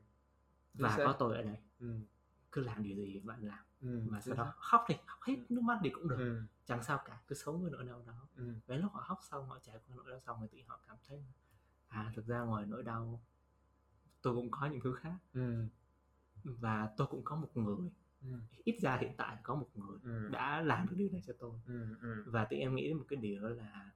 và 0.74 0.94
có 0.96 1.16
tôi 1.18 1.36
ở 1.36 1.42
đây 1.42 1.56
ừ. 1.80 1.86
cứ 2.52 2.60
làm 2.60 2.82
điều 2.82 2.96
gì 2.96 3.20
bạn 3.20 3.44
làm 3.44 3.64
ừ, 3.80 4.00
mà 4.08 4.20
sau 4.20 4.34
đó 4.34 4.54
khóc 4.56 4.84
đi 4.88 4.94
khóc 5.06 5.18
hết 5.22 5.36
nước 5.48 5.60
mắt 5.62 5.78
đi 5.82 5.90
cũng 5.90 6.08
được 6.08 6.18
ừ. 6.18 6.42
Chẳng 6.66 6.82
sao 6.82 7.02
cả 7.04 7.20
cứ 7.26 7.34
sống 7.34 7.62
với 7.62 7.70
nỗi 7.70 7.84
đau 7.84 8.02
đó 8.06 8.28
ừ. 8.36 8.54
lúc 8.66 8.92
họ 8.92 9.00
khóc 9.00 9.18
xong 9.30 9.48
họ 9.48 9.58
trải 9.62 9.78
qua 9.86 9.96
nỗi 9.96 10.10
đau 10.10 10.20
xong 10.20 10.38
thì 10.40 10.48
tự 10.52 10.58
họ 10.66 10.80
cảm 10.86 10.96
thấy 11.08 11.24
à 11.88 12.12
thực 12.16 12.26
ra 12.26 12.40
ngoài 12.40 12.66
nỗi 12.66 12.82
đau 12.82 13.22
tôi 14.22 14.34
cũng 14.34 14.50
có 14.50 14.66
những 14.66 14.80
thứ 14.80 14.94
khác 14.94 15.18
ừ. 15.34 15.66
và 16.44 16.90
tôi 16.96 17.06
cũng 17.06 17.24
có 17.24 17.36
một 17.36 17.56
người 17.56 17.90
ừ. 18.22 18.28
ít 18.64 18.78
ra 18.82 18.96
hiện 18.96 19.12
tại 19.16 19.36
có 19.42 19.54
một 19.54 19.68
người 19.74 19.98
ừ. 20.02 20.28
đã 20.32 20.62
làm 20.62 20.86
được 20.88 20.96
điều 20.96 21.08
này 21.12 21.22
cho 21.26 21.32
tôi 21.38 21.60
ừ. 21.66 21.96
Ừ. 22.00 22.24
và 22.26 22.46
thì 22.50 22.58
em 22.58 22.74
nghĩ 22.74 22.88
đến 22.88 22.96
một 22.96 23.04
cái 23.08 23.16
điều 23.16 23.42
đó 23.42 23.48
là 23.48 23.90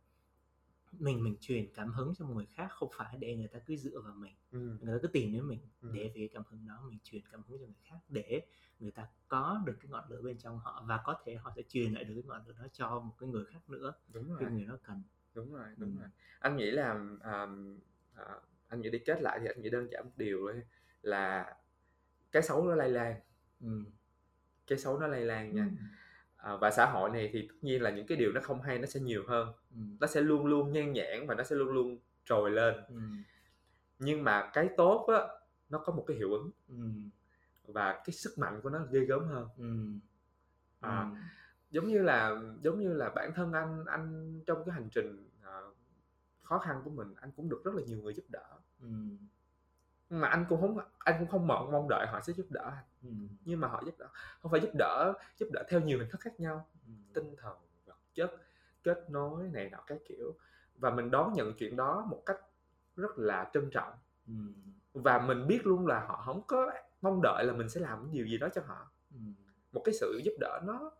mình 0.93 1.25
mình 1.25 1.37
truyền 1.41 1.67
cảm 1.75 1.93
hứng 1.93 2.15
cho 2.19 2.27
người 2.27 2.47
khác 2.47 2.69
không 2.71 2.89
phải 2.97 3.17
để 3.19 3.37
người 3.37 3.49
ta 3.49 3.59
cứ 3.67 3.77
dựa 3.77 4.01
vào 4.01 4.15
mình 4.15 4.35
ừ. 4.53 4.79
người 4.81 4.95
ta 4.95 4.99
cứ 5.03 5.09
tìm 5.09 5.33
đến 5.33 5.49
mình 5.49 5.61
ừ. 5.83 5.91
để 5.93 6.13
vì 6.15 6.29
cảm 6.29 6.43
hứng 6.51 6.67
đó 6.67 6.85
mình 6.89 6.99
truyền 7.05 7.23
cảm 7.33 7.43
hứng 7.49 7.59
cho 7.59 7.67
người 7.67 7.83
khác 7.85 7.97
để 8.09 8.43
người 8.79 8.91
ta 8.91 9.09
có 9.29 9.63
được 9.67 9.77
cái 9.81 9.91
ngọn 9.91 10.05
lửa 10.11 10.23
bên 10.23 10.39
trong 10.39 10.59
họ 10.59 10.85
và 10.87 11.01
có 11.05 11.21
thể 11.25 11.35
họ 11.37 11.53
sẽ 11.57 11.63
truyền 11.69 11.93
lại 11.93 12.05
được 12.05 12.15
cái 12.15 12.23
ngọn 12.27 12.47
lửa 12.47 12.55
đó 12.59 12.67
cho 12.73 13.01
một 13.01 13.15
cái 13.19 13.29
người 13.29 13.45
khác 13.45 13.69
nữa 13.69 13.93
đúng 14.09 14.29
rồi 14.29 14.39
khi 14.41 14.47
người 14.55 14.67
đó 14.67 14.79
cần 14.83 15.03
đúng 15.35 15.55
rồi 15.55 15.69
đúng 15.77 15.97
ừ. 15.97 16.01
rồi 16.01 16.09
anh 16.39 16.57
nghĩ 16.57 16.71
là 16.71 16.93
um, 16.93 17.79
uh, 18.13 18.43
anh 18.69 18.81
nghĩ 18.81 18.91
đi 18.91 18.99
kết 18.99 19.23
lại 19.23 19.39
thì 19.43 19.47
anh 19.47 19.63
nghĩ 19.63 19.71
đơn 19.71 19.89
giản 19.91 20.05
một 20.05 20.13
điều 20.17 20.39
thôi 20.41 20.63
là 21.03 21.57
cái 22.33 22.43
xấu 22.43 22.65
nó 22.65 22.75
lây 22.75 22.91
lan 22.91 23.21
ừ. 23.61 23.85
cái 24.67 24.79
xấu 24.79 24.99
nó 24.99 25.07
lây 25.07 25.25
lan 25.25 25.55
nha 25.55 25.69
ừ 25.71 25.85
à, 26.39 26.57
và 26.57 26.71
xã 26.71 26.87
hội 26.87 27.11
này 27.11 27.31
thì 27.33 27.49
tất 27.49 27.55
nhiên 27.63 27.83
là 27.83 27.91
những 27.91 28.07
cái 28.07 28.19
điều 28.19 28.33
nó 28.33 28.41
không 28.41 28.63
hay 28.63 28.79
nó 28.79 28.87
sẽ 28.87 29.01
nhiều 29.01 29.25
hơn 29.29 29.53
ừ. 29.71 29.81
nó 30.01 30.07
sẽ 30.07 30.21
luôn 30.21 30.47
luôn 30.47 30.73
nhan 30.73 30.93
nhản 30.93 31.27
và 31.27 31.35
nó 31.35 31.45
sẽ 31.45 31.57
luôn 31.57 31.69
luôn 31.69 31.99
trồi 32.25 32.51
lên 32.51 32.75
ừ. 32.89 33.01
nhưng 33.99 34.25
mà 34.25 34.51
cái 34.53 34.69
tốt 34.77 35.07
á 35.09 35.21
nó 35.69 35.79
có 35.79 35.93
một 35.93 36.05
cái 36.07 36.17
hiệu 36.17 36.33
ứng 36.33 36.51
ừ. 36.69 36.75
và 37.65 37.93
cái 37.93 38.13
sức 38.13 38.39
mạnh 38.39 38.61
của 38.63 38.71
nó 38.71 38.79
ghê 38.91 39.01
gớm 39.01 39.25
hơn 39.25 39.49
ừ. 39.59 39.65
À, 40.81 41.01
ừ. 41.01 41.17
giống 41.71 41.89
như 41.89 42.03
là 42.03 42.37
giống 42.63 42.81
như 42.81 42.93
là 42.93 43.11
bản 43.11 43.33
thân 43.35 43.53
anh 43.53 43.85
anh 43.87 44.41
trong 44.47 44.65
cái 44.67 44.75
hành 44.75 44.89
trình 44.91 45.29
uh, 45.41 45.77
khó 46.43 46.59
khăn 46.59 46.81
của 46.85 46.91
mình 46.91 47.15
anh 47.17 47.31
cũng 47.37 47.49
được 47.49 47.65
rất 47.65 47.75
là 47.75 47.83
nhiều 47.87 47.99
người 47.99 48.15
giúp 48.15 48.25
đỡ 48.29 48.59
ừ 48.81 48.89
mà 50.11 50.29
anh 50.29 50.45
cũng 50.49 50.61
không 50.61 50.79
anh 50.99 51.17
cũng 51.19 51.29
không 51.29 51.47
mong 51.47 51.73
mong 51.73 51.89
đợi 51.89 52.07
họ 52.07 52.21
sẽ 52.21 52.33
giúp 52.33 52.47
đỡ 52.51 52.63
anh 52.65 52.85
ừ. 53.03 53.09
nhưng 53.45 53.61
mà 53.61 53.69
họ 53.69 53.83
giúp 53.87 53.95
đỡ 53.99 54.07
không 54.41 54.51
phải 54.51 54.61
giúp 54.61 54.71
đỡ 54.75 55.13
giúp 55.37 55.47
đỡ 55.53 55.63
theo 55.69 55.81
nhiều 55.81 55.99
hình 55.99 56.09
thức 56.11 56.21
khác 56.21 56.41
nhau 56.41 56.67
ừ. 56.87 56.93
tinh 57.15 57.35
thần 57.39 57.57
vật 57.87 57.99
chất 58.15 58.31
kết 58.83 59.11
nối 59.11 59.49
này 59.49 59.71
nọ 59.71 59.79
cái 59.87 59.99
kiểu 60.09 60.35
và 60.79 60.91
mình 60.91 61.11
đón 61.11 61.33
nhận 61.33 61.53
chuyện 61.59 61.77
đó 61.77 62.07
một 62.11 62.23
cách 62.27 62.37
rất 62.97 63.19
là 63.19 63.51
trân 63.53 63.71
trọng 63.71 63.93
ừ. 64.27 64.35
và 64.95 65.19
mình 65.19 65.47
biết 65.47 65.67
luôn 65.67 65.87
là 65.87 66.01
họ 66.01 66.23
không 66.27 66.43
có 66.47 66.73
mong 67.03 67.23
đợi 67.23 67.45
là 67.45 67.53
mình 67.53 67.69
sẽ 67.69 67.81
làm 67.81 68.13
điều 68.13 68.27
gì 68.27 68.39
đó 68.39 68.49
cho 68.55 68.63
họ 68.67 68.91
ừ. 69.11 69.19
một 69.73 69.83
cái 69.85 69.95
sự 69.95 70.21
giúp 70.25 70.33
đỡ 70.41 70.61
nó 70.65 70.93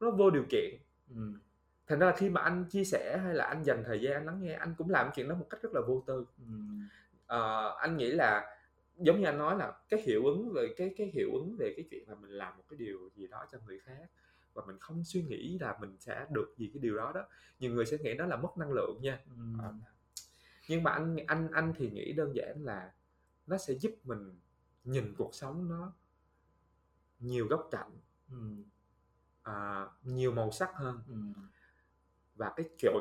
nó 0.00 0.10
vô 0.10 0.30
điều 0.30 0.44
kiện 0.50 0.74
ừ. 1.08 1.32
thành 1.86 1.98
ra 1.98 2.06
là 2.06 2.16
khi 2.16 2.30
mà 2.30 2.40
anh 2.40 2.64
chia 2.64 2.84
sẻ 2.84 3.18
hay 3.24 3.34
là 3.34 3.44
anh 3.44 3.64
dành 3.64 3.82
thời 3.86 4.00
gian 4.00 4.26
lắng 4.26 4.40
nghe 4.42 4.52
anh 4.52 4.74
cũng 4.78 4.90
làm 4.90 5.10
chuyện 5.14 5.28
đó 5.28 5.34
một 5.34 5.46
cách 5.50 5.62
rất 5.62 5.70
là 5.72 5.80
vô 5.86 6.02
tư 6.06 6.26
ừ 6.38 6.54
uh, 7.24 7.76
anh 7.78 7.96
nghĩ 7.96 8.10
là 8.10 8.56
giống 8.96 9.20
như 9.20 9.26
anh 9.26 9.38
nói 9.38 9.56
là 9.58 9.72
cái 9.88 10.02
hiệu 10.06 10.24
ứng 10.24 10.52
về 10.54 10.74
cái 10.76 10.94
cái 10.96 11.10
hiệu 11.14 11.30
ứng 11.32 11.56
về 11.58 11.74
cái 11.76 11.84
chuyện 11.90 12.08
là 12.08 12.14
mình 12.14 12.30
làm 12.30 12.56
một 12.56 12.64
cái 12.68 12.76
điều 12.78 13.10
gì 13.14 13.26
đó 13.26 13.46
cho 13.52 13.58
người 13.66 13.78
khác 13.78 14.10
và 14.54 14.62
mình 14.66 14.78
không 14.80 15.04
suy 15.04 15.22
nghĩ 15.22 15.58
là 15.60 15.78
mình 15.80 15.96
sẽ 15.98 16.26
được 16.30 16.54
gì 16.56 16.70
cái 16.74 16.80
điều 16.80 16.96
đó 16.96 17.12
đó 17.14 17.24
nhiều 17.60 17.72
người 17.72 17.86
sẽ 17.86 17.96
nghĩ 17.98 18.14
đó 18.14 18.26
là 18.26 18.36
mất 18.36 18.58
năng 18.58 18.72
lượng 18.72 18.98
nha 19.02 19.20
ừ. 19.26 19.64
nhưng 20.68 20.82
mà 20.82 20.90
anh 20.90 21.16
anh 21.26 21.50
anh 21.52 21.72
thì 21.76 21.90
nghĩ 21.90 22.12
đơn 22.12 22.34
giản 22.34 22.64
là 22.64 22.92
nó 23.46 23.58
sẽ 23.58 23.74
giúp 23.74 23.92
mình 24.04 24.38
nhìn 24.84 25.14
cuộc 25.18 25.34
sống 25.34 25.68
nó 25.68 25.92
nhiều 27.20 27.46
góc 27.46 27.68
cạnh 27.70 27.90
ừ. 28.30 28.36
à, 29.42 29.86
nhiều 30.02 30.32
màu 30.32 30.52
sắc 30.52 30.70
hơn 30.74 31.02
ừ. 31.08 31.14
Và 32.34 32.52
cái 32.56 32.66
chuyện 32.78 32.92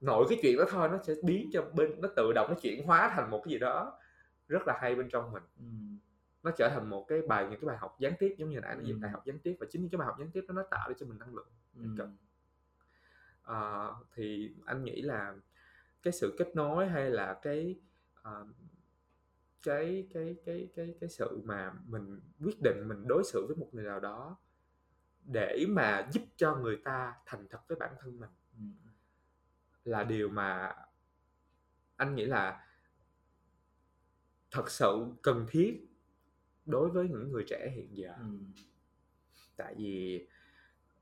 nội 0.00 0.26
cái 0.28 0.38
chuyện 0.42 0.56
đó 0.58 0.64
thôi 0.70 0.88
nó 0.88 0.98
sẽ 1.02 1.14
biến 1.22 1.50
cho 1.52 1.62
bên 1.74 2.00
nó 2.00 2.08
tự 2.16 2.32
động 2.34 2.46
nó 2.50 2.54
chuyển 2.62 2.86
hóa 2.86 3.12
thành 3.14 3.30
một 3.30 3.42
cái 3.44 3.52
gì 3.52 3.58
đó 3.58 3.98
rất 4.48 4.66
là 4.66 4.78
hay 4.80 4.94
bên 4.94 5.08
trong 5.08 5.32
mình 5.32 5.42
ừ. 5.58 5.64
nó 6.42 6.50
trở 6.50 6.68
thành 6.68 6.90
một 6.90 7.04
cái 7.08 7.22
bài 7.22 7.46
những 7.50 7.60
cái 7.60 7.68
bài 7.68 7.76
học 7.76 7.96
gián 7.98 8.12
tiếp 8.18 8.34
giống 8.38 8.50
như 8.50 8.60
nãy 8.60 8.76
nó 8.76 8.82
ừ. 8.86 8.98
bài 9.00 9.10
học 9.10 9.22
gián 9.26 9.38
tiếp 9.38 9.56
và 9.60 9.66
chính 9.70 9.82
những 9.82 9.90
cái 9.90 9.98
bài 9.98 10.06
học 10.06 10.16
gián 10.18 10.30
tiếp 10.30 10.44
đó 10.48 10.52
nó 10.52 10.62
tạo 10.70 10.88
ra 10.88 10.94
cho 10.98 11.06
mình 11.06 11.18
năng 11.18 11.34
lượng 11.34 11.50
ừ. 11.76 11.82
cần 11.98 12.16
à, 13.42 13.88
thì 14.14 14.54
anh 14.66 14.84
nghĩ 14.84 15.02
là 15.02 15.34
cái 16.02 16.12
sự 16.12 16.34
kết 16.38 16.56
nối 16.56 16.88
hay 16.88 17.10
là 17.10 17.38
cái 17.42 17.76
uh, 18.20 18.46
cái 19.62 20.08
cái 20.14 20.36
cái 20.46 20.68
cái 20.76 20.94
cái 21.00 21.08
sự 21.08 21.40
mà 21.44 21.72
mình 21.86 22.20
quyết 22.44 22.62
định 22.62 22.88
mình 22.88 23.04
đối 23.08 23.24
xử 23.24 23.46
với 23.48 23.56
một 23.56 23.68
người 23.72 23.84
nào 23.84 24.00
đó 24.00 24.36
để 25.24 25.64
mà 25.68 26.08
giúp 26.12 26.22
cho 26.36 26.56
người 26.56 26.76
ta 26.84 27.14
thành 27.26 27.46
thật 27.50 27.58
với 27.68 27.78
bản 27.80 27.94
thân 28.00 28.20
mình. 28.20 28.30
Là 29.84 30.04
điều 30.04 30.28
mà 30.28 30.74
anh 31.96 32.14
nghĩ 32.14 32.24
là 32.24 32.66
thật 34.50 34.70
sự 34.70 35.06
cần 35.22 35.46
thiết 35.50 35.88
đối 36.66 36.90
với 36.90 37.08
những 37.08 37.32
người 37.32 37.44
trẻ 37.48 37.72
hiện 37.74 37.96
giờ 37.96 38.14
ừ. 38.18 38.24
tại 39.56 39.74
vì 39.78 40.26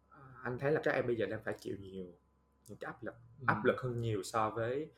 à, 0.09 0.19
anh 0.43 0.59
thấy 0.59 0.73
là 0.73 0.81
các 0.85 0.91
em 0.91 1.07
bây 1.07 1.17
giờ 1.17 1.27
đang 1.27 1.43
phải 1.45 1.55
chịu 1.61 1.77
nhiều 1.81 2.07
những 2.69 2.79
cái 2.79 2.87
áp 2.93 3.05
lực 3.05 3.15
ừ. 3.41 3.45
áp 3.47 3.65
lực 3.65 3.81
hơn 3.81 4.01
nhiều 4.01 4.23
so 4.23 4.51
với 4.51 4.91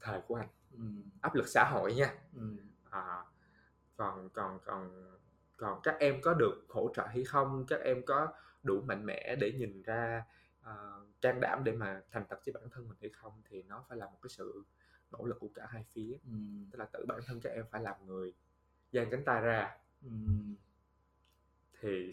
thời 0.00 0.20
của 0.20 0.34
anh 0.34 0.48
ừ. 0.72 0.84
áp 1.20 1.34
lực 1.34 1.48
xã 1.48 1.64
hội 1.64 1.94
nha 1.94 2.14
ừ. 2.36 2.56
à, 2.90 3.24
còn 3.96 4.28
còn 4.28 4.58
còn 4.64 5.14
còn 5.56 5.80
các 5.82 5.96
em 6.00 6.20
có 6.22 6.34
được 6.34 6.66
hỗ 6.68 6.92
trợ 6.94 7.06
hay 7.06 7.24
không 7.24 7.66
các 7.68 7.80
em 7.80 8.02
có 8.06 8.28
đủ 8.62 8.80
mạnh 8.80 9.06
mẽ 9.06 9.36
để 9.40 9.52
nhìn 9.52 9.82
ra 9.82 10.24
uh, 10.70 11.20
can 11.20 11.40
đảm 11.40 11.64
để 11.64 11.72
mà 11.72 12.02
thành 12.10 12.24
thật 12.28 12.40
với 12.46 12.52
bản 12.52 12.70
thân 12.70 12.88
mình 12.88 12.98
hay 13.00 13.10
không 13.10 13.42
thì 13.48 13.62
nó 13.62 13.84
phải 13.88 13.98
là 13.98 14.06
một 14.06 14.18
cái 14.22 14.30
sự 14.30 14.64
nỗ 15.10 15.24
lực 15.24 15.36
của 15.40 15.48
cả 15.54 15.66
hai 15.70 15.84
phía 15.92 16.16
ừ. 16.24 16.36
tức 16.70 16.78
là 16.78 16.84
tự 16.92 17.04
bản 17.08 17.20
thân 17.26 17.40
các 17.40 17.50
em 17.50 17.64
phải 17.70 17.82
làm 17.82 18.06
người 18.06 18.32
dang 18.92 19.10
cánh 19.10 19.24
tay 19.24 19.40
ra 19.40 19.76
ừ. 20.02 20.10
thì 21.80 22.12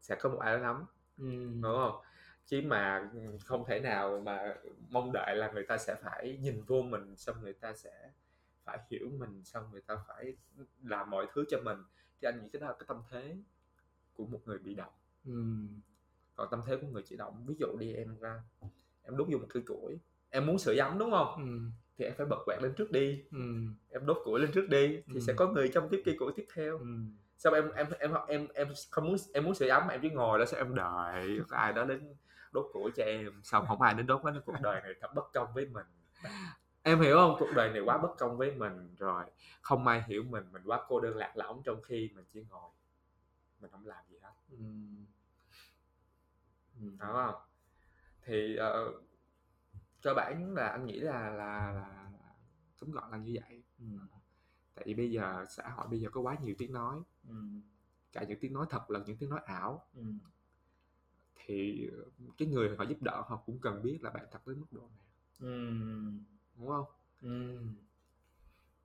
sẽ 0.00 0.16
có 0.20 0.28
một 0.28 0.38
ai 0.38 0.56
đó 0.56 0.62
nắm 0.62 0.84
ừ. 1.18 1.30
đúng 1.62 1.76
không 1.76 2.02
chứ 2.46 2.62
mà 2.66 3.10
không 3.44 3.64
thể 3.66 3.80
nào 3.80 4.20
mà 4.24 4.54
mong 4.90 5.10
đợi 5.12 5.36
là 5.36 5.50
người 5.52 5.64
ta 5.68 5.78
sẽ 5.78 5.94
phải 5.94 6.38
nhìn 6.42 6.62
vô 6.62 6.82
mình 6.82 7.16
xong 7.16 7.40
người 7.42 7.52
ta 7.52 7.72
sẽ 7.74 8.10
phải 8.64 8.78
hiểu 8.90 9.10
mình 9.18 9.44
xong 9.44 9.70
người 9.70 9.80
ta 9.80 9.96
phải 10.08 10.36
làm 10.82 11.10
mọi 11.10 11.26
thứ 11.34 11.44
cho 11.48 11.58
mình 11.64 11.78
thì 12.20 12.28
anh 12.28 12.42
nghĩ 12.42 12.48
cái 12.52 12.60
đó 12.60 12.66
là 12.66 12.72
cái 12.72 12.84
tâm 12.88 13.02
thế 13.10 13.36
của 14.14 14.26
một 14.26 14.40
người 14.44 14.58
bị 14.58 14.74
động 14.74 14.92
ừ. 15.24 15.42
Còn 16.36 16.48
tâm 16.50 16.60
thế 16.66 16.76
của 16.76 16.86
người 16.86 17.02
chỉ 17.06 17.16
động 17.16 17.44
ví 17.46 17.54
dụ 17.58 17.66
đi 17.78 17.92
em 17.92 18.18
ra 18.20 18.42
em 19.02 19.16
đút 19.16 19.28
vô 19.30 19.38
một 19.38 19.46
cây 19.50 19.62
củi 19.66 19.98
em 20.30 20.46
muốn 20.46 20.58
sửa 20.58 20.74
ấm 20.78 20.98
đúng 20.98 21.10
không? 21.10 21.34
Ừ. 21.36 21.70
Thì 21.98 22.04
em 22.04 22.14
phải 22.16 22.26
bật 22.26 22.38
quạt 22.46 22.62
lên 22.62 22.74
trước 22.74 22.90
đi. 22.90 23.24
Ừ. 23.32 23.38
em 23.90 24.06
đốt 24.06 24.16
củi 24.24 24.40
lên 24.40 24.52
trước 24.52 24.68
đi 24.68 24.86
thì 25.06 25.14
ừ. 25.14 25.20
sẽ 25.20 25.32
có 25.32 25.46
người 25.46 25.70
trong 25.74 25.88
tiếp 25.88 26.02
cây 26.04 26.16
củi 26.18 26.32
tiếp 26.36 26.46
theo. 26.54 26.78
Ừ. 26.78 26.86
xong 27.38 27.54
em 27.54 27.70
em 27.70 27.86
em 27.98 28.10
em 28.28 28.46
em 28.54 28.68
không 28.90 29.04
muốn 29.04 29.16
em 29.34 29.44
muốn 29.44 29.54
sưởi 29.54 29.68
ấm 29.68 29.88
em 29.88 30.00
chỉ 30.02 30.10
ngồi 30.10 30.38
đó 30.38 30.44
sao 30.44 30.60
em 30.60 30.74
đợi 30.74 31.40
có 31.48 31.56
ai 31.56 31.72
đó 31.72 31.84
đến 31.84 32.14
đốt 32.52 32.66
củi 32.72 32.90
cho 32.96 33.04
em. 33.04 33.40
Xong 33.42 33.66
không 33.66 33.82
ai 33.82 33.94
đến 33.94 34.06
đốt 34.06 34.22
hết 34.24 34.40
cuộc 34.46 34.60
đời 34.62 34.80
này 34.80 34.92
thật 35.00 35.08
bất 35.14 35.32
công 35.32 35.48
với 35.54 35.66
mình. 35.66 35.86
Em 36.82 37.00
hiểu 37.00 37.16
không? 37.16 37.36
Cuộc 37.38 37.50
đời 37.54 37.70
này 37.70 37.80
quá 37.80 37.98
bất 37.98 38.18
công 38.18 38.36
với 38.36 38.50
mình 38.50 38.94
rồi. 38.98 39.24
Không 39.60 39.86
ai 39.86 40.02
hiểu 40.06 40.22
mình 40.22 40.44
mình 40.52 40.62
quá 40.64 40.80
cô 40.88 41.00
đơn 41.00 41.16
lạc 41.16 41.32
lõng 41.36 41.62
trong 41.64 41.82
khi 41.82 42.10
mình 42.14 42.24
chỉ 42.32 42.44
ngồi. 42.50 42.70
Mình 43.60 43.70
không 43.70 43.86
làm 43.86 44.04
gì 44.08 44.16
hết. 44.22 44.30
Ừ. 44.50 44.56
Đúng 47.00 47.12
không 47.12 47.34
thì 48.26 48.58
uh, 48.58 49.02
cơ 50.02 50.14
bản 50.14 50.54
là 50.54 50.68
anh 50.68 50.86
nghĩ 50.86 51.00
là 51.00 51.30
là, 51.30 51.72
là 51.72 52.10
tóm 52.80 52.90
gọn 52.90 53.10
là 53.10 53.18
như 53.18 53.36
vậy 53.42 53.62
ừ. 53.78 53.84
tại 54.74 54.84
vì 54.86 54.94
bây 54.94 55.10
giờ 55.10 55.44
xã 55.48 55.68
hội 55.68 55.86
bây 55.88 56.00
giờ 56.00 56.08
có 56.12 56.20
quá 56.20 56.36
nhiều 56.42 56.54
tiếng 56.58 56.72
nói 56.72 57.02
ừ. 57.28 57.34
cả 58.12 58.24
những 58.28 58.38
tiếng 58.40 58.52
nói 58.52 58.66
thật 58.70 58.90
là 58.90 59.00
những 59.06 59.16
tiếng 59.16 59.30
nói 59.30 59.40
ảo 59.44 59.86
ừ. 59.94 60.02
thì 61.36 61.90
cái 62.38 62.48
người 62.48 62.76
họ 62.76 62.84
giúp 62.84 63.02
đỡ 63.02 63.22
họ 63.26 63.42
cũng 63.46 63.58
cần 63.58 63.82
biết 63.82 63.98
là 64.02 64.10
bạn 64.10 64.26
thật 64.30 64.46
đến 64.46 64.60
mức 64.60 64.66
độ 64.70 64.80
nào 64.80 65.06
ừ. 65.40 65.70
đúng 66.56 66.68
không 66.68 66.86
ừ. 67.22 67.58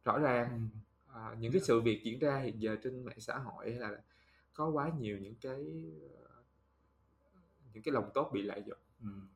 rõ 0.06 0.20
ràng 0.20 0.70
ừ. 1.08 1.14
à, 1.14 1.36
những 1.40 1.52
cái 1.52 1.62
sự 1.62 1.82
việc 1.82 2.02
diễn 2.04 2.20
ra 2.20 2.40
hiện 2.40 2.62
giờ 2.62 2.78
trên 2.84 3.06
mạng 3.06 3.20
xã 3.20 3.38
hội 3.38 3.72
hay 3.72 3.80
là 3.80 4.02
có 4.54 4.70
quá 4.70 4.92
nhiều 5.00 5.18
những 5.18 5.36
cái 5.42 5.92
những 7.74 7.84
cái 7.84 7.92
lòng 7.92 8.12
tốt 8.14 8.30
bị 8.34 8.42
lợi 8.42 8.64
dụng 8.66 8.80
ừ 9.02 9.28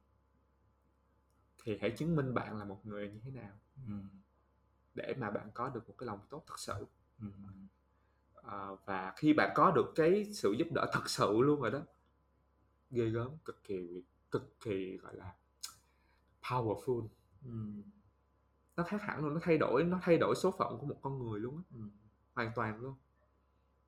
thì 1.65 1.77
hãy 1.81 1.91
chứng 1.91 2.15
minh 2.15 2.33
bạn 2.33 2.57
là 2.57 2.65
một 2.65 2.85
người 2.85 3.09
như 3.09 3.19
thế 3.23 3.31
nào 3.31 3.51
ừ. 3.87 3.93
để 4.93 5.13
mà 5.17 5.31
bạn 5.31 5.51
có 5.53 5.69
được 5.69 5.87
một 5.87 5.95
cái 5.97 6.07
lòng 6.07 6.19
tốt 6.29 6.43
thật 6.47 6.59
sự 6.59 6.85
ừ. 7.19 7.27
à, 8.43 8.67
và 8.85 9.13
khi 9.17 9.33
bạn 9.33 9.51
có 9.55 9.71
được 9.71 9.91
cái 9.95 10.33
sự 10.33 10.51
giúp 10.51 10.67
đỡ 10.75 10.89
thật 10.93 11.09
sự 11.09 11.39
luôn 11.41 11.61
rồi 11.61 11.71
đó 11.71 11.81
ghê 12.91 13.09
gớm 13.09 13.37
cực 13.45 13.63
kỳ 13.63 14.03
cực 14.31 14.59
kỳ 14.59 14.97
gọi 14.97 15.15
là 15.15 15.35
powerful 16.41 17.07
ừ. 17.45 17.51
nó 18.75 18.83
khác 18.83 19.01
hẳn 19.01 19.25
luôn 19.25 19.33
nó 19.33 19.39
thay 19.43 19.57
đổi 19.57 19.83
nó 19.83 19.99
thay 20.01 20.17
đổi 20.17 20.35
số 20.35 20.51
phận 20.51 20.77
của 20.79 20.85
một 20.85 20.99
con 21.01 21.19
người 21.19 21.39
luôn 21.39 21.57
á 21.57 21.63
ừ. 21.73 21.81
hoàn 22.33 22.51
toàn 22.55 22.81
luôn 22.81 22.95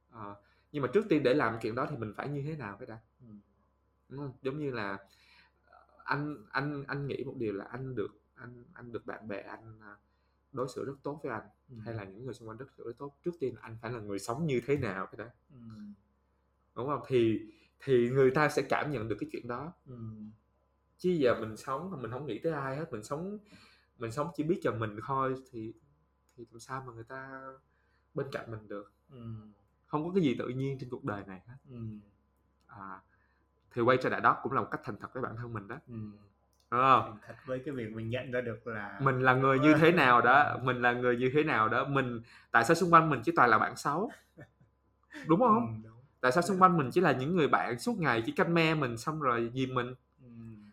à, 0.09 0.35
nhưng 0.71 0.83
mà 0.83 0.89
trước 0.93 1.05
tiên 1.09 1.23
để 1.23 1.33
làm 1.33 1.57
chuyện 1.61 1.75
đó 1.75 1.87
thì 1.89 1.97
mình 1.97 2.13
phải 2.15 2.29
như 2.29 2.41
thế 2.41 2.55
nào 2.55 2.77
cái 2.79 2.87
đã. 2.87 2.99
Đúng 4.09 4.19
không 4.19 4.33
giống 4.41 4.59
như 4.59 4.71
là 4.71 4.97
anh 6.03 6.45
anh 6.51 6.83
anh 6.87 7.07
nghĩ 7.07 7.23
một 7.23 7.35
điều 7.37 7.53
là 7.53 7.65
anh 7.65 7.95
được 7.95 8.19
anh 8.35 8.63
anh 8.73 8.91
được 8.91 9.05
bạn 9.05 9.27
bè 9.27 9.41
anh 9.41 9.79
à, 9.81 9.95
đối 10.51 10.67
xử 10.75 10.85
rất 10.85 10.93
tốt 11.03 11.19
với 11.23 11.31
anh 11.31 11.47
ừ. 11.69 11.75
hay 11.85 11.93
là 11.93 12.03
những 12.03 12.25
người 12.25 12.33
xung 12.33 12.47
quanh 12.47 12.57
đối 12.57 12.67
xử 12.77 12.83
rất 12.85 12.97
tốt 12.97 13.17
trước 13.23 13.31
tiên 13.39 13.55
anh 13.61 13.77
phải 13.81 13.91
là 13.91 13.99
người 13.99 14.19
sống 14.19 14.47
như 14.47 14.61
thế 14.65 14.77
nào 14.77 15.05
cái 15.05 15.17
đó 15.17 15.31
ừ. 15.49 15.57
đúng 16.75 16.87
không 16.87 17.01
thì 17.07 17.39
thì 17.79 18.09
người 18.09 18.31
ta 18.31 18.49
sẽ 18.49 18.61
cảm 18.61 18.91
nhận 18.91 19.07
được 19.07 19.17
cái 19.19 19.29
chuyện 19.31 19.47
đó 19.47 19.73
ừ. 19.85 19.95
chứ 20.97 21.09
giờ 21.09 21.39
mình 21.39 21.57
sống 21.57 21.91
mà 21.91 21.97
mình 21.97 22.11
không 22.11 22.25
nghĩ 22.25 22.39
tới 22.39 22.53
ai 22.53 22.77
hết 22.77 22.91
mình 22.91 23.03
sống 23.03 23.37
mình 23.97 24.11
sống 24.11 24.31
chỉ 24.35 24.43
biết 24.43 24.59
cho 24.63 24.71
mình 24.71 24.97
thôi 25.07 25.35
thì 25.51 25.73
thì 26.35 26.45
làm 26.51 26.59
sao 26.59 26.83
mà 26.87 26.93
người 26.93 27.03
ta 27.03 27.41
bên 28.13 28.27
cạnh 28.31 28.51
mình 28.51 28.67
được 28.67 28.93
ừ. 29.11 29.17
không 29.85 30.07
có 30.07 30.13
cái 30.15 30.23
gì 30.23 30.35
tự 30.39 30.47
nhiên 30.47 30.77
trên 30.79 30.89
cuộc 30.89 31.03
đời 31.03 31.23
này 31.27 31.41
hết 31.47 31.57
ừ. 31.69 31.77
à, 32.67 33.01
thì 33.73 33.81
quay 33.81 33.97
trở 34.01 34.09
lại 34.09 34.21
đó 34.21 34.37
cũng 34.43 34.51
là 34.51 34.61
một 34.61 34.67
cách 34.71 34.81
thành 34.83 34.95
thật 35.01 35.13
với 35.13 35.23
bản 35.23 35.35
thân 35.37 35.53
mình 35.53 35.67
đó 35.67 35.75
ừ. 35.87 35.95
Đúng 36.71 36.81
không? 36.81 37.17
thật 37.27 37.35
với 37.45 37.61
cái 37.65 37.73
việc 37.73 37.93
mình 37.93 38.09
nhận 38.09 38.31
ra 38.31 38.41
được 38.41 38.67
là 38.67 38.99
mình 39.01 39.21
là 39.21 39.33
người 39.33 39.59
như 39.59 39.73
thế 39.73 39.91
nào 39.91 40.21
đó 40.21 40.57
mình 40.63 40.81
là 40.81 40.93
người 40.93 41.17
như 41.17 41.31
thế 41.33 41.43
nào 41.43 41.69
đó 41.69 41.85
mình 41.85 42.21
tại 42.51 42.65
sao 42.65 42.75
xung 42.75 42.93
quanh 42.93 43.09
mình 43.09 43.21
chỉ 43.23 43.31
toàn 43.35 43.49
là 43.49 43.59
bạn 43.59 43.75
xấu 43.75 44.11
đúng 45.27 45.39
không 45.39 45.81
ừ, 45.83 45.89
đúng. 45.89 45.97
tại 46.21 46.31
sao 46.31 46.41
xung 46.43 46.61
quanh 46.61 46.77
mình 46.77 46.89
chỉ 46.91 47.01
là 47.01 47.11
những 47.11 47.35
người 47.35 47.47
bạn 47.47 47.79
suốt 47.79 47.99
ngày 47.99 48.23
chỉ 48.25 48.31
canh 48.31 48.53
me 48.53 48.75
mình 48.75 48.97
xong 48.97 49.21
rồi 49.21 49.51
dìm 49.53 49.75
mình 49.75 49.93
ừ. 50.21 50.27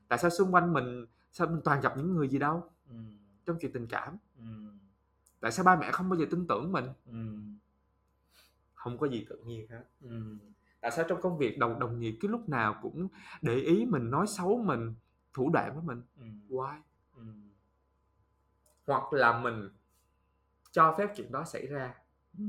tại 0.09 0.19
sao 0.19 0.31
xung 0.31 0.55
quanh 0.55 0.73
mình 0.73 1.07
sao 1.33 1.47
mình 1.47 1.61
toàn 1.65 1.81
gặp 1.81 1.97
những 1.97 2.17
người 2.17 2.29
gì 2.29 2.39
đâu 2.39 2.71
ừ. 2.89 2.97
trong 3.47 3.57
chuyện 3.61 3.73
tình 3.73 3.87
cảm 3.87 4.17
ừ. 4.39 4.45
tại 5.41 5.53
sao 5.53 5.65
ba 5.65 5.77
mẹ 5.77 5.91
không 5.91 6.09
bao 6.09 6.19
giờ 6.19 6.27
tin 6.31 6.47
tưởng 6.47 6.73
mình 6.73 6.87
ừ. 7.07 7.27
không 8.75 8.99
có 8.99 9.09
gì 9.09 9.27
tự 9.29 9.37
nhiên 9.47 9.67
hết 9.71 9.85
ừ. 10.03 10.37
Tại 10.85 10.91
sao 10.91 11.05
trong 11.09 11.21
công 11.21 11.39
việc 11.39 11.59
đồng 11.59 11.79
đồng 11.79 11.99
nghiệp 11.99 12.19
cái 12.21 12.29
lúc 12.29 12.49
nào 12.49 12.79
cũng 12.83 13.09
để 13.43 13.55
ý 13.55 13.87
mình 13.87 14.11
nói 14.11 14.27
xấu 14.27 14.59
mình 14.59 14.95
thủ 15.33 15.51
đoạn 15.53 15.75
với 15.75 15.83
mình 15.83 16.03
ừ. 16.17 16.57
why 16.57 16.81
ừ. 17.17 17.23
hoặc 18.87 19.13
là 19.13 19.41
mình 19.41 19.71
cho 20.71 20.95
phép 20.99 21.13
chuyện 21.17 21.33
đó 21.33 21.45
xảy 21.45 21.67
ra 21.67 21.95
ừ. 22.39 22.45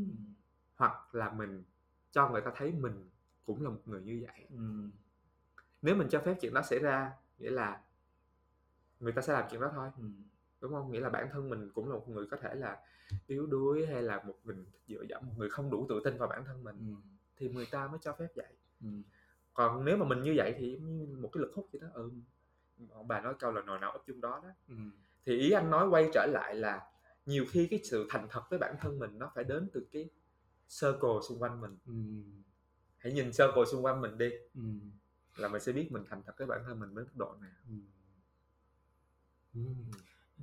hoặc 0.75 1.15
là 1.15 1.31
mình 1.31 1.63
cho 2.11 2.29
người 2.29 2.41
ta 2.41 2.51
thấy 2.55 2.71
mình 2.71 3.09
cũng 3.45 3.63
là 3.63 3.69
một 3.69 3.81
người 3.85 4.01
như 4.01 4.23
vậy 4.27 4.45
ừ. 4.49 4.89
nếu 5.81 5.95
mình 5.95 6.07
cho 6.11 6.19
phép 6.19 6.35
chuyện 6.41 6.53
đó 6.53 6.61
xảy 6.61 6.79
ra 6.79 7.11
nghĩa 7.37 7.51
là 7.51 7.81
người 8.99 9.11
ta 9.11 9.21
sẽ 9.21 9.33
làm 9.33 9.45
chuyện 9.51 9.61
đó 9.61 9.71
thôi 9.75 9.89
ừ. 9.97 10.05
đúng 10.61 10.73
không 10.73 10.91
nghĩa 10.91 10.99
là 10.99 11.09
bản 11.09 11.29
thân 11.31 11.49
mình 11.49 11.71
cũng 11.75 11.89
là 11.89 11.95
một 11.95 12.09
người 12.09 12.25
có 12.31 12.37
thể 12.41 12.55
là 12.55 12.77
yếu 13.27 13.45
đuối 13.47 13.87
hay 13.87 14.01
là 14.01 14.23
một 14.23 14.35
mình 14.43 14.65
dựa 14.87 15.03
dẫm 15.09 15.27
một 15.27 15.33
người 15.37 15.49
không 15.49 15.69
đủ 15.69 15.85
tự 15.89 16.01
tin 16.03 16.17
vào 16.17 16.27
bản 16.27 16.45
thân 16.45 16.63
mình 16.63 16.77
ừ. 16.79 17.14
Thì 17.37 17.49
người 17.49 17.65
ta 17.71 17.87
mới 17.87 17.99
cho 18.01 18.15
phép 18.19 18.27
vậy 18.35 18.53
ừ. 18.81 18.87
còn 19.53 19.85
nếu 19.85 19.97
mà 19.97 20.05
mình 20.05 20.21
như 20.21 20.33
vậy 20.37 20.55
thì 20.57 20.77
một 21.17 21.29
cái 21.33 21.41
lực 21.41 21.51
hút 21.55 21.69
vậy 21.71 21.81
đó 21.81 21.87
ừ 21.93 22.11
bà 23.07 23.21
nói 23.21 23.33
câu 23.39 23.51
là 23.51 23.61
nồi 23.61 23.79
nào 23.79 23.91
ấp 23.91 24.01
chung 24.07 24.21
đó 24.21 24.41
đó 24.43 24.49
ừ. 24.67 24.75
thì 25.25 25.37
ý 25.37 25.51
anh 25.51 25.69
nói 25.69 25.87
quay 25.89 26.09
trở 26.13 26.25
lại 26.33 26.55
là 26.55 26.81
nhiều 27.25 27.45
khi 27.49 27.67
cái 27.71 27.79
sự 27.83 28.07
thành 28.09 28.27
thật 28.29 28.41
với 28.49 28.59
bản 28.59 28.75
thân 28.81 28.99
mình 28.99 29.19
nó 29.19 29.31
phải 29.35 29.43
đến 29.43 29.69
từ 29.73 29.87
cái 29.91 30.09
circle 30.79 31.19
xung 31.29 31.39
quanh 31.39 31.61
mình 31.61 31.77
ừ. 31.85 31.93
hãy 32.97 33.13
nhìn 33.13 33.25
circle 33.25 33.65
xung 33.71 33.85
quanh 33.85 34.01
mình 34.01 34.17
đi 34.17 34.29
ừ. 34.55 34.61
là 35.35 35.47
mình 35.47 35.61
sẽ 35.61 35.71
biết 35.71 35.91
mình 35.91 36.03
thành 36.09 36.23
thật 36.25 36.33
với 36.37 36.47
bản 36.47 36.61
thân 36.65 36.79
mình 36.79 36.95
đến 36.95 37.05
mức 37.05 37.15
độ 37.15 37.35
nào 37.41 37.51
ừ. 37.69 37.75
Ừ. 39.53 39.61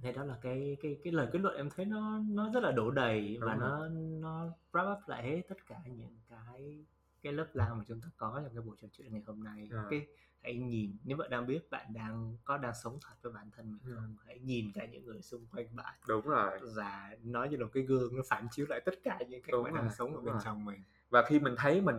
Thế 0.00 0.12
đó 0.12 0.24
là 0.24 0.38
cái 0.42 0.76
cái 0.83 0.98
cái 1.05 1.12
lời 1.12 1.28
kết 1.33 1.38
luận 1.38 1.57
em 1.57 1.70
thấy 1.70 1.85
nó 1.87 2.18
nó 2.18 2.50
rất 2.55 2.62
là 2.62 2.72
đổ 2.72 2.90
đầy 2.90 3.37
Đúng 3.40 3.48
và 3.48 3.55
rồi. 3.55 3.68
nó 3.68 3.88
nó 4.20 4.48
wrap 4.72 4.92
up 4.92 5.09
lại 5.09 5.22
hết 5.22 5.42
tất 5.48 5.66
cả 5.66 5.81
những 5.87 6.16
cái 6.28 6.85
cái 7.22 7.33
lớp 7.33 7.46
lang 7.52 7.78
mà 7.78 7.85
chúng 7.88 8.00
ta 8.00 8.09
có 8.16 8.40
trong 8.44 8.55
cái 8.55 8.62
buổi 8.62 8.76
trò 8.81 8.88
chuyện 8.92 9.12
ngày 9.12 9.22
hôm 9.26 9.44
nay 9.44 9.68
à. 9.72 9.85
cái 9.90 10.07
hãy 10.42 10.55
nhìn 10.55 10.96
nếu 11.05 11.16
bạn 11.16 11.31
đang 11.31 11.46
biết 11.46 11.70
bạn 11.70 11.92
đang 11.94 12.37
có 12.44 12.59
đang 12.59 12.74
sống 12.83 12.98
thật 13.02 13.14
với 13.22 13.33
bản 13.33 13.50
thân 13.57 13.72
mình 13.72 13.81
ừ. 13.85 13.94
không 13.94 14.16
hãy 14.26 14.38
nhìn 14.38 14.72
cả 14.74 14.87
những 14.87 15.05
người 15.05 15.22
xung 15.22 15.46
quanh 15.46 15.76
bạn 15.76 15.94
đúng 16.09 16.28
rồi 16.28 16.61
và 16.74 17.16
nói 17.22 17.48
như 17.48 17.57
là 17.57 17.66
cái 17.72 17.83
gương 17.83 18.16
nó 18.16 18.22
phản 18.28 18.46
chiếu 18.50 18.66
lại 18.68 18.81
tất 18.85 18.94
cả 19.05 19.18
những 19.28 19.42
cái 19.42 19.62
bạn 19.64 19.74
đang 19.74 19.90
sống 19.98 20.16
ở 20.16 20.20
bên 20.20 20.35
rồi. 20.35 20.42
trong 20.44 20.64
mình 20.64 20.83
và 21.11 21.22
khi 21.28 21.38
mình 21.38 21.55
thấy 21.59 21.81
mình 21.81 21.96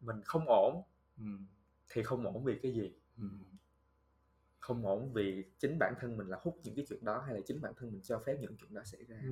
mình 0.00 0.22
không 0.24 0.44
ổn 0.48 0.82
ừ. 1.18 1.24
thì 1.88 2.02
không 2.02 2.26
ổn 2.26 2.44
vì 2.44 2.58
cái 2.62 2.72
gì 2.72 2.94
ừ. 3.18 3.28
Không 4.60 4.86
ổn 4.86 5.12
vì 5.12 5.44
chính 5.58 5.78
bản 5.78 5.94
thân 6.00 6.16
mình 6.16 6.28
là 6.28 6.38
hút 6.42 6.60
những 6.62 6.74
cái 6.74 6.84
chuyện 6.88 7.04
đó 7.04 7.22
hay 7.26 7.34
là 7.34 7.40
chính 7.46 7.60
bản 7.60 7.72
thân 7.76 7.92
mình 7.92 8.00
cho 8.02 8.18
phép 8.26 8.36
những 8.40 8.56
chuyện 8.56 8.74
đó 8.74 8.82
xảy 8.84 9.04
ra 9.04 9.16
ừ. 9.22 9.30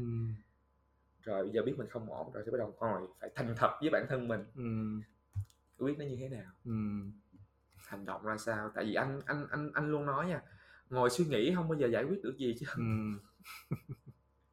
rồi 1.23 1.43
bây 1.43 1.53
giờ 1.53 1.63
biết 1.63 1.75
mình 1.79 1.89
không 1.89 2.13
ổn 2.13 2.33
rồi 2.33 2.43
thì 2.47 2.53
bắt 2.53 2.59
đầu 2.59 2.75
ngồi 2.81 3.09
phải 3.21 3.31
thành 3.35 3.55
thật 3.57 3.71
với 3.81 3.91
bản 3.91 4.07
thân 4.09 4.29
mình 4.29 4.45
ừ. 4.55 5.85
biết 5.87 5.95
nó 5.99 6.05
như 6.05 6.17
thế 6.21 6.29
nào 6.29 6.53
ừ 6.65 6.73
hành 7.89 8.05
động 8.05 8.25
ra 8.25 8.37
sao 8.37 8.71
tại 8.75 8.85
vì 8.85 8.95
anh 8.95 9.21
anh 9.27 9.47
anh 9.51 9.71
anh 9.75 9.91
luôn 9.91 10.07
nói 10.07 10.27
nha 10.27 10.43
ngồi 10.91 11.11
suy 11.11 11.25
nghĩ 11.25 11.55
không 11.55 11.69
bao 11.69 11.79
giờ 11.79 11.87
giải 11.87 12.05
quyết 12.05 12.23
được 12.23 12.37
gì 12.39 12.57
chứ 12.61 12.67
ừ. 12.77 12.85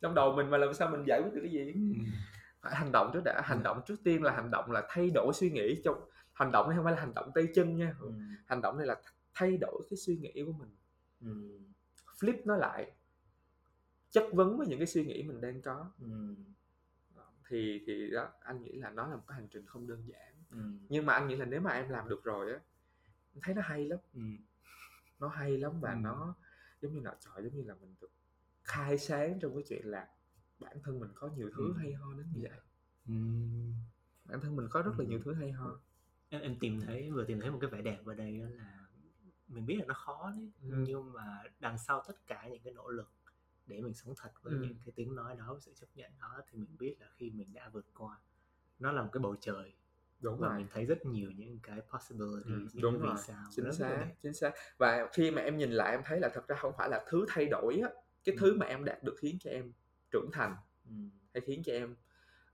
trong 0.02 0.16
đầu 0.16 0.34
mình 0.36 0.50
mà 0.50 0.58
làm 0.58 0.74
sao 0.74 0.90
mình 0.90 1.04
giải 1.08 1.22
quyết 1.22 1.34
được 1.34 1.42
cái 1.44 1.52
gì 1.52 1.74
ừ. 1.74 1.80
phải 2.62 2.76
hành 2.76 2.92
động 2.94 3.12
trước 3.14 3.22
đã 3.26 3.42
hành 3.46 3.64
động 3.64 3.82
trước 3.86 3.96
tiên 4.04 4.24
là 4.24 4.32
hành 4.32 4.52
động 4.52 4.72
là 4.72 4.84
thay 4.90 5.10
đổi 5.10 5.34
suy 5.34 5.50
nghĩ 5.50 5.82
trong 5.84 6.10
hành 6.34 6.52
động 6.52 6.70
này 6.70 6.76
không 6.76 6.86
phải 6.86 6.94
là 6.94 7.00
hành 7.00 7.14
động 7.14 7.32
tay 7.36 7.48
chân 7.56 7.78
nha 7.78 7.96
ừ. 8.00 8.12
hành 8.46 8.62
động 8.62 8.78
này 8.78 8.88
là 8.88 8.96
thay 9.36 9.58
đổi 9.58 9.88
cái 9.90 9.98
suy 9.98 10.18
nghĩ 10.18 10.44
của 10.46 10.54
mình 10.54 10.70
ừ. 11.22 11.60
flip 12.20 12.42
nó 12.46 12.56
lại 12.56 12.92
chất 14.10 14.30
vấn 14.34 14.58
với 14.58 14.68
những 14.68 14.80
cái 14.80 14.88
suy 14.88 15.06
nghĩ 15.06 15.24
mình 15.24 15.42
đang 15.42 15.62
có 15.62 15.92
ừ. 16.00 16.36
thì 17.50 17.84
thì 17.88 18.10
đó 18.12 18.30
anh 18.40 18.64
nghĩ 18.64 18.72
là 18.72 18.90
nó 18.90 19.08
là 19.08 19.16
một 19.16 19.24
cái 19.28 19.36
hành 19.36 19.48
trình 19.52 19.66
không 19.66 19.88
đơn 19.88 20.08
giản 20.08 20.34
ừ. 20.52 20.58
nhưng 20.90 21.06
mà 21.06 21.14
anh 21.14 21.28
nghĩ 21.28 21.36
là 21.36 21.46
nếu 21.46 21.62
mà 21.62 21.72
em 21.72 21.90
làm 21.90 22.10
được 22.10 22.24
rồi 22.24 22.54
á 22.54 22.60
thấy 23.42 23.56
nó 23.56 23.62
hay 23.62 23.86
lắm 23.86 24.00
ừ. 24.14 24.22
nó 25.20 25.28
hay 25.28 25.58
lắm 25.58 25.80
và 25.82 25.92
ừ. 25.92 25.98
nó 26.02 26.36
giống 26.82 26.94
như 26.94 27.00
là 27.00 27.16
trời 27.20 27.44
giống 27.44 27.56
như 27.56 27.64
là 27.64 27.76
mình 27.82 27.96
được 28.02 28.12
khai 28.64 28.98
sáng 28.98 29.40
trong 29.40 29.56
cái 29.56 29.64
chuyện 29.70 29.86
là 29.86 30.08
bản 30.60 30.78
thân 30.84 31.00
mình 31.00 31.10
có 31.16 31.28
nhiều 31.28 31.50
thứ 31.58 31.68
ừ. 31.68 31.74
hay 31.78 31.94
ho 31.94 32.14
đến 32.14 32.26
như 32.34 32.42
vậy 32.42 32.60
ừ. 33.08 33.14
bản 34.26 34.42
thân 34.42 34.56
mình 34.56 34.68
có 34.70 34.82
rất 34.82 34.92
là 34.98 35.06
nhiều 35.06 35.22
thứ 35.26 35.34
hay 35.34 35.52
ho 35.52 35.80
em 36.30 36.42
em 36.42 36.56
tìm 36.60 36.82
thấy 36.82 37.12
vừa 37.12 37.26
tìm 37.26 37.40
thấy 37.40 37.52
một 37.52 37.58
cái 37.62 37.70
vẻ 37.70 37.82
đẹp 37.82 38.02
ở 38.06 38.14
đây 38.14 38.40
đó 38.40 38.46
là 38.50 38.85
mình 39.48 39.66
biết 39.66 39.76
là 39.80 39.86
nó 39.88 39.94
khó 39.94 40.32
đấy 40.36 40.52
ừ. 40.62 40.84
nhưng 40.88 41.14
mà 41.14 41.44
đằng 41.60 41.78
sau 41.78 42.04
tất 42.08 42.28
cả 42.28 42.48
những 42.52 42.62
cái 42.64 42.74
nỗ 42.74 42.90
lực 42.90 43.12
để 43.66 43.82
mình 43.82 43.94
sống 43.94 44.14
thật 44.18 44.32
với 44.42 44.54
ừ. 44.54 44.60
những 44.62 44.78
cái 44.86 44.94
tiếng 44.96 45.16
nói 45.16 45.36
đó 45.36 45.58
sự 45.62 45.74
chấp 45.76 45.88
nhận 45.96 46.12
đó 46.20 46.42
thì 46.50 46.58
mình 46.58 46.76
biết 46.80 46.96
là 47.00 47.08
khi 47.16 47.30
mình 47.30 47.54
đã 47.54 47.70
vượt 47.70 47.86
qua 47.94 48.18
nó 48.80 48.92
là 48.92 49.02
một 49.02 49.10
cái 49.12 49.20
bầu 49.20 49.36
trời 49.42 49.74
đúng 50.20 50.38
và 50.40 50.48
rồi 50.48 50.58
mình 50.58 50.68
thấy 50.74 50.86
rất 50.86 51.06
nhiều 51.06 51.32
những 51.32 51.60
cái 51.64 51.82
possibilities 51.82 52.46
ừ, 52.46 52.68
những 52.74 52.82
đúng 52.82 53.00
rồi 53.00 53.16
sao 53.18 53.44
chính 53.52 53.72
xác 53.74 54.08
chính 54.24 54.34
xác 54.34 54.52
và 54.78 55.10
khi 55.14 55.32
mà 55.32 55.42
em 55.42 55.58
nhìn 55.58 55.72
lại 55.72 55.92
em 55.92 56.02
thấy 56.06 56.20
là 56.20 56.30
thật 56.34 56.48
ra 56.48 56.56
không 56.56 56.74
phải 56.78 56.90
là 56.90 57.06
thứ 57.10 57.26
thay 57.30 57.46
đổi 57.46 57.80
á 57.84 57.90
cái 58.24 58.36
ừ. 58.36 58.40
thứ 58.40 58.58
mà 58.58 58.66
em 58.66 58.86
đạt 58.86 59.04
được 59.04 59.16
khiến 59.20 59.38
cho 59.40 59.52
em 59.52 59.72
trưởng 60.12 60.30
thành 60.34 60.56
ừ. 60.86 60.96
hay 61.34 61.42
khiến 61.42 61.62
cho 61.66 61.74
em 61.74 61.96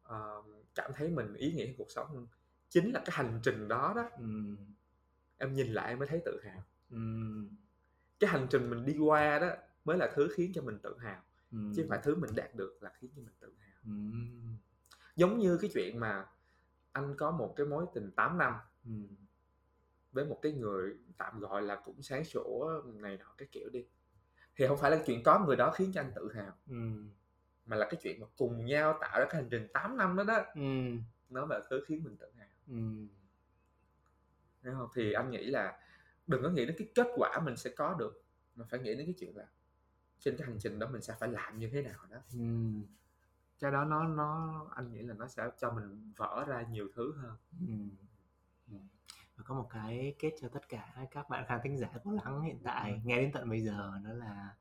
uh, 0.08 0.46
cảm 0.76 0.92
thấy 0.96 1.10
mình 1.10 1.34
ý 1.34 1.52
nghĩa 1.52 1.74
cuộc 1.78 1.92
sống 1.92 2.08
hơn 2.08 2.28
chính 2.70 2.92
là 2.92 3.02
cái 3.06 3.16
hành 3.16 3.40
trình 3.44 3.68
đó 3.68 3.94
đó 3.96 4.10
ừ. 4.18 4.56
em 5.38 5.54
nhìn 5.54 5.74
lại 5.74 5.90
em 5.90 6.00
mới 6.00 6.08
thấy 6.08 6.22
tự 6.26 6.42
hào 6.44 6.64
cái 8.20 8.30
hành 8.30 8.48
trình 8.50 8.70
mình 8.70 8.86
đi 8.86 8.98
qua 8.98 9.40
đó 9.40 9.50
mới 9.86 9.98
là 9.98 10.12
thứ 10.16 10.30
khiến 10.36 10.52
cho 10.56 10.62
mình 10.62 10.80
tự 10.80 10.98
hào 10.98 11.24
ừ. 11.52 11.58
chứ 11.76 11.82
không 11.82 11.90
phải 11.90 12.00
thứ 12.04 12.16
mình 12.16 12.32
đạt 12.36 12.56
được 12.56 12.84
là 12.84 12.92
khiến 13.00 13.12
cho 13.16 13.22
mình 13.22 13.34
tự 13.40 13.54
hào 13.60 13.82
ừ. 13.86 13.92
giống 15.16 15.40
như 15.40 15.58
cái 15.58 15.70
chuyện 15.74 16.00
mà 16.00 16.26
anh 16.92 17.16
có 17.18 17.32
một 17.32 17.54
cái 17.56 17.66
mối 17.66 17.86
tình 17.94 18.12
8 18.12 18.38
năm 18.38 18.54
ừ. 18.86 18.92
với 20.12 20.26
một 20.26 20.40
cái 20.42 20.52
người 20.52 20.98
tạm 21.18 21.40
gọi 21.40 21.62
là 21.62 21.76
cũng 21.76 22.02
sáng 22.02 22.24
sủa 22.24 22.82
này 22.86 23.18
nọ 23.18 23.34
cái 23.38 23.48
kiểu 23.52 23.70
đi 23.70 23.86
thì 24.56 24.68
không 24.68 24.78
phải 24.78 24.92
là 24.92 25.04
chuyện 25.06 25.24
có 25.24 25.46
người 25.46 25.56
đó 25.56 25.72
khiến 25.72 25.92
cho 25.94 26.02
anh 26.02 26.12
tự 26.16 26.32
hào 26.34 26.54
ừ. 26.70 26.76
mà 27.66 27.76
là 27.76 27.88
cái 27.90 28.00
chuyện 28.04 28.22
mà 28.22 28.28
cùng 28.38 28.66
nhau 28.66 28.98
tạo 29.02 29.20
ra 29.20 29.26
cái 29.30 29.42
hành 29.42 29.50
trình 29.52 29.68
8 29.74 29.98
năm 29.98 30.16
đó 30.16 30.24
đó 30.24 30.44
ừ. 30.56 30.62
nó 31.30 31.46
là 31.50 31.62
thứ 31.70 31.84
khiến 31.88 32.04
mình 32.04 32.18
tự 32.18 32.28
hào 32.38 32.48
ừ. 32.68 33.08
Đúng 34.62 34.76
không? 34.76 34.90
thì 34.96 35.14
anh 35.14 35.32
nghĩ 35.32 35.46
là 35.46 35.80
đừng 36.32 36.44
có 36.44 36.50
nghĩ 36.50 36.66
đến 36.66 36.76
cái 36.80 36.88
kết 36.96 37.08
quả 37.16 37.40
mình 37.46 37.58
sẽ 37.58 37.70
có 37.78 37.96
được 38.00 38.24
mà 38.56 38.66
phải 38.70 38.80
nghĩ 38.80 38.96
đến 38.96 39.06
cái 39.06 39.16
chuyện 39.20 39.38
là 39.38 39.46
trên 40.20 40.38
cái 40.38 40.48
hành 40.48 40.58
trình 40.60 40.80
đó 40.80 40.88
mình 40.92 41.02
sẽ 41.02 41.16
phải 41.20 41.30
làm 41.30 41.60
như 41.60 41.70
thế 41.74 41.82
nào 41.82 42.00
đó 42.10 42.18
ừ 42.34 42.40
cái 43.62 43.72
đó 43.72 43.84
nó 43.84 44.08
nó 44.08 44.62
anh 44.76 44.92
nghĩ 44.92 45.02
là 45.02 45.14
nó 45.14 45.28
sẽ 45.28 45.44
cho 45.60 45.72
mình 45.72 46.14
vỡ 46.18 46.46
ra 46.48 46.62
nhiều 46.62 46.88
thứ 46.96 47.14
hơn 47.18 47.36
ừ. 47.68 47.74
Ừ. 48.72 48.78
và 49.36 49.44
có 49.44 49.56
một 49.56 49.68
cái 49.70 50.16
kết 50.20 50.32
cho 50.42 50.48
tất 50.48 50.70
cả 50.70 51.06
các 51.12 51.30
bạn 51.30 51.46
khán 51.48 51.60
thính 51.64 51.78
giả 51.78 51.90
có 52.04 52.12
lắng 52.12 52.42
hiện 52.42 52.60
tại 52.64 52.92
ừ. 52.92 52.98
nghe 53.04 53.22
đến 53.22 53.32
tận 53.32 53.50
bây 53.50 53.62
giờ 53.62 53.92
đó 54.04 54.14
là 54.14 54.56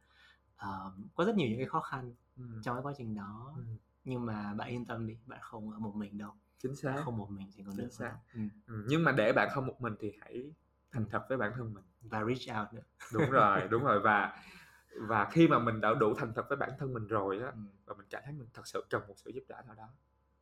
uh, 0.55 0.93
có 1.15 1.25
rất 1.25 1.37
nhiều 1.37 1.49
những 1.49 1.59
cái 1.59 1.69
khó 1.69 1.81
khăn 1.81 2.15
ừ. 2.37 2.45
trong 2.65 2.77
cái 2.77 2.83
quá 2.83 2.93
trình 2.97 3.15
đó 3.15 3.55
ừ. 3.57 3.63
nhưng 4.05 4.27
mà 4.27 4.55
bạn 4.55 4.69
yên 4.69 4.85
tâm 4.85 5.07
đi 5.07 5.19
bạn 5.27 5.41
không 5.43 5.71
ở 5.71 5.79
một 5.79 5.95
mình 5.95 6.19
đâu 6.19 6.33
chính 6.59 6.77
xác 6.77 7.03
không 7.05 7.17
một 7.17 7.31
mình 7.31 7.51
thì 7.55 7.65
còn 7.67 7.77
được 7.77 7.89
ừ. 8.35 8.41
Ừ. 8.67 8.85
nhưng 8.89 9.05
mà 9.05 9.13
để 9.13 9.33
bạn 9.33 9.49
không 9.53 9.67
một 9.67 9.81
mình 9.81 9.95
thì 10.01 10.13
hãy 10.21 10.53
thành 10.93 11.05
thật 11.11 11.27
với 11.29 11.39
bản 11.39 11.53
thân 11.57 11.75
mình 11.75 11.85
và 12.03 12.25
reach 12.25 12.61
out 12.61 12.75
nữa 12.75 12.83
đúng 13.13 13.31
rồi 13.31 13.69
đúng 13.71 13.85
rồi 13.85 14.01
và 14.01 14.43
và 14.97 15.29
khi 15.33 15.49
mà 15.49 15.59
mình 15.59 15.81
đã 15.81 15.95
đủ 15.95 16.15
thành 16.15 16.33
thật 16.35 16.49
với 16.49 16.57
bản 16.57 16.71
thân 16.79 16.95
mình 16.95 17.07
rồi 17.07 17.39
á 17.39 17.47
ừ. 17.47 17.61
và 17.85 17.95
mình 17.95 18.07
cảm 18.11 18.23
thấy 18.25 18.35
mình 18.35 18.49
thật 18.55 18.67
sự 18.67 18.85
cần 18.91 19.03
một 19.09 19.15
sự 19.17 19.31
giúp 19.31 19.45
đỡ 19.49 19.63
nào 19.67 19.75
đó 19.75 19.89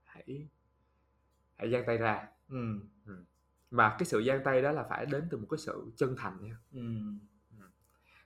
hãy 0.04 0.48
hãy 1.56 1.70
giang 1.70 1.84
tay 1.86 1.96
ra 1.96 2.28
ừ. 2.48 2.80
Ừ. 3.06 3.24
mà 3.70 3.96
cái 3.98 4.06
sự 4.06 4.22
giang 4.26 4.40
tay 4.44 4.62
đó 4.62 4.72
là 4.72 4.84
phải 4.88 5.06
đến 5.06 5.28
từ 5.30 5.38
một 5.38 5.46
cái 5.50 5.58
sự 5.58 5.92
chân 5.96 6.14
thành 6.18 6.38
nha 6.42 6.56
ừ. 6.72 6.80
Ừ. 7.58 7.64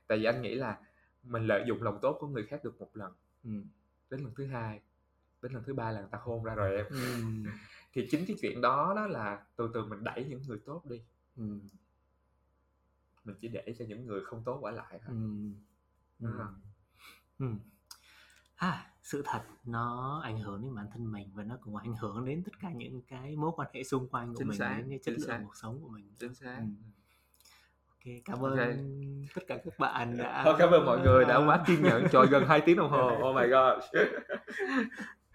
tại 0.07 0.17
vì 0.17 0.23
anh 0.23 0.41
nghĩ 0.41 0.55
là 0.55 0.79
mình 1.23 1.47
lợi 1.47 1.63
dụng 1.67 1.83
lòng 1.83 1.99
tốt 2.01 2.17
của 2.19 2.27
người 2.27 2.45
khác 2.45 2.63
được 2.63 2.79
một 2.79 2.89
lần 2.93 3.13
ừ. 3.43 3.49
đến 4.09 4.19
lần 4.19 4.33
thứ 4.35 4.45
hai 4.45 4.81
đến 5.41 5.53
lần 5.53 5.63
thứ 5.63 5.73
ba 5.73 5.91
là 5.91 5.99
người 5.99 6.09
ta 6.11 6.17
hôn 6.21 6.43
ra 6.43 6.55
rồi 6.55 6.75
em 6.75 6.85
ừ. 6.89 6.97
thì 7.93 8.07
chính 8.11 8.25
cái 8.27 8.37
chuyện 8.41 8.61
đó 8.61 8.93
đó 8.95 9.07
là 9.07 9.43
từ 9.55 9.71
từ 9.73 9.85
mình 9.85 10.03
đẩy 10.03 10.25
những 10.25 10.41
người 10.47 10.59
tốt 10.65 10.85
đi 10.85 11.01
ừ. 11.37 11.43
Mình 13.23 13.35
chỉ 13.41 13.47
để 13.47 13.75
cho 13.79 13.85
những 13.87 14.05
người 14.05 14.21
không 14.25 14.43
tốt 14.45 14.61
ở 14.63 14.71
lại 14.71 14.99
thôi 15.05 15.15
ừ. 16.19 16.27
Ừ. 16.27 16.45
Ừ. 17.39 17.45
À, 18.55 18.91
sự 19.03 19.21
thật 19.25 19.41
nó 19.65 20.21
ảnh 20.23 20.39
hưởng 20.39 20.61
đến 20.61 20.75
bản 20.75 20.85
thân 20.93 21.11
mình 21.11 21.31
và 21.33 21.43
nó 21.43 21.57
cũng 21.61 21.75
ảnh 21.75 21.95
hưởng 21.95 22.25
đến 22.25 22.43
tất 22.43 22.59
cả 22.59 22.71
những 22.71 23.01
cái 23.07 23.35
mối 23.35 23.51
quan 23.55 23.69
hệ 23.73 23.83
xung 23.83 24.07
quanh 24.07 24.33
của 24.33 24.39
chính 24.39 24.47
mình 24.47 24.57
xác, 24.57 24.81
đến 24.87 24.99
chất 25.03 25.11
lượng 25.11 25.27
xác. 25.27 25.41
cuộc 25.45 25.55
sống 25.55 25.79
của 25.81 25.89
mình 25.89 26.11
chính 26.19 26.35
xác 26.35 26.57
ừ. 26.59 26.65
ok 27.89 28.13
cảm 28.25 28.39
ơn 28.39 28.51
okay. 28.51 28.77
tất 29.35 29.41
cả 29.47 29.57
các 29.65 29.79
bạn 29.79 30.17
đã 30.17 30.55
cảm 30.59 30.71
ơn 30.71 30.85
mọi 30.85 30.99
người 30.99 31.25
đã 31.25 31.37
quá 31.47 31.63
kiên 31.67 31.83
nhẫn 31.83 32.03
cho 32.11 32.25
gần 32.31 32.45
2 32.47 32.61
tiếng 32.61 32.77
đồng 32.77 32.89
hồ 32.89 33.29
oh 33.29 33.35
my 33.35 33.47
god 33.47 33.83